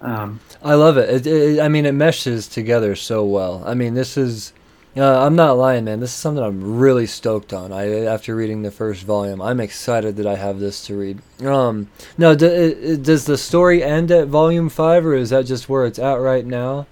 Um, 0.00 0.40
I 0.62 0.74
love 0.74 0.96
it. 0.96 1.26
It, 1.26 1.26
it. 1.26 1.60
I 1.60 1.68
mean, 1.68 1.84
it 1.84 1.92
meshes 1.92 2.48
together 2.48 2.94
so 2.94 3.24
well. 3.24 3.62
I 3.66 3.74
mean, 3.74 3.94
this 3.94 4.16
is. 4.16 4.52
Uh, 4.96 5.24
I'm 5.24 5.36
not 5.36 5.56
lying, 5.56 5.84
man. 5.84 6.00
This 6.00 6.10
is 6.10 6.16
something 6.16 6.42
I'm 6.42 6.78
really 6.78 7.06
stoked 7.06 7.52
on. 7.52 7.72
I 7.72 8.06
after 8.06 8.34
reading 8.34 8.62
the 8.62 8.72
first 8.72 9.04
volume, 9.04 9.40
I'm 9.40 9.60
excited 9.60 10.16
that 10.16 10.26
I 10.26 10.36
have 10.36 10.58
this 10.58 10.84
to 10.86 10.96
read. 10.96 11.20
Um, 11.44 11.88
no, 12.18 12.34
d- 12.34 12.96
does 12.96 13.24
the 13.24 13.38
story 13.38 13.84
end 13.84 14.10
at 14.10 14.26
volume 14.26 14.68
five, 14.68 15.06
or 15.06 15.14
is 15.14 15.30
that 15.30 15.46
just 15.46 15.68
where 15.68 15.86
it's 15.86 15.98
at 15.98 16.14
right 16.14 16.44
now? 16.44 16.86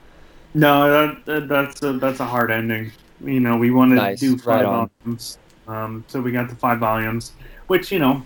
No, 0.55 1.17
that, 1.25 1.49
that's 1.49 1.83
a, 1.83 1.93
that's 1.95 2.21
a 2.21 2.25
hard 2.25 2.51
ending. 2.51 2.93
You 3.25 3.41
know, 3.41 3.57
we 3.57 3.71
wanted 3.71 3.97
Nice, 3.97 4.21
to 4.21 4.37
do 4.37 4.39
five 4.39 4.65
right 4.65 4.89
volumes, 5.05 5.39
um, 5.67 6.05
so 6.09 6.21
we 6.21 6.33
got 6.33 6.49
the 6.49 6.55
five 6.55 6.79
volumes, 6.79 7.33
which 7.67 7.91
you 7.91 7.99
know, 7.99 8.25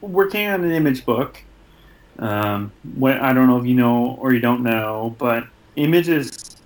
working 0.00 0.46
on 0.48 0.62
an 0.64 0.70
image 0.70 1.04
book. 1.04 1.42
Um, 2.18 2.70
what 2.94 3.20
I 3.20 3.32
don't 3.32 3.48
know 3.48 3.58
if 3.58 3.66
you 3.66 3.74
know 3.74 4.16
or 4.20 4.32
you 4.32 4.40
don't 4.40 4.62
know, 4.62 5.16
but 5.18 5.48
Image 5.76 6.08
is 6.08 6.56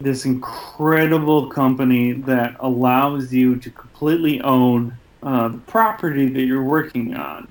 this 0.00 0.24
incredible 0.24 1.48
company 1.48 2.12
that 2.12 2.56
allows 2.58 3.32
you 3.32 3.56
to 3.56 3.70
completely 3.70 4.40
own 4.40 4.96
uh, 5.22 5.48
the 5.48 5.58
property 5.58 6.28
that 6.28 6.42
you're 6.42 6.64
working 6.64 7.14
on, 7.14 7.48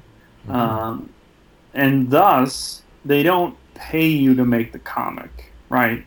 um, 0.50 1.10
and 1.74 2.10
thus 2.12 2.82
they 3.06 3.24
don't 3.24 3.56
pay 3.76 4.06
you 4.06 4.36
to 4.36 4.44
make 4.44 4.74
the 4.74 4.80
comic, 4.80 5.53
right? 5.74 6.06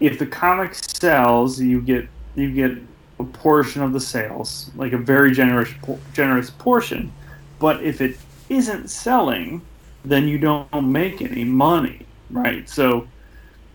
If 0.00 0.18
the 0.18 0.26
comic 0.26 0.74
sells, 0.74 1.60
you 1.60 1.82
get 1.82 2.08
you 2.34 2.50
get 2.50 2.72
a 3.18 3.24
portion 3.24 3.82
of 3.82 3.92
the 3.92 4.00
sales, 4.00 4.70
like 4.74 4.92
a 4.92 4.98
very 4.98 5.32
generous 5.32 5.70
generous 6.14 6.50
portion. 6.50 7.12
But 7.58 7.82
if 7.82 8.00
it 8.00 8.18
isn't 8.48 8.88
selling, 8.88 9.60
then 10.04 10.26
you 10.28 10.38
don't 10.38 10.92
make 10.92 11.20
any 11.20 11.44
money, 11.44 12.06
right? 12.30 12.68
So 12.68 13.06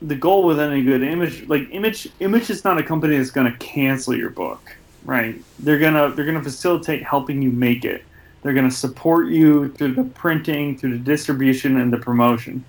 the 0.02 0.16
goal 0.16 0.44
with 0.44 0.60
any 0.60 0.84
good 0.84 1.04
image, 1.04 1.48
like 1.48 1.68
image, 1.72 2.08
image 2.20 2.50
is 2.50 2.64
not 2.64 2.80
a 2.80 2.84
company 2.84 3.18
that's 3.18 3.32
going 3.32 3.52
to 3.52 3.58
cancel 3.60 4.16
your 4.16 4.32
book, 4.32 4.76
right? 5.06 5.36
They're 5.60 5.80
gonna 5.80 6.12
they're 6.14 6.26
gonna 6.26 6.44
facilitate 6.44 7.04
helping 7.04 7.42
you 7.42 7.52
make 7.52 7.86
it. 7.86 8.04
They're 8.42 8.54
gonna 8.54 8.72
support 8.72 9.28
you 9.28 9.70
through 9.74 9.94
the 9.94 10.04
printing, 10.04 10.78
through 10.78 10.98
the 10.98 11.04
distribution, 11.14 11.80
and 11.80 11.94
the 11.94 11.98
promotion. 11.98 12.64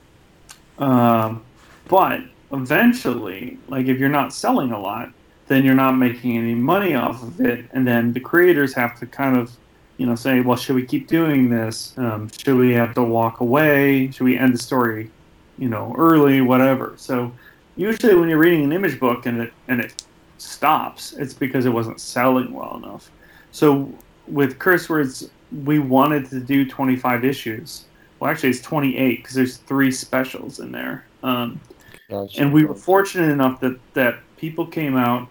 Um, 0.79 1.43
but 1.89 2.21
eventually, 2.53 3.59
like 3.69 3.87
if 3.87 3.99
you're 3.99 4.09
not 4.09 4.33
selling 4.33 4.73
a 4.73 4.81
lot, 4.81 5.11
then 5.49 5.65
you're 5.65 5.75
not 5.75 5.93
making 5.93 6.37
any 6.37 6.55
money 6.55 6.95
off 6.95 7.23
of 7.23 7.41
it, 7.41 7.67
and 7.73 7.87
then 7.87 8.13
the 8.13 8.21
creators 8.21 8.73
have 8.75 8.99
to 9.01 9.07
kind 9.07 9.37
of, 9.37 9.51
you 9.97 10.07
know, 10.07 10.15
say, 10.15 10.41
well, 10.41 10.57
should 10.57 10.77
we 10.77 10.85
keep 10.87 11.09
doing 11.09 11.51
this? 11.51 11.95
Um, 11.99 12.31
should 12.31 12.57
we 12.57 12.73
have 12.73 12.95
to 12.95 13.03
walk 13.03 13.41
away? 13.41 14.11
Should 14.11 14.25
we 14.25 14.39
end 14.39 14.55
the 14.55 14.59
story, 14.59 15.11
you 15.59 15.69
know, 15.69 15.95
early? 15.99 16.41
Whatever. 16.41 16.95
So 16.97 17.33
usually, 17.77 18.15
when 18.15 18.29
you're 18.29 18.39
reading 18.39 18.65
an 18.65 18.73
image 18.73 18.99
book 19.01 19.27
and 19.27 19.43
it 19.43 19.53
and 19.69 19.81
it 19.81 20.05
stops, 20.39 21.13
it's 21.15 21.35
because 21.35 21.67
it 21.67 21.71
wasn't 21.71 22.01
selling 22.01 22.53
well 22.53 22.77
enough. 22.77 23.11
So 23.51 23.93
with 24.29 24.59
curse 24.59 24.89
words, 24.89 25.31
we 25.65 25.79
wanted 25.79 26.29
to 26.31 26.41
do 26.41 26.69
25 26.69 27.25
issues. 27.25 27.85
Well, 28.19 28.31
actually, 28.31 28.51
it's 28.51 28.61
28 28.63 29.17
because 29.17 29.35
there's 29.35 29.57
three 29.59 29.91
specials 29.91 30.61
in 30.61 30.73
there. 30.73 31.05
Um, 31.23 31.61
Gotcha. 32.13 32.41
and 32.41 32.53
we 32.53 32.65
were 32.65 32.75
fortunate 32.75 33.31
enough 33.31 33.61
that 33.61 33.79
that 33.95 34.19
people 34.37 34.67
came 34.67 34.97
out 34.97 35.29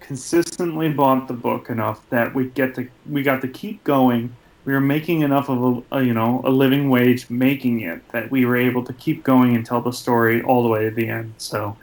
consistently 0.00 0.88
bought 0.88 1.28
the 1.28 1.34
book 1.34 1.70
enough 1.70 2.00
that 2.10 2.34
we 2.34 2.48
get 2.48 2.74
to 2.76 2.88
we 3.08 3.22
got 3.22 3.40
to 3.42 3.48
keep 3.48 3.84
going. 3.84 4.34
We 4.64 4.72
were 4.72 4.80
making 4.80 5.22
enough 5.22 5.48
of 5.48 5.84
a, 5.90 5.98
a 5.98 6.02
you 6.02 6.14
know 6.14 6.40
a 6.44 6.50
living 6.50 6.88
wage 6.90 7.28
making 7.30 7.80
it 7.80 8.06
that 8.12 8.30
we 8.30 8.46
were 8.46 8.56
able 8.56 8.84
to 8.84 8.92
keep 8.94 9.24
going 9.24 9.54
and 9.56 9.64
tell 9.66 9.80
the 9.80 9.92
story 9.92 10.42
all 10.42 10.62
the 10.62 10.68
way 10.68 10.84
to 10.84 10.90
the 10.90 11.08
end. 11.08 11.34
So 11.38 11.76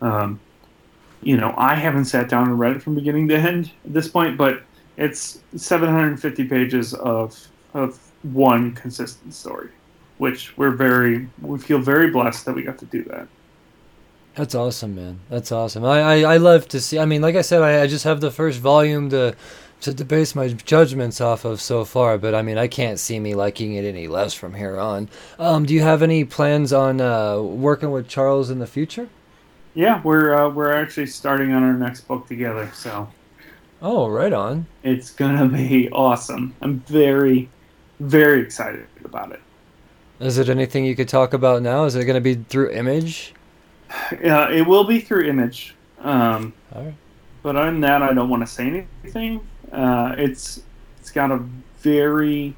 um, 0.00 0.40
you 1.22 1.36
know 1.36 1.54
i 1.56 1.74
haven't 1.74 2.04
sat 2.04 2.28
down 2.28 2.48
and 2.48 2.58
read 2.58 2.76
it 2.76 2.82
from 2.82 2.94
beginning 2.94 3.28
to 3.28 3.36
end 3.36 3.70
at 3.84 3.94
this 3.94 4.08
point 4.08 4.36
but 4.36 4.62
it's 4.96 5.40
750 5.56 6.44
pages 6.44 6.94
of 6.94 7.48
of 7.74 7.98
one 8.22 8.74
consistent 8.74 9.32
story 9.32 9.70
which 10.18 10.56
we're 10.58 10.70
very 10.70 11.28
we 11.40 11.58
feel 11.58 11.78
very 11.78 12.10
blessed 12.10 12.44
that 12.44 12.54
we 12.54 12.62
got 12.62 12.78
to 12.78 12.86
do 12.86 13.02
that 13.04 13.26
That's 14.34 14.54
awesome, 14.54 14.94
man. 14.94 15.20
That's 15.28 15.52
awesome. 15.52 15.84
I, 15.84 16.00
I, 16.00 16.34
I 16.34 16.36
love 16.38 16.66
to 16.68 16.80
see. 16.80 16.98
I 16.98 17.04
mean, 17.04 17.20
like 17.20 17.36
I 17.36 17.42
said, 17.42 17.62
I, 17.62 17.82
I 17.82 17.86
just 17.86 18.04
have 18.04 18.20
the 18.20 18.30
first 18.30 18.58
volume 18.60 19.10
to 19.10 19.34
to, 19.82 19.92
to 19.92 20.04
base 20.04 20.34
my 20.36 20.48
judgments 20.48 21.20
off 21.20 21.44
of 21.44 21.60
so 21.60 21.84
far. 21.84 22.16
But 22.16 22.34
I 22.34 22.40
mean, 22.42 22.56
I 22.56 22.66
can't 22.68 22.98
see 22.98 23.18
me 23.20 23.34
liking 23.34 23.74
it 23.74 23.84
any 23.84 24.08
less 24.08 24.32
from 24.32 24.54
here 24.54 24.78
on. 24.78 25.08
Um, 25.38 25.66
do 25.66 25.74
you 25.74 25.82
have 25.82 26.02
any 26.02 26.24
plans 26.24 26.72
on 26.72 27.00
uh, 27.00 27.40
working 27.42 27.90
with 27.90 28.08
Charles 28.08 28.48
in 28.48 28.58
the 28.58 28.66
future? 28.66 29.08
Yeah, 29.74 30.00
we're 30.02 30.34
uh, 30.34 30.48
we're 30.48 30.72
actually 30.72 31.06
starting 31.06 31.52
on 31.52 31.62
our 31.62 31.74
next 31.74 32.02
book 32.08 32.26
together, 32.26 32.70
so 32.74 33.08
Oh, 33.82 34.08
right 34.08 34.32
on. 34.32 34.66
it's 34.82 35.10
gonna 35.10 35.48
be 35.48 35.90
awesome. 35.90 36.54
I'm 36.62 36.80
very, 36.80 37.50
very 38.00 38.40
excited 38.40 38.86
about 39.04 39.32
it. 39.32 39.40
Is 40.20 40.38
it 40.38 40.48
anything 40.48 40.84
you 40.84 40.94
could 40.94 41.08
talk 41.08 41.34
about 41.34 41.62
now? 41.62 41.84
Is 41.84 41.96
it 41.96 42.04
going 42.04 42.14
to 42.14 42.20
be 42.20 42.36
through 42.36 42.70
Image? 42.70 43.34
Uh, 44.12 44.48
it 44.50 44.66
will 44.66 44.84
be 44.84 45.00
through 45.00 45.24
Image, 45.24 45.74
um, 46.00 46.52
All 46.74 46.84
right. 46.84 46.94
but 47.42 47.56
other 47.56 47.70
than 47.70 47.80
that, 47.80 48.02
I 48.02 48.12
don't 48.12 48.28
want 48.28 48.42
to 48.42 48.46
say 48.46 48.86
anything. 49.02 49.46
Uh, 49.70 50.14
it's 50.16 50.62
it's 50.98 51.10
got 51.10 51.30
a 51.30 51.44
very 51.80 52.54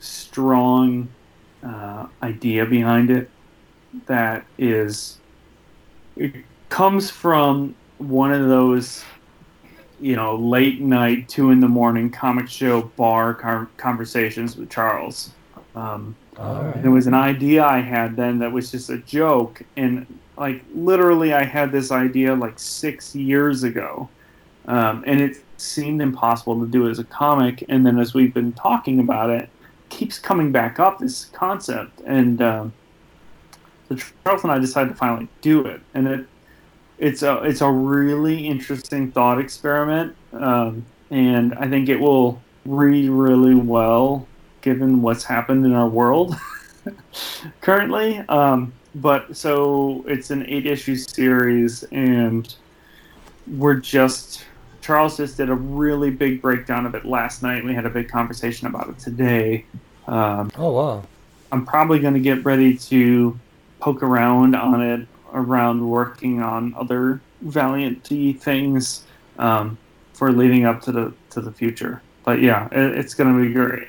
strong 0.00 1.08
uh, 1.62 2.06
idea 2.22 2.66
behind 2.66 3.10
it 3.10 3.30
that 4.06 4.44
is 4.58 5.18
it 6.16 6.34
comes 6.68 7.10
from 7.10 7.74
one 7.98 8.32
of 8.32 8.48
those 8.48 9.04
you 10.00 10.14
know 10.14 10.36
late 10.36 10.80
night 10.80 11.28
two 11.28 11.50
in 11.50 11.60
the 11.60 11.68
morning 11.68 12.10
comic 12.10 12.48
show 12.48 12.82
bar 12.82 13.32
con- 13.32 13.68
conversations 13.78 14.56
with 14.56 14.68
charles 14.68 15.30
um, 15.74 16.14
right. 16.38 16.82
there 16.82 16.90
was 16.90 17.06
an 17.06 17.14
idea 17.14 17.64
i 17.64 17.78
had 17.80 18.16
then 18.16 18.38
that 18.38 18.52
was 18.52 18.70
just 18.70 18.90
a 18.90 18.98
joke 18.98 19.62
and 19.76 20.06
like 20.36 20.62
literally 20.74 21.32
i 21.32 21.44
had 21.44 21.72
this 21.72 21.90
idea 21.90 22.34
like 22.34 22.58
six 22.58 23.14
years 23.14 23.62
ago. 23.62 24.08
Um, 24.68 25.04
and 25.06 25.20
it 25.20 25.36
seemed 25.58 26.02
impossible 26.02 26.58
to 26.58 26.66
do 26.66 26.88
as 26.88 26.98
a 26.98 27.04
comic. 27.04 27.64
And 27.68 27.86
then 27.86 28.00
as 28.00 28.14
we've 28.14 28.34
been 28.34 28.52
talking 28.52 28.98
about 28.98 29.30
it 29.30 29.48
keeps 29.90 30.18
coming 30.18 30.50
back 30.50 30.80
up 30.80 30.98
this 30.98 31.26
concept. 31.26 32.00
And 32.00 32.42
um, 32.42 32.72
so 33.88 33.96
charles 34.24 34.42
and 34.42 34.50
i 34.50 34.58
decided 34.58 34.90
to 34.90 34.96
finally 34.96 35.28
do 35.40 35.64
it. 35.64 35.80
And 35.94 36.08
it 36.08 36.26
it's 36.98 37.22
a 37.22 37.42
it's 37.42 37.60
a 37.60 37.70
really 37.70 38.46
interesting 38.46 39.12
thought 39.12 39.38
experiment, 39.38 40.16
um, 40.32 40.84
and 41.10 41.54
I 41.54 41.68
think 41.68 41.88
it 41.88 42.00
will 42.00 42.40
read 42.64 43.10
really 43.10 43.54
well 43.54 44.26
given 44.62 45.02
what's 45.02 45.22
happened 45.22 45.64
in 45.64 45.72
our 45.72 45.88
world 45.88 46.34
currently. 47.60 48.18
But 48.96 49.36
so 49.36 50.04
it's 50.06 50.30
an 50.30 50.46
eight 50.46 50.66
issue 50.66 50.96
series, 50.96 51.82
and 51.84 52.52
we're 53.46 53.74
just 53.74 54.44
Charles 54.80 55.16
just 55.16 55.36
did 55.36 55.50
a 55.50 55.54
really 55.54 56.10
big 56.10 56.40
breakdown 56.40 56.86
of 56.86 56.94
it 56.94 57.04
last 57.04 57.42
night. 57.42 57.64
We 57.64 57.74
had 57.74 57.86
a 57.86 57.90
big 57.90 58.08
conversation 58.08 58.68
about 58.68 58.88
it 58.88 58.98
today. 58.98 59.64
Um, 60.06 60.50
Oh, 60.56 60.72
wow. 60.72 61.02
I'm 61.50 61.66
probably 61.66 61.98
going 61.98 62.14
to 62.14 62.20
get 62.20 62.44
ready 62.44 62.76
to 62.76 63.38
poke 63.80 64.02
around 64.02 64.54
on 64.54 64.80
it, 64.80 65.06
around 65.32 65.88
working 65.88 66.40
on 66.40 66.72
other 66.76 67.20
valiant 67.42 68.04
things 68.40 69.04
um, 69.38 69.76
for 70.12 70.32
leading 70.32 70.64
up 70.64 70.80
to 70.82 70.92
the 70.92 71.12
to 71.30 71.40
the 71.40 71.52
future. 71.52 72.00
But 72.24 72.40
yeah, 72.40 72.68
it, 72.72 72.98
it's 72.98 73.14
going 73.14 73.36
to 73.36 73.44
be 73.44 73.52
great. 73.52 73.88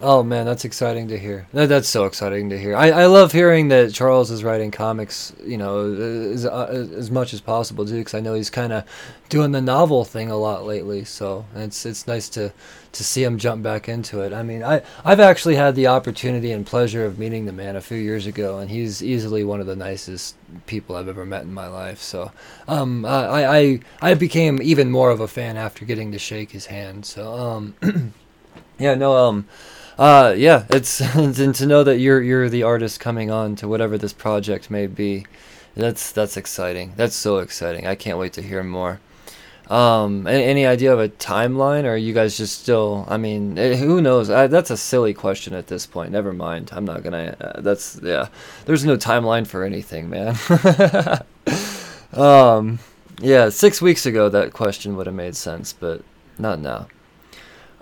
Oh 0.00 0.22
man, 0.22 0.46
that's 0.46 0.64
exciting 0.64 1.08
to 1.08 1.18
hear. 1.18 1.48
That, 1.52 1.68
that's 1.68 1.88
so 1.88 2.04
exciting 2.04 2.50
to 2.50 2.58
hear. 2.58 2.76
I, 2.76 2.90
I 2.90 3.06
love 3.06 3.32
hearing 3.32 3.66
that 3.68 3.92
Charles 3.92 4.30
is 4.30 4.44
writing 4.44 4.70
comics, 4.70 5.32
you 5.44 5.58
know, 5.58 5.92
as, 5.92 6.46
uh, 6.46 6.86
as 6.96 7.10
much 7.10 7.34
as 7.34 7.40
possible 7.40 7.84
too, 7.84 7.98
because 7.98 8.14
I 8.14 8.20
know 8.20 8.34
he's 8.34 8.48
kind 8.48 8.72
of 8.72 8.84
doing 9.28 9.50
the 9.50 9.60
novel 9.60 10.04
thing 10.04 10.30
a 10.30 10.36
lot 10.36 10.64
lately. 10.64 11.04
So 11.04 11.46
it's 11.56 11.84
it's 11.84 12.06
nice 12.06 12.28
to 12.30 12.52
to 12.92 13.04
see 13.04 13.24
him 13.24 13.38
jump 13.38 13.64
back 13.64 13.88
into 13.88 14.20
it. 14.20 14.32
I 14.32 14.44
mean, 14.44 14.62
I 14.62 14.82
I've 15.04 15.18
actually 15.18 15.56
had 15.56 15.74
the 15.74 15.88
opportunity 15.88 16.52
and 16.52 16.64
pleasure 16.64 17.04
of 17.04 17.18
meeting 17.18 17.46
the 17.46 17.52
man 17.52 17.74
a 17.74 17.80
few 17.80 17.98
years 17.98 18.24
ago, 18.24 18.58
and 18.58 18.70
he's 18.70 19.02
easily 19.02 19.42
one 19.42 19.60
of 19.60 19.66
the 19.66 19.74
nicest 19.74 20.36
people 20.66 20.94
I've 20.94 21.08
ever 21.08 21.26
met 21.26 21.42
in 21.42 21.52
my 21.52 21.66
life. 21.66 22.00
So 22.00 22.30
um, 22.68 23.04
I 23.04 23.58
I 23.58 23.80
I 24.00 24.14
became 24.14 24.62
even 24.62 24.92
more 24.92 25.10
of 25.10 25.18
a 25.18 25.26
fan 25.26 25.56
after 25.56 25.84
getting 25.84 26.12
to 26.12 26.20
shake 26.20 26.52
his 26.52 26.66
hand. 26.66 27.04
So 27.04 27.32
um, 27.34 27.74
yeah, 28.78 28.94
no 28.94 29.16
um. 29.16 29.48
Uh, 29.98 30.32
yeah, 30.36 30.64
it's 30.70 31.00
and 31.16 31.54
to 31.54 31.66
know 31.66 31.82
that 31.82 31.98
you're 31.98 32.22
you're 32.22 32.48
the 32.48 32.62
artist 32.62 33.00
coming 33.00 33.30
on 33.30 33.56
to 33.56 33.66
whatever 33.66 33.98
this 33.98 34.12
project 34.12 34.70
may 34.70 34.86
be, 34.86 35.26
that's 35.74 36.12
that's 36.12 36.36
exciting. 36.36 36.92
That's 36.96 37.16
so 37.16 37.38
exciting. 37.38 37.86
I 37.86 37.94
can't 37.94 38.18
wait 38.18 38.32
to 38.34 38.42
hear 38.42 38.62
more. 38.62 39.00
Um, 39.68 40.26
a- 40.26 40.30
any 40.30 40.64
idea 40.64 40.92
of 40.92 41.00
a 41.00 41.08
timeline, 41.10 41.84
or 41.84 41.96
you 41.96 42.14
guys 42.14 42.38
just 42.38 42.62
still? 42.62 43.04
I 43.08 43.16
mean, 43.18 43.58
eh, 43.58 43.76
who 43.76 44.00
knows? 44.00 44.30
I, 44.30 44.46
that's 44.46 44.70
a 44.70 44.76
silly 44.76 45.12
question 45.12 45.52
at 45.52 45.66
this 45.66 45.84
point. 45.84 46.12
Never 46.12 46.32
mind. 46.32 46.70
I'm 46.72 46.84
not 46.84 47.02
gonna. 47.02 47.36
Uh, 47.40 47.60
that's 47.60 48.00
yeah. 48.02 48.28
There's 48.66 48.84
no 48.84 48.96
timeline 48.96 49.46
for 49.46 49.64
anything, 49.64 50.08
man. 50.10 50.36
um, 52.12 52.78
yeah, 53.20 53.48
six 53.48 53.82
weeks 53.82 54.06
ago 54.06 54.28
that 54.28 54.52
question 54.52 54.96
would 54.96 55.06
have 55.06 55.14
made 55.14 55.36
sense, 55.36 55.72
but 55.72 56.02
not 56.38 56.60
now. 56.60 56.86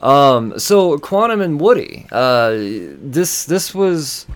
Um, 0.07 0.57
so 0.57 0.99
Quantum 0.99 1.41
and 1.41 1.61
Woody. 1.61 2.07
Uh, 2.13 2.51
this 2.51 3.45
this 3.45 3.75
was 3.75 4.27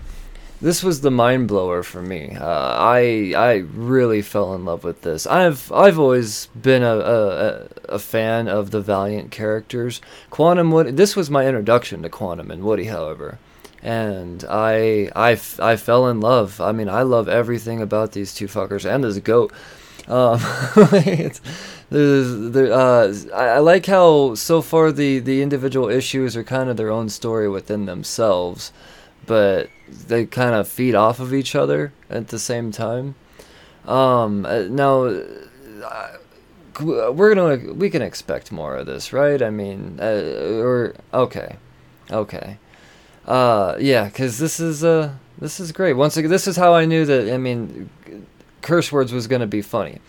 this 0.61 0.83
was 0.83 0.99
the 0.99 1.11
mind 1.11 1.47
blower 1.47 1.81
for 1.81 2.01
me. 2.01 2.35
Uh, 2.37 2.75
I 2.77 3.33
I 3.37 3.53
really 3.73 4.21
fell 4.21 4.53
in 4.53 4.65
love 4.65 4.83
with 4.83 5.01
this. 5.03 5.25
I've 5.25 5.71
I've 5.71 5.97
always 5.97 6.47
been 6.47 6.83
a, 6.83 6.97
a, 6.97 7.67
a 7.87 7.99
fan 7.99 8.49
of 8.49 8.71
the 8.71 8.81
Valiant 8.81 9.31
characters. 9.31 10.01
Quantum 10.29 10.71
Woody. 10.71 10.91
This 10.91 11.15
was 11.15 11.29
my 11.29 11.47
introduction 11.47 12.01
to 12.01 12.09
Quantum 12.09 12.51
and 12.51 12.63
Woody, 12.63 12.85
however, 12.85 13.39
and 13.81 14.43
I 14.49 15.09
I, 15.15 15.39
I 15.57 15.77
fell 15.77 16.09
in 16.09 16.19
love. 16.19 16.59
I 16.59 16.73
mean, 16.73 16.89
I 16.89 17.03
love 17.03 17.29
everything 17.29 17.81
about 17.81 18.11
these 18.11 18.35
two 18.35 18.47
fuckers 18.47 18.83
and 18.83 19.05
this 19.05 19.19
goat. 19.19 19.53
Um, 20.09 20.41
it's, 20.75 21.39
uh, 21.91 23.13
I, 23.33 23.45
I 23.45 23.59
like 23.59 23.85
how 23.85 24.35
so 24.35 24.61
far 24.61 24.91
the, 24.91 25.19
the 25.19 25.41
individual 25.41 25.89
issues 25.89 26.37
are 26.37 26.43
kind 26.43 26.69
of 26.69 26.77
their 26.77 26.89
own 26.89 27.09
story 27.09 27.49
within 27.49 27.85
themselves, 27.85 28.71
but 29.25 29.69
they 29.89 30.25
kind 30.25 30.55
of 30.55 30.67
feed 30.67 30.95
off 30.95 31.19
of 31.19 31.33
each 31.33 31.53
other 31.55 31.91
at 32.09 32.29
the 32.29 32.39
same 32.39 32.71
time. 32.71 33.15
Um, 33.85 34.45
uh, 34.45 34.63
now, 34.69 35.03
uh, 35.03 36.17
we're 36.79 37.35
gonna 37.35 37.73
we 37.73 37.89
can 37.89 38.01
expect 38.01 38.51
more 38.51 38.77
of 38.77 38.85
this, 38.85 39.11
right? 39.11 39.41
I 39.41 39.49
mean, 39.49 39.99
uh, 40.01 40.61
or 40.61 40.95
okay, 41.13 41.57
okay, 42.09 42.57
uh, 43.27 43.75
yeah, 43.79 44.05
because 44.05 44.39
this 44.39 44.59
is 44.59 44.83
uh 44.83 45.15
this 45.39 45.59
is 45.59 45.71
great. 45.71 45.93
Once 45.93 46.15
again, 46.15 46.31
this 46.31 46.47
is 46.47 46.55
how 46.55 46.73
I 46.73 46.85
knew 46.85 47.05
that. 47.05 47.33
I 47.33 47.37
mean, 47.37 47.89
curse 48.61 48.91
words 48.91 49.11
was 49.11 49.27
gonna 49.27 49.47
be 49.47 49.61
funny. 49.61 49.99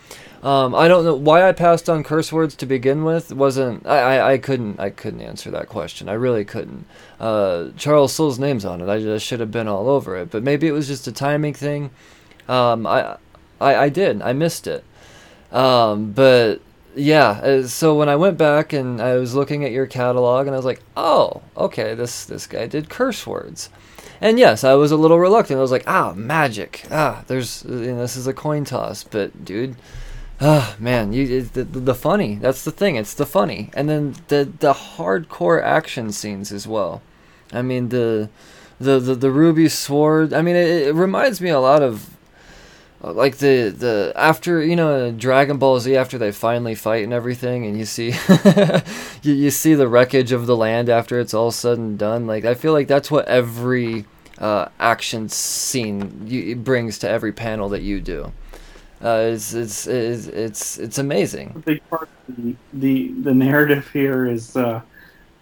Um, 0.42 0.74
I 0.74 0.88
don't 0.88 1.04
know 1.04 1.14
why 1.14 1.48
I 1.48 1.52
passed 1.52 1.88
on 1.88 2.02
curse 2.02 2.32
words 2.32 2.56
to 2.56 2.66
begin 2.66 3.04
with. 3.04 3.32
wasn't 3.32 3.86
I, 3.86 3.98
I, 4.16 4.32
I 4.32 4.38
couldn't 4.38 4.80
I 4.80 4.90
couldn't 4.90 5.20
answer 5.20 5.50
that 5.52 5.68
question. 5.68 6.08
I 6.08 6.14
really 6.14 6.44
couldn't. 6.44 6.84
Uh, 7.20 7.68
Charles 7.76 8.12
Soule's 8.12 8.40
name's 8.40 8.64
on 8.64 8.80
it. 8.80 8.88
I 8.88 8.98
just 9.00 9.24
should 9.24 9.38
have 9.38 9.52
been 9.52 9.68
all 9.68 9.88
over 9.88 10.16
it. 10.16 10.30
But 10.30 10.42
maybe 10.42 10.66
it 10.66 10.72
was 10.72 10.88
just 10.88 11.06
a 11.06 11.12
timing 11.12 11.54
thing. 11.54 11.90
Um, 12.48 12.86
I, 12.88 13.16
I 13.60 13.74
I 13.76 13.88
did. 13.88 14.20
I 14.20 14.32
missed 14.32 14.66
it. 14.66 14.84
Um, 15.52 16.10
but 16.10 16.60
yeah. 16.96 17.40
uh, 17.42 17.66
So 17.68 17.94
when 17.94 18.08
I 18.08 18.16
went 18.16 18.36
back 18.36 18.72
and 18.72 19.00
I 19.00 19.14
was 19.14 19.36
looking 19.36 19.64
at 19.64 19.70
your 19.70 19.86
catalog 19.86 20.46
and 20.48 20.54
I 20.54 20.58
was 20.58 20.64
like, 20.66 20.82
oh, 20.96 21.42
okay, 21.56 21.94
this 21.94 22.24
this 22.24 22.48
guy 22.48 22.66
did 22.66 22.88
curse 22.88 23.26
words. 23.28 23.70
And 24.20 24.38
yes, 24.40 24.64
I 24.64 24.74
was 24.74 24.90
a 24.90 24.96
little 24.96 25.18
reluctant. 25.20 25.58
I 25.58 25.62
was 25.62 25.70
like, 25.72 25.84
ah, 25.86 26.14
magic. 26.14 26.84
Ah, 26.90 27.22
there's 27.28 27.64
you 27.64 27.92
know, 27.92 27.98
this 28.00 28.16
is 28.16 28.26
a 28.26 28.32
coin 28.32 28.64
toss. 28.64 29.04
But 29.04 29.44
dude, 29.44 29.76
Ah, 30.40 30.74
man, 30.78 31.12
you 31.12 31.42
the, 31.42 31.64
the 31.64 31.94
funny. 31.94 32.36
That's 32.36 32.64
the 32.64 32.72
thing. 32.72 32.96
It's 32.96 33.14
the 33.14 33.26
funny, 33.26 33.70
and 33.74 33.88
then 33.88 34.16
the 34.28 34.50
the 34.58 34.72
hardcore 34.72 35.62
action 35.62 36.10
scenes 36.12 36.50
as 36.52 36.66
well. 36.66 37.02
I 37.52 37.62
mean 37.62 37.90
the 37.90 38.28
the 38.80 38.98
the, 38.98 39.14
the 39.14 39.30
ruby 39.30 39.68
sword. 39.68 40.32
I 40.32 40.42
mean 40.42 40.56
it, 40.56 40.88
it 40.88 40.94
reminds 40.94 41.40
me 41.40 41.50
a 41.50 41.60
lot 41.60 41.82
of 41.82 42.10
uh, 43.04 43.12
like 43.12 43.36
the 43.38 43.68
the 43.68 44.12
after 44.16 44.62
you 44.62 44.76
know 44.76 45.12
Dragon 45.12 45.58
Ball 45.58 45.80
Z 45.80 45.96
after 45.96 46.18
they 46.18 46.32
finally 46.32 46.74
fight 46.74 47.04
and 47.04 47.12
everything, 47.12 47.66
and 47.66 47.78
you 47.78 47.84
see 47.84 48.14
you 49.22 49.34
you 49.34 49.50
see 49.50 49.74
the 49.74 49.88
wreckage 49.88 50.32
of 50.32 50.46
the 50.46 50.56
land 50.56 50.88
after 50.88 51.20
it's 51.20 51.34
all 51.34 51.50
said 51.50 51.78
and 51.78 51.98
done. 51.98 52.26
Like 52.26 52.44
I 52.44 52.54
feel 52.54 52.72
like 52.72 52.88
that's 52.88 53.10
what 53.10 53.26
every 53.28 54.06
uh, 54.38 54.68
action 54.80 55.28
scene 55.28 56.26
you, 56.26 56.56
brings 56.56 56.98
to 56.98 57.08
every 57.08 57.32
panel 57.32 57.68
that 57.70 57.82
you 57.82 58.00
do. 58.00 58.32
Uh, 59.02 59.30
it's, 59.32 59.52
it's 59.52 59.86
it's 59.88 60.26
it's 60.28 60.78
it's 60.78 60.98
amazing. 60.98 61.52
A 61.56 61.58
big 61.58 61.90
part 61.90 62.08
of 62.28 62.36
the 62.36 62.54
the, 62.72 63.08
the 63.22 63.34
narrative 63.34 63.90
here 63.90 64.26
is 64.26 64.56
uh, 64.56 64.80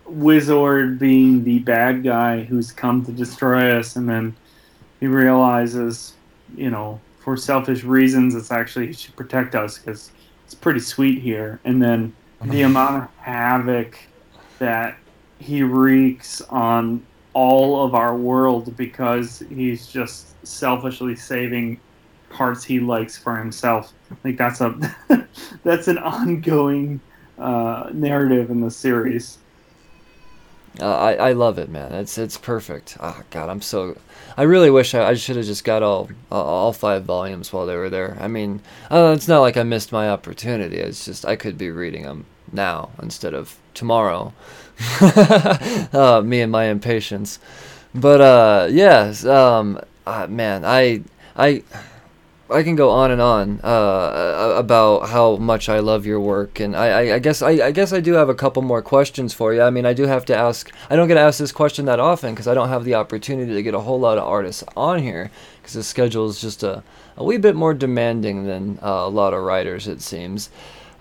Wizard 0.07 0.99
being 0.99 1.45
the 1.45 1.59
bad 1.59 2.03
guy 2.03 2.43
who's 2.43 2.73
come 2.73 3.05
to 3.05 3.13
destroy 3.13 3.79
us, 3.79 3.97
and 3.97 4.09
then 4.09 4.35
he 4.99 5.07
realizes, 5.07 6.15
you 6.57 6.71
know, 6.71 7.01
for 7.19 7.37
selfish 7.37 7.85
reasons, 7.85 8.35
it's 8.35 8.51
actually 8.51 8.89
he 8.89 8.93
should 8.95 9.15
protect 9.15 9.55
us 9.55 9.79
because 9.79 10.11
it's 10.47 10.55
pretty 10.55 10.81
sweet 10.81 11.21
here. 11.21 11.61
And 11.65 11.83
then 11.83 12.15
the 12.43 12.63
amount 12.71 13.05
of 13.05 13.11
havoc 13.17 13.99
that 14.59 14.97
he 15.39 15.63
wreaks 15.63 16.41
on 16.43 17.05
all 17.35 17.85
of 17.85 17.95
our 17.95 18.17
world 18.17 18.77
because 18.77 19.43
he's 19.51 19.87
just 19.87 20.35
selfishly 20.47 21.15
saving 21.15 21.79
parts 22.31 22.65
he 22.65 22.81
likes 22.81 23.19
for 23.19 23.37
himself. 23.37 23.93
Like 24.25 24.39
that's 24.39 24.61
a 24.61 24.97
that's 25.65 25.89
an 25.89 25.99
ongoing 25.99 27.01
uh, 27.39 27.91
narrative 27.93 28.51
in 28.51 28.61
the 28.61 28.71
series. 28.71 29.39
Uh, 30.81 30.97
I 30.97 31.15
I 31.15 31.33
love 31.33 31.59
it, 31.59 31.69
man. 31.69 31.93
It's 31.93 32.17
it's 32.17 32.39
perfect. 32.39 32.97
Oh 33.01 33.23
God, 33.31 33.49
I'm 33.49 33.61
so. 33.61 33.97
I 34.37 34.43
really 34.43 34.71
wish 34.71 34.95
I, 34.95 35.09
I 35.09 35.15
should 35.15 35.37
have 35.37 35.45
just 35.45 35.65
got 35.65 35.83
all 35.83 36.09
all 36.31 36.73
five 36.73 37.05
volumes 37.05 37.53
while 37.53 37.67
they 37.67 37.77
were 37.77 37.91
there. 37.91 38.17
I 38.21 38.29
mean, 38.29 38.61
uh, 38.91 39.13
it's 39.17 39.29
not 39.29 39.41
like 39.41 39.57
I 39.57 39.65
missed 39.65 39.93
my 39.93 40.09
opportunity. 40.09 40.77
It's 40.77 41.05
just 41.05 41.27
I 41.27 41.37
could 41.37 41.59
be 41.59 41.71
reading 41.71 42.05
them 42.05 42.27
now 42.53 42.91
instead 43.03 43.35
of 43.35 43.59
tomorrow. 43.75 44.33
uh, 45.01 46.23
me 46.25 46.41
and 46.41 46.53
my 46.53 46.65
impatience. 46.65 47.39
But 47.95 48.21
uh, 48.21 48.69
yes, 48.71 49.25
um, 49.25 49.81
uh, 50.07 50.29
man, 50.29 50.65
I 50.65 51.03
I 51.37 51.63
I 52.51 52.63
can 52.63 52.75
go 52.75 52.91
on 52.91 53.11
and 53.11 53.21
on 53.21 53.61
uh, 53.63 54.55
about 54.57 55.09
how 55.09 55.37
much 55.37 55.69
I 55.69 55.79
love 55.79 56.05
your 56.05 56.21
work, 56.21 56.61
and 56.61 56.75
I, 56.75 56.89
I, 56.89 57.15
I 57.15 57.19
guess 57.19 57.43
I, 57.43 57.51
I, 57.51 57.71
guess 57.71 57.93
I 57.93 58.01
do 58.01 58.15
have 58.15 58.29
a 58.29 58.35
couple 58.35 58.63
more 58.63 58.83
questions 58.83 59.33
for 59.33 59.55
you. 59.55 59.63
I 59.63 59.71
mean, 59.71 59.87
I 59.87 59.93
do 59.93 60.07
have 60.07 60.25
to 60.27 60.37
ask. 60.37 60.73
I 60.89 60.97
don't 60.97 61.09
get 61.09 61.17
asked 61.17 61.39
this 61.39 61.53
question 61.53 61.85
that 61.85 62.01
often 62.01 62.35
because 62.35 62.49
I 62.49 62.55
don't 62.55 62.69
have 62.69 62.85
the 62.85 62.95
opportunity 62.95 63.55
to 63.55 63.63
get 63.63 63.75
a 63.75 63.81
whole 63.81 64.01
lot 64.01 64.19
of 64.19 64.25
artists 64.25 64.65
on 64.77 65.01
here 65.01 65.31
because 65.61 65.75
the 65.75 65.83
schedule 65.83 66.29
is 66.29 66.41
just 66.41 66.63
a, 66.63 66.83
a 67.17 67.25
wee 67.25 67.37
bit 67.37 67.55
more 67.55 67.75
demanding 67.75 68.47
than 68.47 68.79
uh, 68.83 68.89
a 68.89 69.09
lot 69.09 69.33
of 69.33 69.43
writers, 69.43 69.87
it 69.87 70.01
seems. 70.03 70.51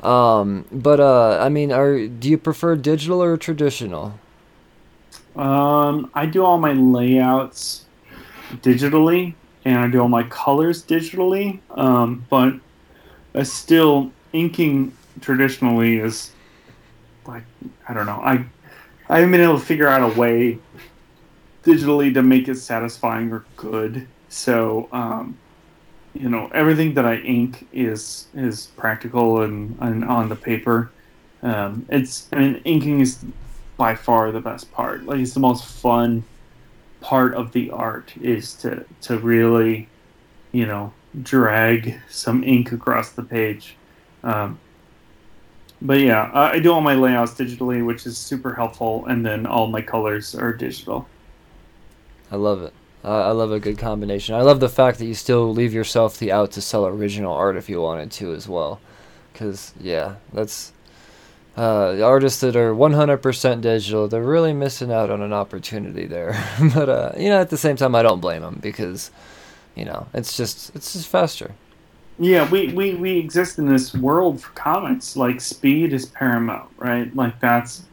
Um, 0.04 0.66
but 0.72 1.00
uh, 1.00 1.40
I 1.42 1.50
mean, 1.50 1.72
are 1.72 2.08
do 2.08 2.30
you 2.30 2.38
prefer 2.38 2.76
digital 2.76 3.22
or 3.22 3.38
traditional? 3.38 4.20
Um, 5.36 6.12
I 6.14 6.26
do 6.26 6.44
all 6.44 6.58
my 6.58 6.74
layouts 6.74 7.86
digitally 8.62 9.36
and 9.70 9.80
I 9.80 9.88
do 9.88 10.02
all 10.02 10.08
my 10.08 10.24
colors 10.24 10.84
digitally. 10.84 11.60
Um, 11.72 12.26
but 12.30 12.56
I 13.36 13.44
still 13.44 14.12
inking 14.34 14.96
traditionally 15.22 16.00
is 16.00 16.32
like 17.28 17.44
I 17.88 17.94
don't 17.94 18.06
know. 18.06 18.20
I 18.24 18.46
I 19.10 19.18
haven't 19.18 19.32
been 19.32 19.42
able 19.42 19.60
to 19.60 19.66
figure 19.66 19.88
out 19.88 20.02
a 20.02 20.20
way 20.20 20.58
digitally 21.64 22.14
to 22.14 22.24
make 22.24 22.48
it 22.48 22.56
satisfying 22.56 23.32
or 23.32 23.46
good. 23.56 24.08
So 24.30 24.90
um, 24.92 25.38
you 26.14 26.30
know 26.30 26.50
everything 26.54 26.96
that 26.96 27.06
I 27.06 27.18
ink 27.18 27.68
is 27.72 28.28
is 28.34 28.68
practical 28.76 29.44
and, 29.44 29.78
and 29.82 30.04
on 30.04 30.30
the 30.30 30.36
paper. 30.36 30.90
Um, 31.44 31.86
it's 31.90 32.28
I 32.34 32.40
mean 32.40 32.62
inking 32.66 33.02
is 33.02 33.24
by 33.78 33.96
far 33.96 34.32
the 34.32 34.42
best 34.42 34.72
part. 34.72 35.06
Like 35.06 35.20
it's 35.20 35.36
the 35.36 35.40
most 35.40 35.66
fun 35.66 36.24
part 37.02 37.34
of 37.34 37.52
the 37.52 37.72
art 37.72 38.14
is 38.22 38.54
to 38.56 38.86
to 39.02 39.18
really, 39.18 39.88
you 40.52 40.66
know, 40.66 40.94
drag 41.24 42.00
some 42.10 42.44
ink 42.44 42.72
across 42.72 43.12
the 43.12 43.24
page. 43.24 43.76
Um, 44.24 44.60
but 45.82 46.00
yeah, 46.02 46.30
I 46.34 46.60
do 46.60 46.74
all 46.74 46.82
my 46.82 46.96
layouts 46.96 47.34
digitally, 47.34 47.86
which 47.86 48.06
is 48.06 48.18
super 48.18 48.54
helpful, 48.54 49.06
and 49.06 49.26
then 49.26 49.46
all 49.46 49.68
my 49.68 49.82
colors 49.82 50.36
are 50.36 50.52
digital. 50.52 51.08
I 52.32 52.36
love 52.36 52.62
it. 52.62 52.74
I 53.02 53.32
love 53.32 53.54
a 53.54 53.62
good 53.62 53.78
combination. 53.78 54.36
I 54.36 54.42
love 54.42 54.60
the 54.60 54.68
fact 54.68 55.00
that 55.00 55.06
you 55.06 55.14
still 55.14 55.54
leave 55.54 55.74
yourself 55.74 56.20
the 56.20 56.34
out 56.34 56.52
to 56.52 56.62
sell 56.62 56.86
original 56.86 57.34
art 57.34 57.56
if 57.56 57.70
you 57.70 57.82
wanted 57.82 58.12
to 58.12 58.34
as 58.34 58.48
well. 58.48 58.82
Because, 59.32 59.74
yeah, 59.80 60.16
that's 60.34 60.74
uh, 61.60 62.02
artists 62.02 62.40
that 62.40 62.56
are 62.56 62.74
100% 62.74 63.62
digital, 63.62 64.08
they're 64.08 64.24
really 64.24 64.54
missing 64.54 64.94
out 64.94 65.10
on 65.10 65.22
an 65.22 65.34
opportunity 65.34 66.06
there. 66.06 66.42
but 66.74 66.88
uh, 66.88 67.12
you 67.18 67.28
know, 67.28 67.42
at 67.42 67.50
the 67.50 67.58
same 67.58 67.76
time, 67.76 67.96
I 67.96 68.02
don't 68.02 68.22
blame 68.22 68.42
them 68.42 68.60
because 68.62 69.12
you 69.76 69.84
know 69.84 70.08
it's 70.14 70.38
just 70.38 70.74
it's 70.74 70.94
just 70.94 71.10
faster. 71.10 71.52
Yeah, 72.18 72.50
we, 72.50 72.74
we, 72.74 72.96
we 72.96 73.18
exist 73.18 73.60
in 73.60 73.66
this 73.66 73.94
world 73.94 74.42
for 74.42 74.52
comics. 74.52 75.16
Like 75.16 75.40
speed 75.40 75.94
is 75.94 76.06
paramount, 76.06 76.70
right? 76.78 77.14
Like 77.14 77.40
that's 77.42 77.84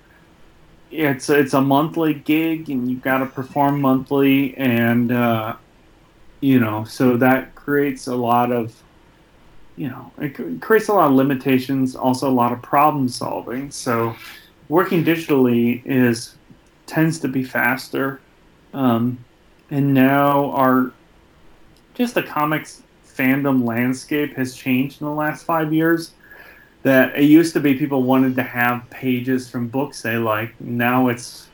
it's 0.92 1.28
it's 1.28 1.54
a 1.54 1.60
monthly 1.60 2.14
gig, 2.14 2.70
and 2.70 2.88
you've 2.88 3.02
got 3.02 3.18
to 3.18 3.26
perform 3.26 3.80
monthly, 3.80 4.56
and 4.56 5.10
uh, 5.10 5.56
you 6.38 6.60
know, 6.60 6.84
so 6.84 7.16
that 7.16 7.56
creates 7.56 8.06
a 8.06 8.14
lot 8.14 8.52
of 8.52 8.80
you 9.76 9.88
know, 9.88 10.10
it 10.18 10.60
creates 10.60 10.88
a 10.88 10.92
lot 10.92 11.08
of 11.08 11.12
limitations, 11.12 11.94
also 11.94 12.28
a 12.28 12.32
lot 12.32 12.52
of 12.52 12.62
problem 12.62 13.08
solving. 13.08 13.70
So, 13.70 14.16
working 14.68 15.04
digitally 15.04 15.82
is 15.84 16.36
tends 16.86 17.18
to 17.20 17.28
be 17.28 17.44
faster, 17.44 18.20
um, 18.72 19.22
and 19.70 19.92
now 19.92 20.50
our 20.52 20.92
just 21.94 22.14
the 22.14 22.22
comics 22.22 22.82
fandom 23.06 23.64
landscape 23.64 24.34
has 24.36 24.54
changed 24.54 25.00
in 25.00 25.06
the 25.06 25.12
last 25.12 25.44
five 25.44 25.72
years. 25.72 26.12
That 26.82 27.18
it 27.18 27.24
used 27.24 27.52
to 27.54 27.60
be 27.60 27.74
people 27.74 28.04
wanted 28.04 28.36
to 28.36 28.44
have 28.44 28.88
pages 28.90 29.50
from 29.50 29.66
books 29.66 30.02
they 30.02 30.16
like. 30.16 30.58
Now 30.60 31.08
it's, 31.08 31.48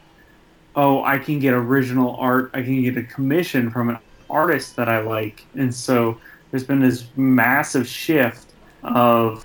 oh, 0.76 1.02
I 1.04 1.18
can 1.18 1.38
get 1.38 1.54
original 1.54 2.16
art. 2.16 2.50
I 2.52 2.62
can 2.62 2.82
get 2.82 2.98
a 2.98 3.02
commission 3.02 3.70
from 3.70 3.88
an 3.88 3.98
artist 4.28 4.76
that 4.76 4.88
I 4.90 5.00
like, 5.00 5.46
and 5.54 5.74
so 5.74 6.18
there's 6.52 6.62
been 6.62 6.78
this 6.78 7.06
massive 7.16 7.88
shift 7.88 8.52
of 8.84 9.44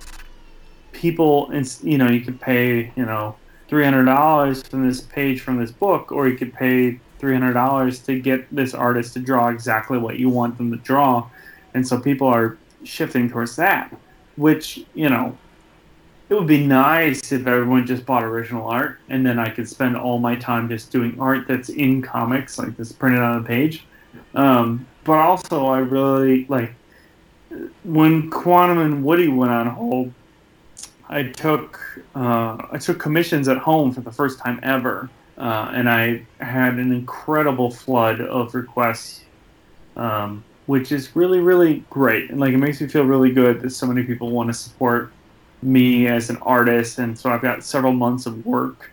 people. 0.92 1.50
And 1.50 1.76
you 1.82 1.98
know, 1.98 2.08
you 2.08 2.20
could 2.20 2.40
pay 2.40 2.92
you 2.94 3.04
know 3.04 3.34
three 3.66 3.82
hundred 3.82 4.04
dollars 4.04 4.62
from 4.62 4.86
this 4.86 5.00
page 5.00 5.40
from 5.40 5.58
this 5.58 5.72
book, 5.72 6.12
or 6.12 6.28
you 6.28 6.36
could 6.36 6.54
pay 6.54 7.00
three 7.18 7.32
hundred 7.32 7.54
dollars 7.54 7.98
to 8.00 8.20
get 8.20 8.46
this 8.54 8.74
artist 8.74 9.14
to 9.14 9.18
draw 9.18 9.48
exactly 9.48 9.98
what 9.98 10.20
you 10.20 10.28
want 10.28 10.56
them 10.56 10.70
to 10.70 10.76
draw 10.76 11.28
and 11.74 11.86
so 11.86 12.00
people 12.00 12.26
are 12.26 12.58
shifting 12.84 13.28
towards 13.28 13.56
that, 13.56 13.94
which 14.36 14.84
you 14.94 15.08
know, 15.08 15.36
it 16.28 16.34
would 16.34 16.46
be 16.46 16.66
nice 16.66 17.32
if 17.32 17.46
everyone 17.46 17.86
just 17.86 18.04
bought 18.04 18.22
original 18.22 18.68
art, 18.68 18.98
and 19.08 19.24
then 19.24 19.38
I 19.38 19.48
could 19.48 19.68
spend 19.68 19.96
all 19.96 20.18
my 20.18 20.36
time 20.36 20.68
just 20.68 20.90
doing 20.90 21.18
art 21.20 21.46
that's 21.48 21.68
in 21.68 22.02
comics, 22.02 22.58
like 22.58 22.76
this 22.76 22.92
printed 22.92 23.20
on 23.20 23.40
a 23.40 23.44
page. 23.44 23.84
Um, 24.34 24.86
but 25.04 25.18
also, 25.18 25.66
I 25.66 25.78
really 25.78 26.46
like 26.46 26.74
when 27.84 28.30
Quantum 28.30 28.78
and 28.78 29.04
Woody 29.04 29.28
went 29.28 29.52
on 29.52 29.66
hold. 29.68 30.12
I 31.10 31.22
took 31.22 31.80
uh, 32.14 32.58
I 32.70 32.76
took 32.78 32.98
commissions 32.98 33.48
at 33.48 33.56
home 33.56 33.92
for 33.92 34.02
the 34.02 34.12
first 34.12 34.38
time 34.40 34.60
ever, 34.62 35.08
uh, 35.38 35.70
and 35.72 35.88
I 35.88 36.26
had 36.38 36.74
an 36.74 36.92
incredible 36.92 37.70
flood 37.70 38.20
of 38.20 38.54
requests 38.54 39.24
um, 39.98 40.44
which 40.66 40.92
is 40.92 41.14
really 41.16 41.40
really 41.40 41.84
great 41.90 42.30
and 42.30 42.40
like 42.40 42.54
it 42.54 42.58
makes 42.58 42.80
me 42.80 42.86
feel 42.86 43.04
really 43.04 43.32
good 43.32 43.60
that 43.60 43.70
so 43.70 43.86
many 43.86 44.02
people 44.04 44.30
want 44.30 44.48
to 44.48 44.54
support 44.54 45.12
me 45.60 46.06
as 46.06 46.30
an 46.30 46.36
artist 46.38 46.98
and 46.98 47.18
so 47.18 47.30
i've 47.30 47.42
got 47.42 47.64
several 47.64 47.92
months 47.92 48.26
of 48.26 48.46
work 48.46 48.90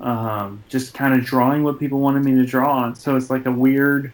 um, 0.00 0.62
just 0.68 0.94
kind 0.94 1.14
of 1.14 1.24
drawing 1.24 1.62
what 1.62 1.78
people 1.78 2.00
wanted 2.00 2.24
me 2.24 2.34
to 2.34 2.44
draw 2.44 2.92
so 2.92 3.14
it's 3.14 3.30
like 3.30 3.46
a 3.46 3.52
weird 3.52 4.12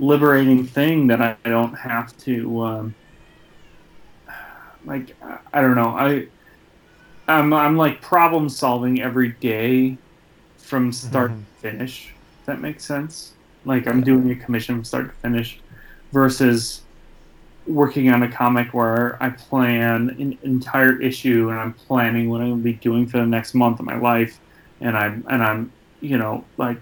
liberating 0.00 0.66
thing 0.66 1.06
that 1.06 1.20
i 1.20 1.36
don't 1.44 1.74
have 1.74 2.16
to 2.18 2.60
um, 2.62 2.94
like 4.84 5.14
i 5.52 5.60
don't 5.60 5.74
know 5.74 5.88
i 5.88 6.26
i'm, 7.28 7.52
I'm 7.52 7.76
like 7.76 8.00
problem 8.00 8.48
solving 8.48 9.00
every 9.00 9.30
day 9.32 9.96
from 10.56 10.92
start 10.92 11.30
mm-hmm. 11.30 11.40
to 11.40 11.60
finish 11.60 12.14
if 12.40 12.46
that 12.46 12.60
makes 12.60 12.84
sense 12.84 13.34
like 13.64 13.86
i'm 13.86 14.02
doing 14.02 14.30
a 14.30 14.36
commission 14.36 14.76
from 14.76 14.84
start 14.84 15.08
to 15.08 15.14
finish 15.20 15.60
versus 16.12 16.82
working 17.68 18.10
on 18.10 18.22
a 18.22 18.30
comic 18.30 18.72
where 18.72 19.22
I 19.22 19.30
plan 19.30 20.10
an 20.18 20.38
entire 20.42 21.00
issue 21.00 21.50
and 21.50 21.60
I'm 21.60 21.74
planning 21.74 22.30
what 22.30 22.40
I'm 22.40 22.50
gonna 22.50 22.62
be 22.62 22.72
doing 22.72 23.06
for 23.06 23.18
the 23.18 23.26
next 23.26 23.54
month 23.54 23.78
of 23.78 23.86
my 23.86 23.98
life, 23.98 24.40
and 24.80 24.96
I'm 24.96 25.24
and 25.28 25.42
I'm 25.42 25.72
you 26.00 26.18
know 26.18 26.44
like 26.56 26.78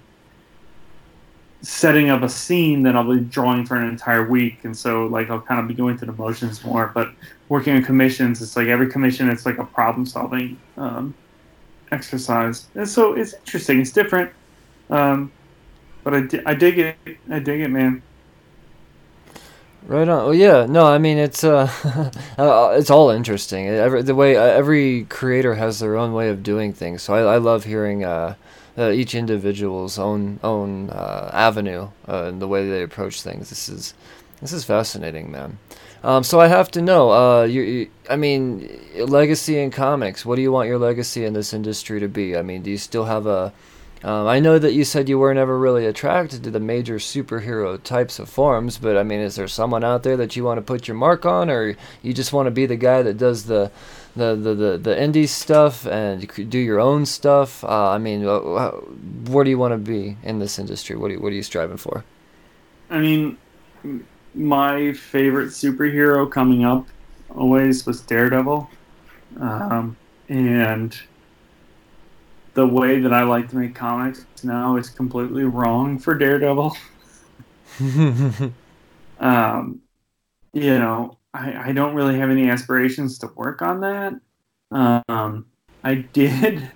setting 1.63 2.11
up 2.11 2.23
a 2.23 2.29
scene 2.29 2.83
that 2.85 2.95
I'll 2.95 3.11
be 3.11 3.21
drawing 3.21 3.67
for 3.67 3.77
an 3.77 3.89
entire 3.89 4.29
week, 4.29 4.65
and 4.65 4.77
so 4.77 5.07
like 5.07 5.29
I'll 5.29 5.41
kind 5.41 5.61
of 5.61 5.69
be 5.69 5.75
going 5.75 5.99
through 5.99 6.13
the 6.13 6.23
motions 6.23 6.65
more. 6.65 6.93
But 6.95 7.11
working 7.49 7.77
on 7.77 7.83
commissions, 7.83 8.43
it's 8.43 8.57
like 8.57 8.69
every 8.69 8.89
commission, 8.89 9.29
it's 9.31 9.47
like 9.47 9.59
a 9.59 9.65
problem 9.65 10.07
solving 10.07 10.59
um, 10.77 11.15
exercise, 11.93 12.67
and 12.75 12.89
so 12.89 13.15
it's 13.15 13.35
interesting. 13.35 13.81
It's 13.81 13.93
different, 13.93 14.33
um, 14.91 15.33
but 16.05 16.15
I, 16.15 16.23
I 16.47 16.55
dig 16.55 16.79
it. 16.79 16.97
I 17.31 17.39
dig 17.39 17.61
it, 17.61 17.69
man. 17.69 18.03
Right 19.87 20.09
on. 20.09 20.25
Well, 20.25 20.35
yeah. 20.35 20.67
No, 20.67 20.85
I 20.85 20.99
mean 20.99 21.17
it's 21.17 21.45
uh, 21.45 21.71
uh, 22.39 22.75
it's 22.77 22.91
all 22.91 23.11
interesting. 23.11 23.69
Every 23.69 24.03
the 24.03 24.17
way 24.17 24.37
uh, 24.37 24.43
every 24.43 25.05
creator 25.05 25.55
has 25.55 25.79
their 25.79 25.97
own 25.97 26.13
way 26.13 26.29
of 26.29 26.43
doing 26.43 26.73
things. 26.73 27.03
So 27.03 27.15
I, 27.15 27.35
I 27.35 27.37
love 27.39 27.65
hearing 27.65 28.05
uh, 28.05 28.35
uh 28.77 28.91
each 28.91 29.15
individual's 29.15 29.97
own 29.97 30.41
own 30.43 30.91
uh, 30.91 31.31
avenue 31.33 31.89
uh, 32.09 32.25
and 32.25 32.43
the 32.43 32.49
way 32.49 32.69
they 32.69 32.83
approach 32.83 33.23
things. 33.23 33.49
This 33.49 33.69
is 33.69 33.95
this 34.41 34.53
is 34.53 34.65
fascinating, 34.65 35.31
man. 35.31 35.59
Um, 36.07 36.23
so 36.23 36.41
I 36.41 36.47
have 36.47 36.71
to 36.71 36.81
know. 36.81 37.11
Uh, 37.11 37.43
you, 37.45 37.63
you, 37.63 37.91
I 38.09 38.15
mean, 38.15 38.81
legacy 38.97 39.59
in 39.59 39.73
comics. 39.73 40.25
What 40.25 40.37
do 40.37 40.43
you 40.43 40.53
want 40.53 40.69
your 40.69 40.79
legacy 40.79 41.25
in 41.25 41.33
this 41.33 41.53
industry 41.53 41.99
to 41.99 42.07
be? 42.07 42.37
I 42.37 42.43
mean, 42.43 42.63
do 42.63 42.71
you 42.71 42.79
still 42.79 43.07
have 43.07 43.27
a 43.27 43.53
um, 44.05 44.29
I 44.29 44.39
know 44.39 44.59
that 44.59 44.73
you 44.73 44.85
said 44.85 45.09
you 45.09 45.19
were 45.19 45.35
never 45.35 45.59
really 45.59 45.85
attracted 45.85 46.45
to 46.45 46.51
the 46.53 46.61
major 46.61 46.97
superhero 46.97 47.83
types 47.83 48.21
of 48.21 48.29
forms, 48.29 48.79
but 48.79 48.97
I 48.97 49.03
mean, 49.03 49.19
is 49.19 49.35
there 49.35 49.49
someone 49.49 49.83
out 49.83 50.05
there 50.05 50.17
that 50.19 50.37
you 50.37 50.45
want 50.45 50.59
to 50.59 50.63
put 50.63 50.87
your 50.87 50.97
mark 50.97 51.27
on, 51.27 51.51
or 51.51 51.77
you 52.03 52.13
just 52.13 52.33
want 52.33 52.47
to 52.47 52.53
be 52.53 52.67
the 52.67 52.77
guy 52.77 53.03
that 53.03 53.19
does 53.19 53.47
the 53.47 53.73
the 54.15 54.37
the 54.37 54.55
the, 54.55 54.79
the 54.79 54.95
indie 54.95 55.27
stuff 55.27 55.87
and 55.87 56.29
do 56.51 56.59
your 56.59 56.79
own 56.79 57.05
stuff? 57.05 57.65
Uh, 57.65 57.91
I 57.91 57.99
mean, 57.99 58.23
where 58.23 59.45
do 59.45 59.51
you 59.51 59.59
want 59.59 59.73
to 59.73 59.79
be 59.79 60.19
in 60.23 60.39
this 60.39 60.59
industry? 60.59 60.95
What 60.95 61.11
you, 61.11 61.19
what 61.19 61.33
are 61.33 61.37
you 61.37 61.43
striving 61.43 61.79
for? 61.79 62.05
I 62.91 63.01
mean, 63.01 63.39
my 64.37 64.93
favorite 64.93 65.49
superhero 65.49 66.31
coming 66.31 66.65
up 66.65 66.87
always 67.35 67.87
was 67.87 68.01
Daredevil, 68.03 68.69
um, 69.41 69.97
and 70.29 70.99
the 72.55 72.67
way 72.67 73.01
that 73.01 73.13
I 73.13 73.23
like 73.23 73.51
to 73.51 73.57
make 73.57 73.75
comics 73.75 74.25
now 74.43 74.77
is 74.77 74.89
completely 74.89 75.45
wrong 75.45 75.99
for 75.99 76.15
Daredevil. 76.15 76.77
um, 79.21 79.81
you 80.53 80.79
know, 80.79 81.19
I, 81.35 81.69
I 81.69 81.73
don't 81.73 81.95
really 81.95 82.19
have 82.19 82.31
any 82.31 82.49
aspirations 82.49 83.19
to 83.19 83.31
work 83.35 83.61
on 83.61 83.81
that. 83.81 84.15
Um, 84.71 85.47
I 85.85 85.97
did, 86.13 86.71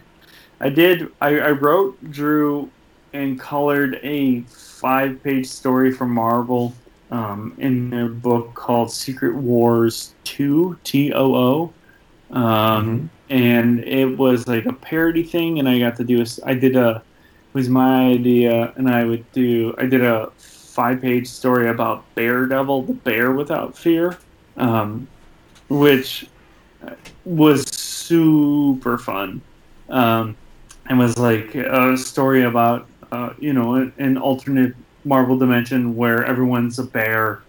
I 0.60 0.68
did, 0.68 1.08
I, 1.20 1.38
I 1.40 1.50
wrote, 1.52 2.10
drew, 2.10 2.70
and 3.12 3.40
colored 3.40 3.98
a 4.02 4.42
five-page 4.42 5.46
story 5.46 5.92
for 5.92 6.06
Marvel 6.06 6.74
um, 7.10 7.54
in 7.58 7.90
their 7.90 8.08
book 8.08 8.54
called 8.54 8.90
Secret 8.90 9.34
Wars 9.34 10.14
Two 10.24 10.78
T 10.84 11.12
O 11.12 11.34
O. 11.34 11.72
Um, 12.30 12.42
mm-hmm 12.42 13.06
and 13.30 13.84
it 13.84 14.18
was 14.18 14.48
like 14.48 14.66
a 14.66 14.72
parody 14.72 15.22
thing, 15.22 15.60
and 15.60 15.68
I 15.68 15.78
got 15.78 15.96
to 15.96 16.04
do 16.04 16.20
a. 16.20 16.26
I 16.44 16.54
did 16.54 16.76
a. 16.76 16.96
It 16.96 17.54
was 17.54 17.68
my 17.68 18.08
idea, 18.08 18.72
and 18.76 18.90
I 18.90 19.04
would 19.04 19.30
do. 19.32 19.74
I 19.78 19.86
did 19.86 20.02
a 20.02 20.30
five-page 20.36 21.28
story 21.28 21.68
about 21.68 22.04
Daredevil, 22.16 22.82
the 22.82 22.92
bear 22.92 23.32
without 23.32 23.76
fear, 23.76 24.18
um, 24.56 25.06
which 25.68 26.26
was 27.24 27.68
super 27.68 28.98
fun, 28.98 29.40
um, 29.88 30.36
and 30.86 30.98
was 30.98 31.16
like 31.16 31.54
a 31.54 31.96
story 31.96 32.42
about 32.42 32.88
uh, 33.12 33.32
you 33.38 33.52
know 33.52 33.90
an 33.98 34.18
alternate 34.18 34.74
Marvel 35.04 35.38
dimension 35.38 35.96
where 35.96 36.24
everyone's 36.24 36.78
a 36.78 36.84
bear, 36.84 37.42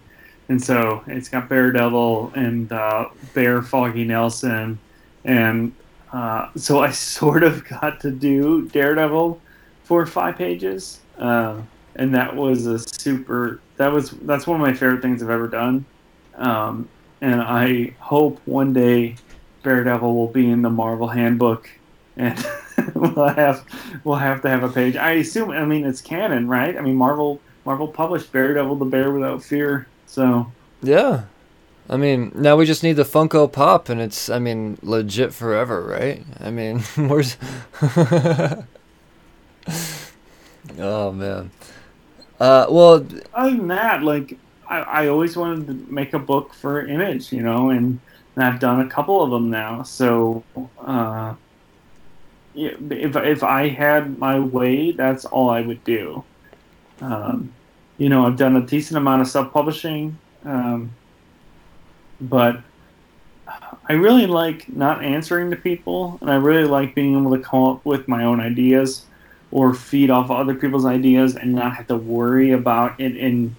and 0.48 0.62
so 0.62 1.02
it's 1.06 1.28
got 1.28 1.48
Daredevil 1.48 2.32
and 2.34 2.70
uh, 2.72 3.08
Bear 3.34 3.62
Foggy 3.62 4.04
Nelson. 4.04 4.78
And 5.24 5.72
uh, 6.12 6.48
so 6.56 6.80
I 6.80 6.90
sort 6.92 7.42
of 7.42 7.66
got 7.68 8.00
to 8.00 8.10
do 8.10 8.68
Daredevil 8.68 9.40
for 9.84 10.06
five 10.06 10.36
pages, 10.36 11.00
uh, 11.18 11.60
and 11.96 12.14
that 12.14 12.34
was 12.34 12.66
a 12.66 12.78
super. 12.78 13.60
That 13.76 13.92
was 13.92 14.10
that's 14.10 14.46
one 14.46 14.60
of 14.60 14.66
my 14.66 14.72
favorite 14.72 15.02
things 15.02 15.22
I've 15.22 15.30
ever 15.30 15.48
done, 15.48 15.84
um, 16.36 16.88
and 17.20 17.40
I 17.40 17.94
hope 17.98 18.40
one 18.44 18.72
day 18.72 19.16
Daredevil 19.62 20.14
will 20.14 20.28
be 20.28 20.50
in 20.50 20.62
the 20.62 20.70
Marvel 20.70 21.08
Handbook, 21.08 21.70
and 22.16 22.46
we'll 22.94 23.28
have 23.28 23.64
we'll 24.04 24.16
have 24.16 24.42
to 24.42 24.48
have 24.48 24.62
a 24.62 24.68
page. 24.68 24.96
I 24.96 25.12
assume. 25.12 25.50
I 25.50 25.64
mean, 25.64 25.84
it's 25.84 26.00
canon, 26.00 26.48
right? 26.48 26.76
I 26.76 26.80
mean, 26.80 26.96
Marvel 26.96 27.40
Marvel 27.64 27.88
published 27.88 28.32
Daredevil, 28.32 28.76
the 28.76 28.84
Bear 28.84 29.12
Without 29.12 29.42
Fear, 29.42 29.86
so. 30.06 30.50
Yeah, 30.82 31.24
I 31.88 31.96
mean, 31.96 32.32
now 32.34 32.56
we 32.56 32.64
just 32.64 32.82
need 32.82 32.94
the 32.94 33.04
Funko 33.04 33.50
Pop, 33.50 33.88
and 33.88 34.00
it's, 34.00 34.30
I 34.30 34.38
mean, 34.38 34.78
legit 34.82 35.34
forever, 35.34 35.82
right? 35.82 36.24
I 36.40 36.50
mean, 36.50 36.78
where's. 36.96 37.36
oh, 40.78 41.12
man. 41.12 41.50
Uh, 42.40 42.66
well. 42.70 43.06
Other 43.34 43.56
than 43.56 43.68
that, 43.68 44.02
like, 44.02 44.38
I, 44.68 44.78
I 44.78 45.08
always 45.08 45.36
wanted 45.36 45.66
to 45.66 45.92
make 45.92 46.14
a 46.14 46.18
book 46.18 46.54
for 46.54 46.86
Image, 46.86 47.32
you 47.32 47.42
know, 47.42 47.70
and, 47.70 48.00
and 48.36 48.44
I've 48.44 48.60
done 48.60 48.80
a 48.80 48.88
couple 48.88 49.22
of 49.22 49.30
them 49.30 49.50
now. 49.50 49.82
So, 49.82 50.44
uh, 50.80 51.34
if, 52.54 53.16
if 53.16 53.42
I 53.42 53.68
had 53.68 54.18
my 54.18 54.38
way, 54.38 54.92
that's 54.92 55.24
all 55.24 55.50
I 55.50 55.60
would 55.60 55.82
do. 55.84 56.24
Um, 57.00 57.52
you 57.98 58.08
know, 58.08 58.26
I've 58.26 58.36
done 58.36 58.56
a 58.56 58.62
decent 58.62 58.98
amount 58.98 59.22
of 59.22 59.28
self 59.28 59.52
publishing. 59.52 60.18
Um, 60.44 60.90
but 62.20 62.60
I 63.88 63.94
really 63.94 64.26
like 64.26 64.68
not 64.68 65.04
answering 65.04 65.50
to 65.50 65.56
people, 65.56 66.18
and 66.20 66.30
I 66.30 66.36
really 66.36 66.64
like 66.64 66.94
being 66.94 67.18
able 67.18 67.36
to 67.36 67.42
come 67.42 67.64
up 67.64 67.84
with 67.84 68.08
my 68.08 68.24
own 68.24 68.40
ideas 68.40 69.06
or 69.50 69.74
feed 69.74 70.08
off 70.08 70.30
other 70.30 70.54
people's 70.54 70.86
ideas 70.86 71.36
and 71.36 71.54
not 71.54 71.76
have 71.76 71.86
to 71.88 71.96
worry 71.96 72.52
about 72.52 72.98
it 73.00 73.16
in 73.16 73.54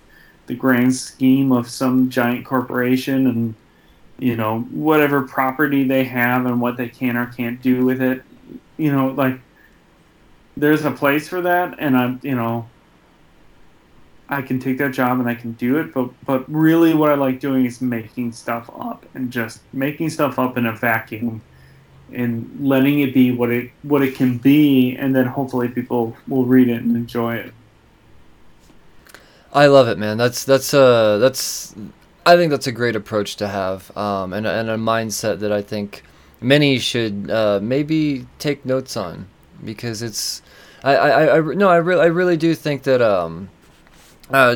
the 0.47 0.55
grand 0.55 0.95
scheme 0.95 1.51
of 1.51 1.69
some 1.69 2.09
giant 2.09 2.45
corporation 2.45 3.27
and 3.27 3.55
you 4.19 4.35
know 4.35 4.61
whatever 4.71 5.21
property 5.21 5.83
they 5.83 6.03
have 6.03 6.45
and 6.45 6.59
what 6.59 6.77
they 6.77 6.87
can 6.87 7.15
or 7.15 7.27
can't 7.27 7.61
do 7.61 7.85
with 7.85 8.01
it. 8.01 8.23
You 8.77 8.91
know, 8.91 9.07
like 9.07 9.39
there's 10.57 10.85
a 10.85 10.91
place 10.91 11.27
for 11.27 11.41
that, 11.41 11.75
and 11.79 11.97
I'm 11.97 12.19
you 12.23 12.35
know 12.35 12.67
I 14.29 14.41
can 14.41 14.59
take 14.59 14.77
that 14.79 14.93
job 14.93 15.19
and 15.19 15.29
I 15.29 15.35
can 15.35 15.53
do 15.53 15.77
it, 15.77 15.93
but 15.93 16.09
but 16.25 16.51
really 16.51 16.93
what 16.93 17.11
I 17.11 17.15
like 17.15 17.39
doing 17.39 17.65
is 17.65 17.81
making 17.81 18.31
stuff 18.31 18.69
up 18.79 19.05
and 19.13 19.31
just 19.31 19.61
making 19.73 20.09
stuff 20.09 20.39
up 20.39 20.57
in 20.57 20.65
a 20.65 20.73
vacuum 20.73 21.41
and 22.11 22.49
letting 22.59 22.99
it 22.99 23.13
be 23.13 23.31
what 23.31 23.49
it 23.49 23.71
what 23.83 24.01
it 24.01 24.15
can 24.15 24.37
be 24.37 24.95
and 24.95 25.15
then 25.15 25.25
hopefully 25.25 25.67
people 25.67 26.15
will 26.27 26.45
read 26.45 26.69
it 26.69 26.81
and 26.81 26.95
enjoy 26.95 27.35
it. 27.35 27.53
I 29.51 29.67
love 29.67 29.87
it, 29.87 29.97
man. 29.97 30.17
That's 30.17 30.43
that's 30.43 30.73
uh 30.73 31.17
that's 31.19 31.75
I 32.25 32.35
think 32.35 32.49
that's 32.49 32.67
a 32.67 32.71
great 32.71 32.95
approach 32.95 33.35
to 33.37 33.47
have, 33.47 33.95
um, 33.97 34.33
and 34.33 34.47
and 34.47 34.69
a 34.69 34.77
mindset 34.77 35.39
that 35.39 35.51
I 35.51 35.61
think 35.61 36.03
many 36.43 36.77
should 36.77 37.29
uh, 37.31 37.59
maybe 37.61 38.27
take 38.37 38.65
notes 38.65 38.97
on 38.97 39.27
because 39.63 40.01
it's 40.01 40.41
I 40.83 40.95
I, 40.95 41.37
I 41.37 41.39
no 41.39 41.69
I 41.69 41.77
really 41.77 42.01
I 42.01 42.07
really 42.07 42.37
do 42.37 42.53
think 42.53 42.83
that 42.83 43.01
um 43.01 43.49
uh, 44.29 44.55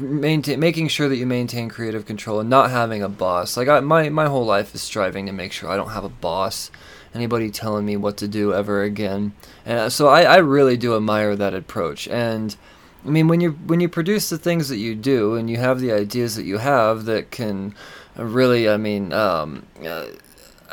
maintain 0.00 0.60
making 0.60 0.88
sure 0.88 1.08
that 1.08 1.16
you 1.16 1.26
maintain 1.26 1.68
creative 1.68 2.06
control 2.06 2.40
and 2.40 2.50
not 2.50 2.70
having 2.70 3.02
a 3.02 3.08
boss. 3.08 3.56
Like 3.56 3.68
I, 3.68 3.80
my 3.80 4.08
my 4.08 4.26
whole 4.26 4.44
life 4.44 4.74
is 4.74 4.82
striving 4.82 5.26
to 5.26 5.32
make 5.32 5.52
sure 5.52 5.70
I 5.70 5.76
don't 5.76 5.90
have 5.90 6.04
a 6.04 6.08
boss, 6.08 6.70
anybody 7.14 7.50
telling 7.50 7.84
me 7.84 7.96
what 7.96 8.16
to 8.18 8.28
do 8.28 8.52
ever 8.52 8.82
again. 8.82 9.32
And 9.64 9.78
uh, 9.78 9.90
so 9.90 10.08
I, 10.08 10.22
I 10.22 10.36
really 10.36 10.76
do 10.76 10.94
admire 10.96 11.34
that 11.36 11.54
approach. 11.54 12.06
And 12.08 12.54
I 13.04 13.08
mean, 13.08 13.28
when 13.28 13.40
you 13.40 13.52
when 13.66 13.80
you 13.80 13.88
produce 13.88 14.28
the 14.28 14.38
things 14.38 14.68
that 14.68 14.76
you 14.76 14.94
do 14.94 15.34
and 15.34 15.50
you 15.50 15.56
have 15.56 15.80
the 15.80 15.92
ideas 15.92 16.36
that 16.36 16.44
you 16.44 16.58
have 16.58 17.04
that 17.06 17.30
can 17.30 17.74
really, 18.16 18.68
I 18.68 18.76
mean, 18.76 19.12
um, 19.12 19.66
uh, 19.84 20.06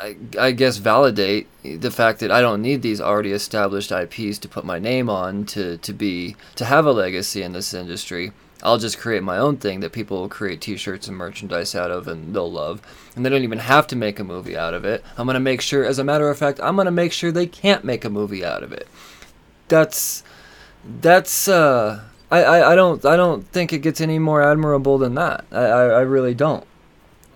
I, 0.00 0.16
I 0.38 0.50
guess 0.52 0.78
validate 0.78 1.46
the 1.62 1.90
fact 1.90 2.20
that 2.20 2.30
I 2.30 2.40
don't 2.40 2.62
need 2.62 2.80
these 2.80 3.00
already 3.00 3.32
established 3.32 3.92
IPs 3.92 4.38
to 4.38 4.48
put 4.48 4.64
my 4.64 4.78
name 4.78 5.10
on 5.10 5.44
to, 5.46 5.76
to 5.78 5.92
be 5.92 6.36
to 6.56 6.64
have 6.64 6.86
a 6.86 6.92
legacy 6.92 7.42
in 7.42 7.52
this 7.52 7.74
industry. 7.74 8.32
I'll 8.62 8.78
just 8.78 8.98
create 8.98 9.22
my 9.22 9.38
own 9.38 9.56
thing 9.56 9.80
that 9.80 9.92
people 9.92 10.20
will 10.20 10.28
create 10.28 10.60
T-shirts 10.60 11.08
and 11.08 11.16
merchandise 11.16 11.74
out 11.74 11.90
of, 11.90 12.08
and 12.08 12.34
they'll 12.34 12.50
love. 12.50 12.82
And 13.16 13.24
they 13.24 13.30
don't 13.30 13.42
even 13.42 13.58
have 13.58 13.86
to 13.88 13.96
make 13.96 14.18
a 14.18 14.24
movie 14.24 14.56
out 14.56 14.74
of 14.74 14.84
it. 14.84 15.04
I'm 15.16 15.26
gonna 15.26 15.40
make 15.40 15.60
sure, 15.60 15.84
as 15.84 15.98
a 15.98 16.04
matter 16.04 16.28
of 16.28 16.38
fact, 16.38 16.60
I'm 16.62 16.76
gonna 16.76 16.90
make 16.90 17.12
sure 17.12 17.32
they 17.32 17.46
can't 17.46 17.84
make 17.84 18.04
a 18.04 18.10
movie 18.10 18.44
out 18.44 18.62
of 18.62 18.72
it. 18.72 18.88
That's 19.68 20.22
that's 21.00 21.48
uh, 21.48 22.02
I, 22.30 22.42
I, 22.42 22.72
I 22.72 22.74
don't 22.74 23.04
I 23.04 23.16
don't 23.16 23.46
think 23.48 23.72
it 23.72 23.78
gets 23.78 24.00
any 24.00 24.18
more 24.18 24.42
admirable 24.42 24.98
than 24.98 25.14
that. 25.14 25.44
I, 25.50 25.58
I, 25.58 25.82
I 25.86 26.00
really 26.00 26.34
don't. 26.34 26.66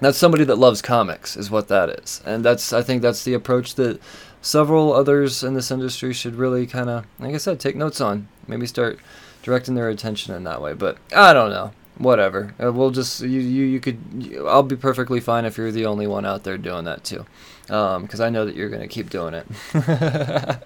That's 0.04 0.18
somebody 0.18 0.44
that 0.44 0.56
loves 0.56 0.82
comics, 0.82 1.36
is 1.36 1.50
what 1.50 1.68
that 1.68 1.88
is, 1.88 2.20
and 2.26 2.44
that's 2.44 2.72
I 2.72 2.82
think 2.82 3.02
that's 3.02 3.24
the 3.24 3.34
approach 3.34 3.74
that 3.76 4.00
several 4.42 4.92
others 4.92 5.42
in 5.42 5.54
this 5.54 5.70
industry 5.70 6.12
should 6.12 6.34
really 6.34 6.66
kind 6.66 6.90
of, 6.90 7.06
like 7.18 7.34
I 7.34 7.38
said, 7.38 7.58
take 7.58 7.76
notes 7.76 8.00
on. 8.00 8.28
Maybe 8.46 8.66
start 8.66 8.98
directing 9.42 9.74
their 9.74 9.88
attention 9.88 10.34
in 10.34 10.44
that 10.44 10.60
way. 10.60 10.74
But 10.74 10.98
I 11.14 11.32
don't 11.32 11.50
know. 11.50 11.72
Whatever. 11.96 12.54
Uh, 12.62 12.72
we'll 12.72 12.90
just 12.90 13.20
you 13.20 13.40
you, 13.40 13.64
you 13.64 13.80
could. 13.80 13.98
You, 14.18 14.48
I'll 14.48 14.62
be 14.62 14.76
perfectly 14.76 15.20
fine 15.20 15.44
if 15.44 15.56
you're 15.56 15.72
the 15.72 15.86
only 15.86 16.06
one 16.06 16.26
out 16.26 16.44
there 16.44 16.58
doing 16.58 16.84
that 16.84 17.04
too, 17.04 17.24
because 17.62 18.20
um, 18.20 18.26
I 18.26 18.30
know 18.30 18.44
that 18.44 18.56
you're 18.56 18.68
gonna 18.68 18.88
keep 18.88 19.10
doing 19.10 19.34
it. 19.34 19.46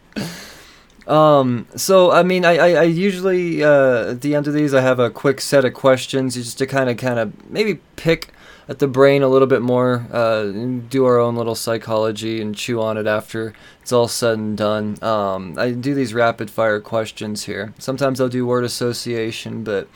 Um, 1.09 1.67
so 1.75 2.11
I 2.11 2.23
mean, 2.23 2.45
I, 2.45 2.59
I, 2.59 2.69
I 2.73 2.83
usually 2.83 3.65
uh, 3.65 4.11
at 4.11 4.21
the 4.21 4.35
end 4.35 4.47
of 4.47 4.53
these 4.53 4.75
I 4.75 4.83
have 4.83 4.99
a 4.99 5.09
quick 5.09 5.41
set 5.41 5.65
of 5.65 5.73
questions 5.73 6.35
just 6.35 6.59
to 6.59 6.67
kind 6.67 6.91
of 6.91 6.99
kind 6.99 7.19
of 7.19 7.51
maybe 7.51 7.81
pick 7.97 8.29
at 8.69 8.79
the 8.79 8.87
brain 8.87 9.23
a 9.23 9.29
little 9.29 9.49
bit 9.49 9.63
more, 9.63 10.07
uh, 10.13 10.45
do 10.45 11.05
our 11.07 11.19
own 11.19 11.37
little 11.37 11.55
psychology 11.55 12.41
and 12.41 12.55
chew 12.55 12.81
on 12.81 12.99
it 12.99 13.07
after 13.07 13.55
it's 13.81 13.93
all 13.93 14.09
said 14.09 14.39
and 14.39 14.59
done. 14.59 15.03
Um, 15.03 15.55
I 15.59 15.71
do 15.71 15.95
these 15.95 16.13
rapid 16.13 16.51
fire 16.51 16.79
questions 16.79 17.45
here. 17.45 17.73
Sometimes 17.79 18.21
I'll 18.21 18.29
do 18.29 18.47
word 18.47 18.65
association, 18.65 19.65
but 19.65 19.89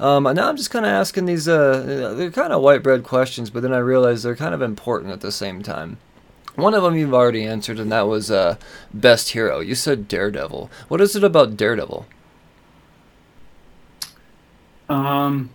um, 0.00 0.24
now 0.24 0.48
I'm 0.48 0.56
just 0.56 0.70
kind 0.70 0.86
of 0.86 0.90
asking 0.90 1.26
these. 1.26 1.46
Uh, 1.46 2.14
they're 2.16 2.30
kind 2.30 2.52
of 2.52 2.62
white 2.62 2.82
bread 2.82 3.04
questions, 3.04 3.50
but 3.50 3.62
then 3.62 3.74
I 3.74 3.78
realize 3.78 4.22
they're 4.22 4.34
kind 4.34 4.54
of 4.54 4.62
important 4.62 5.12
at 5.12 5.20
the 5.20 5.30
same 5.30 5.62
time. 5.62 5.98
One 6.56 6.72
of 6.72 6.82
them 6.82 6.96
you've 6.96 7.14
already 7.14 7.44
answered, 7.44 7.78
and 7.78 7.92
that 7.92 8.06
was 8.06 8.30
uh, 8.30 8.56
best 8.92 9.30
hero. 9.30 9.60
You 9.60 9.74
said 9.74 10.08
Daredevil. 10.08 10.70
What 10.88 11.00
is 11.00 11.14
it 11.16 11.24
about 11.24 11.56
Daredevil? 11.56 12.06
Um, 14.88 15.50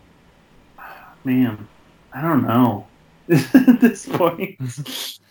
man, 1.24 1.68
I 2.14 2.22
don't 2.22 2.44
know. 2.44 2.88
At 3.30 3.80
this 3.80 4.08
point, 4.08 4.58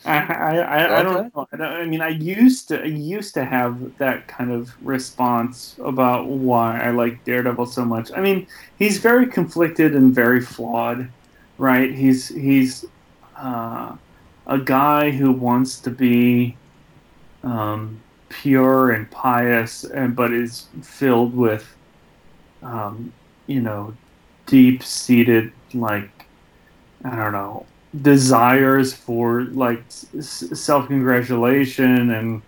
I, 0.05 0.19
I, 0.19 0.57
I, 0.57 1.01
I 1.01 1.03
don't 1.03 1.35
know. 1.35 1.49
I, 1.53 1.57
don't, 1.57 1.67
I 1.67 1.85
mean, 1.85 2.01
I 2.01 2.11
used 2.11 2.69
to 2.69 2.81
I 2.81 2.87
used 2.87 3.35
to 3.35 3.45
have 3.45 3.99
that 3.99 4.29
kind 4.29 4.53
of 4.53 4.71
response 4.87 5.75
about 5.83 6.29
why 6.29 6.81
I 6.81 6.91
like 6.91 7.25
Daredevil 7.25 7.67
so 7.67 7.85
much. 7.85 8.13
I 8.15 8.21
mean, 8.21 8.47
he's 8.79 8.99
very 8.99 9.27
conflicted 9.27 9.97
and 9.97 10.15
very 10.15 10.41
flawed, 10.41 11.11
right? 11.59 11.93
He's 11.93 12.29
he's 12.29 12.85
uh, 13.37 13.97
a 14.47 14.59
guy 14.59 15.11
who 15.11 15.33
wants 15.33 15.81
to 15.81 15.91
be 15.91 16.57
um, 17.43 18.01
pure 18.29 18.93
and 18.93 19.11
pious, 19.11 19.83
and 19.83 20.15
but 20.15 20.33
is 20.33 20.69
filled 20.83 21.35
with, 21.35 21.75
um, 22.63 23.13
you 23.49 23.61
know, 23.61 23.93
deep 24.47 24.85
seated 24.85 25.53
like 25.75 26.28
I 27.05 27.17
don't 27.17 27.33
know 27.33 27.67
desires 28.03 28.93
for 28.93 29.45
like 29.45 29.83
self 29.89 30.89
congratulation 30.89 32.11
and 32.11 32.43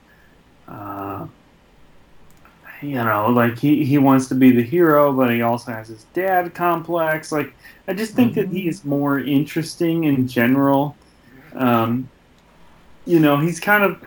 uh, 0.69 1.27
you 2.83 2.95
know 2.95 3.29
like 3.31 3.59
he, 3.59 3.85
he 3.85 3.99
wants 3.99 4.29
to 4.29 4.35
be 4.35 4.51
the 4.51 4.63
hero 4.63 5.13
but 5.13 5.31
he 5.31 5.41
also 5.43 5.73
has 5.73 5.89
his 5.89 6.05
dad 6.13 6.55
complex. 6.55 7.33
Like 7.33 7.55
i 7.89 7.95
just 7.95 8.15
think 8.15 8.33
mm-hmm. 8.33 8.41
that 8.53 8.57
he 8.57 8.69
is 8.69 8.85
more 8.85 9.19
interesting 9.19 10.05
in 10.05 10.29
general. 10.29 10.97
Um, 11.55 12.09
you 13.07 13.19
know 13.19 13.39
he's 13.39 13.59
kind 13.59 13.83
of 13.83 14.05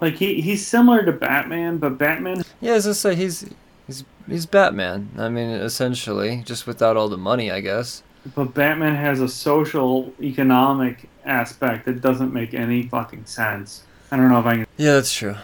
like 0.00 0.14
he, 0.14 0.40
he's 0.40 0.66
similar 0.66 1.04
to 1.04 1.12
batman 1.12 1.78
but 1.78 1.96
batman 1.96 2.42
yeah 2.60 2.72
as 2.72 2.86
i 2.88 2.92
say 2.92 3.14
he's 3.14 3.48
he's 3.86 4.04
he's 4.28 4.44
batman. 4.44 5.08
I 5.16 5.28
mean 5.28 5.48
essentially 5.48 6.42
just 6.44 6.66
without 6.66 6.96
all 6.96 7.08
the 7.08 7.16
money 7.16 7.50
i 7.50 7.60
guess 7.60 8.02
but 8.34 8.54
Batman 8.54 8.94
has 8.94 9.20
a 9.20 9.28
social 9.28 10.12
economic 10.20 11.08
aspect 11.24 11.86
that 11.86 12.00
doesn't 12.00 12.32
make 12.32 12.54
any 12.54 12.84
fucking 12.84 13.24
sense. 13.26 13.84
I 14.10 14.16
don't 14.16 14.28
know 14.28 14.40
if 14.40 14.46
I 14.46 14.54
can. 14.56 14.66
Yeah, 14.76 14.94
that's 14.94 15.12
true. 15.12 15.36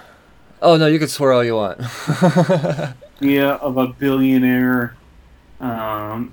Oh 0.60 0.76
no, 0.76 0.86
you 0.86 0.98
can 0.98 1.08
swear 1.08 1.32
all 1.32 1.44
you 1.44 1.54
want. 1.54 1.80
idea 3.20 3.52
of 3.54 3.76
a 3.76 3.88
billionaire 3.88 4.96
um, 5.60 6.32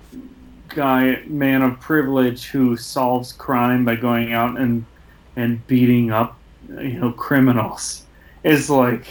guy, 0.69 1.21
man 1.27 1.61
of 1.61 1.79
privilege, 1.79 2.45
who 2.45 2.77
solves 2.77 3.31
crime 3.33 3.85
by 3.85 3.95
going 3.95 4.33
out 4.33 4.59
and 4.59 4.85
and 5.35 5.65
beating 5.67 6.11
up, 6.11 6.37
you 6.69 6.99
know, 6.99 7.11
criminals 7.11 8.03
is 8.43 8.69
like. 8.69 9.05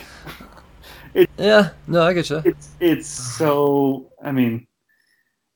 It, 1.13 1.31
yeah, 1.39 1.71
no, 1.87 2.03
I 2.03 2.13
get 2.13 2.31
you. 2.31 2.43
It's 2.45 2.71
it's 2.81 3.09
so. 3.09 4.07
I 4.23 4.33
mean, 4.33 4.67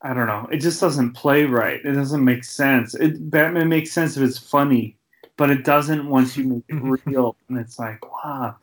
I 0.02 0.14
don't 0.14 0.26
know. 0.26 0.48
It 0.52 0.58
just 0.58 0.80
doesn't 0.80 1.12
play 1.12 1.44
right. 1.44 1.84
It 1.84 1.92
doesn't 1.92 2.24
make 2.24 2.44
sense. 2.44 2.94
It 2.94 3.30
Batman 3.30 3.68
makes 3.68 3.90
sense 3.90 4.16
if 4.16 4.22
it's 4.22 4.38
funny, 4.38 4.96
but 5.36 5.50
it 5.50 5.64
doesn't 5.64 6.08
once 6.08 6.36
you 6.36 6.44
make 6.44 6.64
it 6.68 6.74
real. 7.06 7.36
And 7.48 7.58
it's 7.58 7.78
like, 7.78 8.04
wow. 8.24 8.56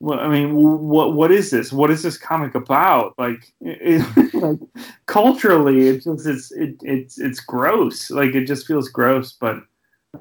Well, 0.00 0.18
I 0.18 0.28
mean, 0.28 0.54
what 0.54 1.12
what 1.12 1.30
is 1.30 1.50
this? 1.50 1.72
What 1.72 1.90
is 1.90 2.02
this 2.02 2.16
comic 2.16 2.54
about? 2.54 3.14
Like, 3.18 3.52
it, 3.60 4.02
like 4.34 4.58
culturally, 5.06 5.88
it 5.88 6.04
just 6.04 6.26
it's 6.26 6.50
it, 6.52 6.76
it's 6.82 7.18
it's 7.18 7.40
gross. 7.40 8.10
Like, 8.10 8.34
it 8.34 8.46
just 8.46 8.66
feels 8.66 8.88
gross. 8.88 9.32
But, 9.32 9.62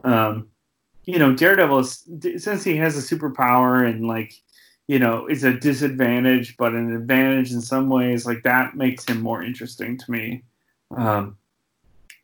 um, 0.03 0.49
you 1.05 1.17
know, 1.17 1.33
Daredevil 1.33 1.79
is 1.79 2.07
since 2.37 2.63
he 2.63 2.75
has 2.75 2.97
a 2.97 3.15
superpower 3.15 3.89
and 3.89 4.05
like 4.05 4.33
you 4.89 4.97
know, 4.97 5.27
is 5.27 5.43
a 5.43 5.53
disadvantage, 5.53 6.57
but 6.57 6.73
an 6.73 6.95
advantage 6.95 7.51
in 7.51 7.61
some 7.61 7.89
ways. 7.89 8.25
Like 8.25 8.41
that 8.41 8.75
makes 8.75 9.05
him 9.05 9.21
more 9.21 9.43
interesting 9.43 9.99
to 9.99 10.11
me. 10.11 10.41
Um, 10.89 11.37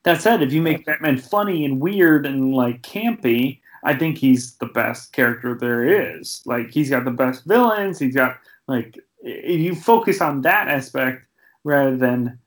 that 0.01 0.19
said, 0.19 0.41
if 0.41 0.51
you 0.51 0.63
make 0.63 0.83
Batman 0.83 1.19
funny 1.19 1.63
and 1.63 1.79
weird 1.79 2.25
and 2.25 2.55
like 2.55 2.81
campy, 2.81 3.59
I 3.83 3.93
think 3.93 4.17
he's 4.17 4.55
the 4.55 4.65
best 4.65 5.13
character 5.13 5.53
there 5.53 6.17
is. 6.17 6.41
Like 6.47 6.71
he's 6.71 6.89
got 6.89 7.05
the 7.05 7.11
best 7.11 7.45
villains. 7.45 7.99
He's 7.99 8.15
got 8.15 8.37
like 8.67 8.97
if 9.21 9.59
you 9.59 9.75
focus 9.75 10.19
on 10.19 10.41
that 10.41 10.67
aspect 10.67 11.27
rather 11.63 11.95
than 11.95 12.39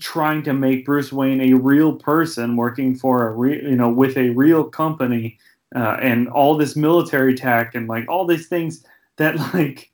trying 0.00 0.42
to 0.42 0.52
make 0.52 0.84
Bruce 0.84 1.12
Wayne 1.12 1.40
a 1.42 1.54
real 1.54 1.92
person 1.92 2.56
working 2.56 2.96
for 2.96 3.28
a 3.28 3.30
real, 3.30 3.62
you 3.62 3.76
know, 3.76 3.88
with 3.88 4.16
a 4.16 4.30
real 4.30 4.64
company 4.64 5.38
uh, 5.76 5.96
and 6.02 6.28
all 6.28 6.56
this 6.56 6.74
military 6.74 7.36
tech 7.36 7.76
and 7.76 7.86
like 7.86 8.08
all 8.08 8.26
these 8.26 8.48
things 8.48 8.84
that 9.20 9.36
like 9.54 9.90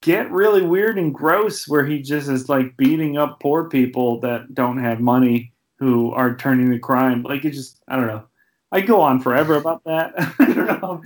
get 0.00 0.30
really 0.30 0.62
weird 0.62 0.98
and 0.98 1.14
gross 1.14 1.68
where 1.68 1.84
he 1.84 2.00
just 2.00 2.28
is 2.28 2.48
like 2.48 2.76
beating 2.76 3.16
up 3.18 3.38
poor 3.38 3.68
people 3.68 4.20
that 4.20 4.54
don't 4.54 4.78
have 4.78 5.00
money 5.00 5.52
who 5.78 6.10
are 6.12 6.34
turning 6.34 6.70
to 6.70 6.78
crime 6.78 7.22
like 7.22 7.44
it 7.44 7.50
just 7.50 7.80
i 7.88 7.94
don't 7.94 8.06
know 8.06 8.24
i 8.72 8.80
go 8.80 9.00
on 9.02 9.20
forever 9.20 9.56
about 9.56 9.84
that 9.84 10.12
i 10.38 10.52
don't 10.52 10.82
know 10.82 11.02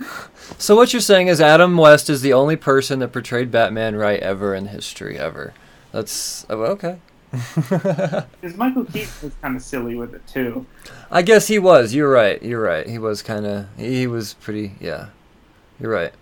So 0.57 0.75
what 0.75 0.91
you're 0.93 1.01
saying 1.01 1.27
is 1.27 1.39
Adam 1.39 1.77
West 1.77 2.09
is 2.09 2.21
the 2.21 2.33
only 2.33 2.55
person 2.55 2.99
that 2.99 3.13
portrayed 3.13 3.51
Batman 3.51 3.95
right 3.95 4.19
ever 4.19 4.53
in 4.53 4.67
history 4.67 5.17
ever. 5.17 5.53
That's 5.91 6.45
oh, 6.49 6.63
okay. 6.63 6.99
because 7.55 8.57
michael 8.57 8.83
keaton 8.85 9.13
was 9.21 9.33
kind 9.39 9.55
of 9.55 9.61
silly 9.61 9.95
with 9.95 10.15
it 10.15 10.25
too 10.25 10.65
I 11.11 11.21
guess 11.21 11.47
he 11.47 11.59
was. 11.59 11.93
You're 11.93 12.09
right. 12.09 12.41
You're 12.41 12.61
right. 12.61 12.87
He 12.87 12.97
was 12.97 13.21
kind 13.21 13.45
of. 13.45 13.67
He 13.77 14.07
was 14.07 14.33
pretty. 14.33 14.73
Yeah. 14.79 15.09
You're 15.79 15.91
right. 15.91 16.13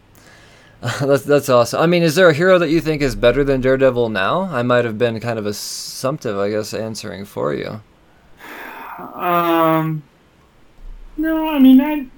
that's 1.02 1.24
that's 1.24 1.50
awesome. 1.50 1.82
I 1.82 1.88
mean, 1.88 2.04
is 2.04 2.16
there 2.16 2.30
a 2.30 2.34
hero 2.34 2.60
that 2.60 2.70
you 2.70 2.82
think 2.82 3.02
is 3.02 3.16
better 3.16 3.44
than 3.44 3.62
Daredevil 3.62 4.10
now? 4.10 4.42
I 4.44 4.62
might 4.62 4.86
have 4.86 4.98
been 4.98 5.20
kind 5.20 5.40
of 5.40 5.46
assumptive, 5.46 6.38
I 6.38 6.50
guess, 6.52 6.74
answering 6.74 7.26
for 7.26 7.54
you. 7.54 7.82
Um, 9.14 10.04
no, 11.18 11.50
I 11.50 11.60
mean, 11.60 11.82
I'm 11.82 12.12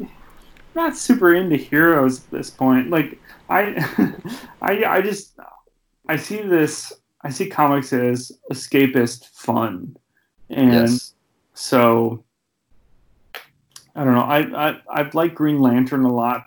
not 0.75 0.97
super 0.97 1.35
into 1.35 1.55
heroes 1.55 2.23
at 2.25 2.31
this 2.31 2.49
point. 2.49 2.89
Like, 2.89 3.19
I, 3.49 4.13
I, 4.61 4.83
I 4.85 5.01
just, 5.01 5.37
I 6.07 6.15
see 6.17 6.41
this, 6.41 6.93
I 7.21 7.29
see 7.29 7.49
comics 7.49 7.93
as 7.93 8.31
escapist 8.51 9.27
fun, 9.29 9.95
and 10.49 10.73
Yes. 10.73 11.13
so 11.53 12.23
I 13.95 14.03
don't 14.03 14.15
know. 14.15 14.21
I, 14.21 14.69
I, 14.69 14.81
I 14.89 15.09
like 15.13 15.35
Green 15.35 15.59
Lantern 15.59 16.05
a 16.05 16.13
lot 16.13 16.45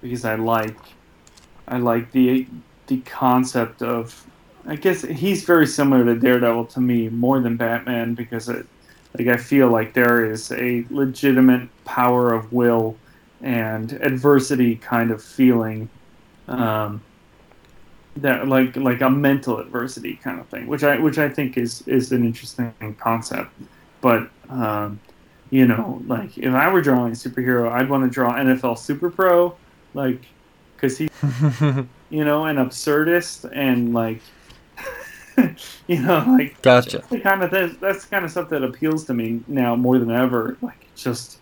because 0.00 0.24
I 0.24 0.36
like, 0.36 0.76
I 1.68 1.78
like 1.78 2.12
the 2.12 2.46
the 2.86 2.98
concept 3.00 3.82
of. 3.82 4.26
I 4.68 4.74
guess 4.74 5.02
he's 5.02 5.44
very 5.44 5.66
similar 5.66 6.04
to 6.06 6.18
Daredevil 6.18 6.66
to 6.66 6.80
me 6.80 7.08
more 7.08 7.38
than 7.38 7.56
Batman 7.56 8.14
because 8.14 8.48
it, 8.48 8.66
like 9.16 9.28
I 9.28 9.36
feel 9.36 9.68
like 9.68 9.92
there 9.94 10.28
is 10.28 10.50
a 10.50 10.84
legitimate 10.90 11.68
power 11.84 12.34
of 12.34 12.52
will 12.52 12.96
and 13.40 13.92
adversity 13.92 14.76
kind 14.76 15.10
of 15.10 15.22
feeling 15.22 15.88
um, 16.48 17.02
that 18.16 18.48
like 18.48 18.76
like 18.76 19.00
a 19.02 19.10
mental 19.10 19.58
adversity 19.58 20.18
kind 20.22 20.40
of 20.40 20.48
thing 20.48 20.66
which 20.66 20.82
I 20.82 20.98
which 20.98 21.18
I 21.18 21.28
think 21.28 21.58
is 21.58 21.86
is 21.86 22.12
an 22.12 22.24
interesting 22.24 22.96
concept 22.98 23.50
but 24.00 24.30
um, 24.48 24.98
you 25.50 25.66
know 25.66 26.02
like 26.06 26.36
if 26.38 26.54
I 26.54 26.72
were 26.72 26.80
drawing 26.80 27.12
a 27.12 27.14
superhero 27.14 27.70
I'd 27.70 27.88
want 27.88 28.04
to 28.04 28.10
draw 28.10 28.34
NFL 28.34 28.78
Super 28.78 29.10
Pro 29.10 29.54
like 29.94 30.22
because 30.76 30.98
he 30.98 31.08
you 32.10 32.24
know 32.24 32.44
an 32.44 32.56
absurdist 32.56 33.50
and 33.54 33.94
like 33.94 34.20
you 35.86 36.00
know 36.00 36.24
like 36.38 36.60
Gotcha. 36.62 37.02
the 37.10 37.20
kind 37.20 37.42
of 37.42 37.50
th- 37.50 37.78
that's 37.80 38.04
the 38.04 38.10
kind 38.10 38.24
of 38.24 38.30
stuff 38.30 38.48
that 38.50 38.62
appeals 38.62 39.04
to 39.06 39.14
me 39.14 39.40
now 39.48 39.74
more 39.76 39.98
than 39.98 40.10
ever. 40.10 40.56
Like 40.60 40.86
just 40.94 41.38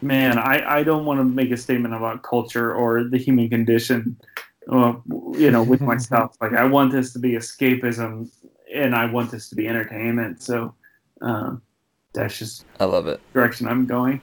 man, 0.00 0.38
I 0.38 0.78
I 0.78 0.82
don't 0.82 1.04
want 1.04 1.20
to 1.20 1.24
make 1.24 1.50
a 1.50 1.56
statement 1.56 1.94
about 1.94 2.22
culture 2.22 2.74
or 2.74 3.04
the 3.04 3.18
human 3.18 3.48
condition, 3.48 4.16
uh, 4.70 4.94
you 5.32 5.50
know, 5.50 5.62
with 5.62 5.80
my 5.80 5.96
stuff. 5.96 6.36
Like 6.40 6.52
I 6.52 6.64
want 6.64 6.92
this 6.92 7.12
to 7.14 7.18
be 7.18 7.32
escapism, 7.32 8.30
and 8.74 8.94
I 8.94 9.06
want 9.06 9.30
this 9.30 9.48
to 9.50 9.56
be 9.56 9.66
entertainment. 9.66 10.42
So 10.42 10.74
um, 11.20 11.62
that's 12.12 12.38
just 12.38 12.64
I 12.80 12.84
love 12.84 13.06
it. 13.06 13.20
direction 13.32 13.66
I'm 13.68 13.86
going. 13.86 14.20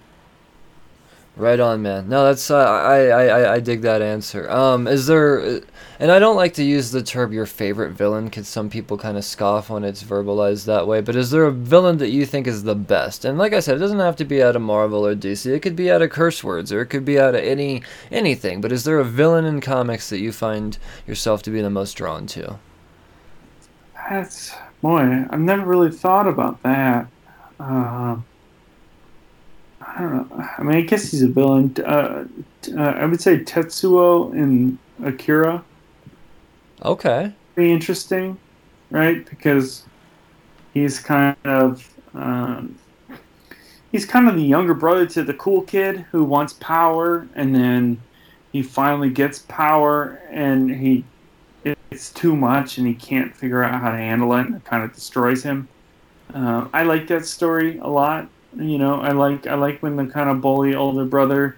Right 1.37 1.59
on, 1.59 1.81
man. 1.81 2.07
No, 2.07 2.23
that's 2.23 2.49
uh, 2.49 2.57
I, 2.57 3.07
I 3.07 3.25
I 3.25 3.53
I 3.55 3.59
dig 3.59 3.81
that 3.81 4.01
answer. 4.01 4.49
Um, 4.49 4.87
is 4.87 5.05
there, 5.05 5.59
and 5.99 6.09
I 6.09 6.17
don't 6.17 6.37
like 6.37 6.53
to 6.53 6.63
use 6.63 6.91
the 6.91 7.03
term 7.03 7.33
your 7.33 7.45
favorite 7.45 7.91
villain 7.91 8.25
because 8.25 8.47
some 8.47 8.69
people 8.69 8.97
kind 8.97 9.17
of 9.17 9.25
scoff 9.25 9.69
when 9.69 9.83
it's 9.83 10.01
verbalized 10.01 10.63
that 10.65 10.87
way. 10.87 11.01
But 11.01 11.17
is 11.17 11.31
there 11.31 11.43
a 11.43 11.51
villain 11.51 11.97
that 11.97 12.11
you 12.11 12.25
think 12.25 12.47
is 12.47 12.63
the 12.63 12.73
best? 12.73 13.25
And 13.25 13.37
like 13.37 13.51
I 13.51 13.59
said, 13.59 13.75
it 13.75 13.79
doesn't 13.79 13.99
have 13.99 14.15
to 14.15 14.25
be 14.25 14.41
out 14.41 14.55
of 14.55 14.61
Marvel 14.61 15.05
or 15.05 15.13
DC. 15.13 15.53
It 15.53 15.59
could 15.59 15.75
be 15.75 15.91
out 15.91 16.01
of 16.01 16.09
curse 16.09 16.41
words 16.41 16.71
or 16.71 16.79
it 16.79 16.85
could 16.85 17.03
be 17.03 17.19
out 17.19 17.35
of 17.35 17.43
any 17.43 17.83
anything. 18.11 18.61
But 18.61 18.71
is 18.71 18.85
there 18.85 18.99
a 18.99 19.03
villain 19.03 19.43
in 19.43 19.59
comics 19.59 20.09
that 20.11 20.19
you 20.19 20.31
find 20.31 20.77
yourself 21.05 21.43
to 21.43 21.51
be 21.51 21.59
the 21.59 21.69
most 21.69 21.95
drawn 21.95 22.27
to? 22.27 22.59
That's 24.09 24.55
boy, 24.81 25.25
I've 25.29 25.39
never 25.41 25.65
really 25.65 25.91
thought 25.91 26.29
about 26.29 26.63
that. 26.63 27.07
Um, 27.59 28.23
I 29.95 30.01
don't 30.01 30.29
know. 30.29 30.49
I 30.57 30.63
mean, 30.63 30.77
I 30.77 30.81
guess 30.81 31.11
he's 31.11 31.21
a 31.21 31.27
villain. 31.29 31.73
Uh, 31.79 32.25
uh, 32.75 32.81
I 32.81 33.05
would 33.05 33.21
say 33.21 33.39
Tetsuo 33.39 34.33
in 34.33 34.77
Akira. 35.03 35.63
Okay. 36.83 37.31
Pretty 37.53 37.71
interesting, 37.71 38.37
right? 38.91 39.25
Because 39.29 39.83
he's 40.73 40.99
kind 40.99 41.37
of 41.45 41.89
um, 42.13 42.77
he's 43.91 44.05
kind 44.05 44.27
of 44.27 44.35
the 44.35 44.43
younger 44.43 44.73
brother 44.73 45.05
to 45.05 45.23
the 45.23 45.33
cool 45.35 45.61
kid 45.61 46.05
who 46.11 46.25
wants 46.25 46.53
power, 46.53 47.27
and 47.33 47.55
then 47.55 48.01
he 48.51 48.61
finally 48.61 49.09
gets 49.09 49.39
power, 49.47 50.21
and 50.29 50.69
he 50.69 51.05
it's 51.91 52.11
too 52.11 52.35
much, 52.35 52.77
and 52.77 52.85
he 52.85 52.93
can't 52.93 53.33
figure 53.33 53.63
out 53.63 53.81
how 53.81 53.91
to 53.91 53.97
handle 53.97 54.33
it, 54.33 54.41
and 54.41 54.55
it 54.55 54.65
kind 54.65 54.83
of 54.83 54.93
destroys 54.93 55.41
him. 55.43 55.69
Uh, 56.33 56.67
I 56.73 56.83
like 56.83 57.07
that 57.07 57.25
story 57.25 57.77
a 57.77 57.87
lot. 57.87 58.27
You 58.57 58.77
know, 58.77 59.01
I 59.01 59.11
like 59.11 59.47
I 59.47 59.55
like 59.55 59.81
when 59.83 59.95
the 59.97 60.05
kind 60.07 60.29
of 60.29 60.41
bully 60.41 60.75
older 60.75 61.05
brother 61.05 61.57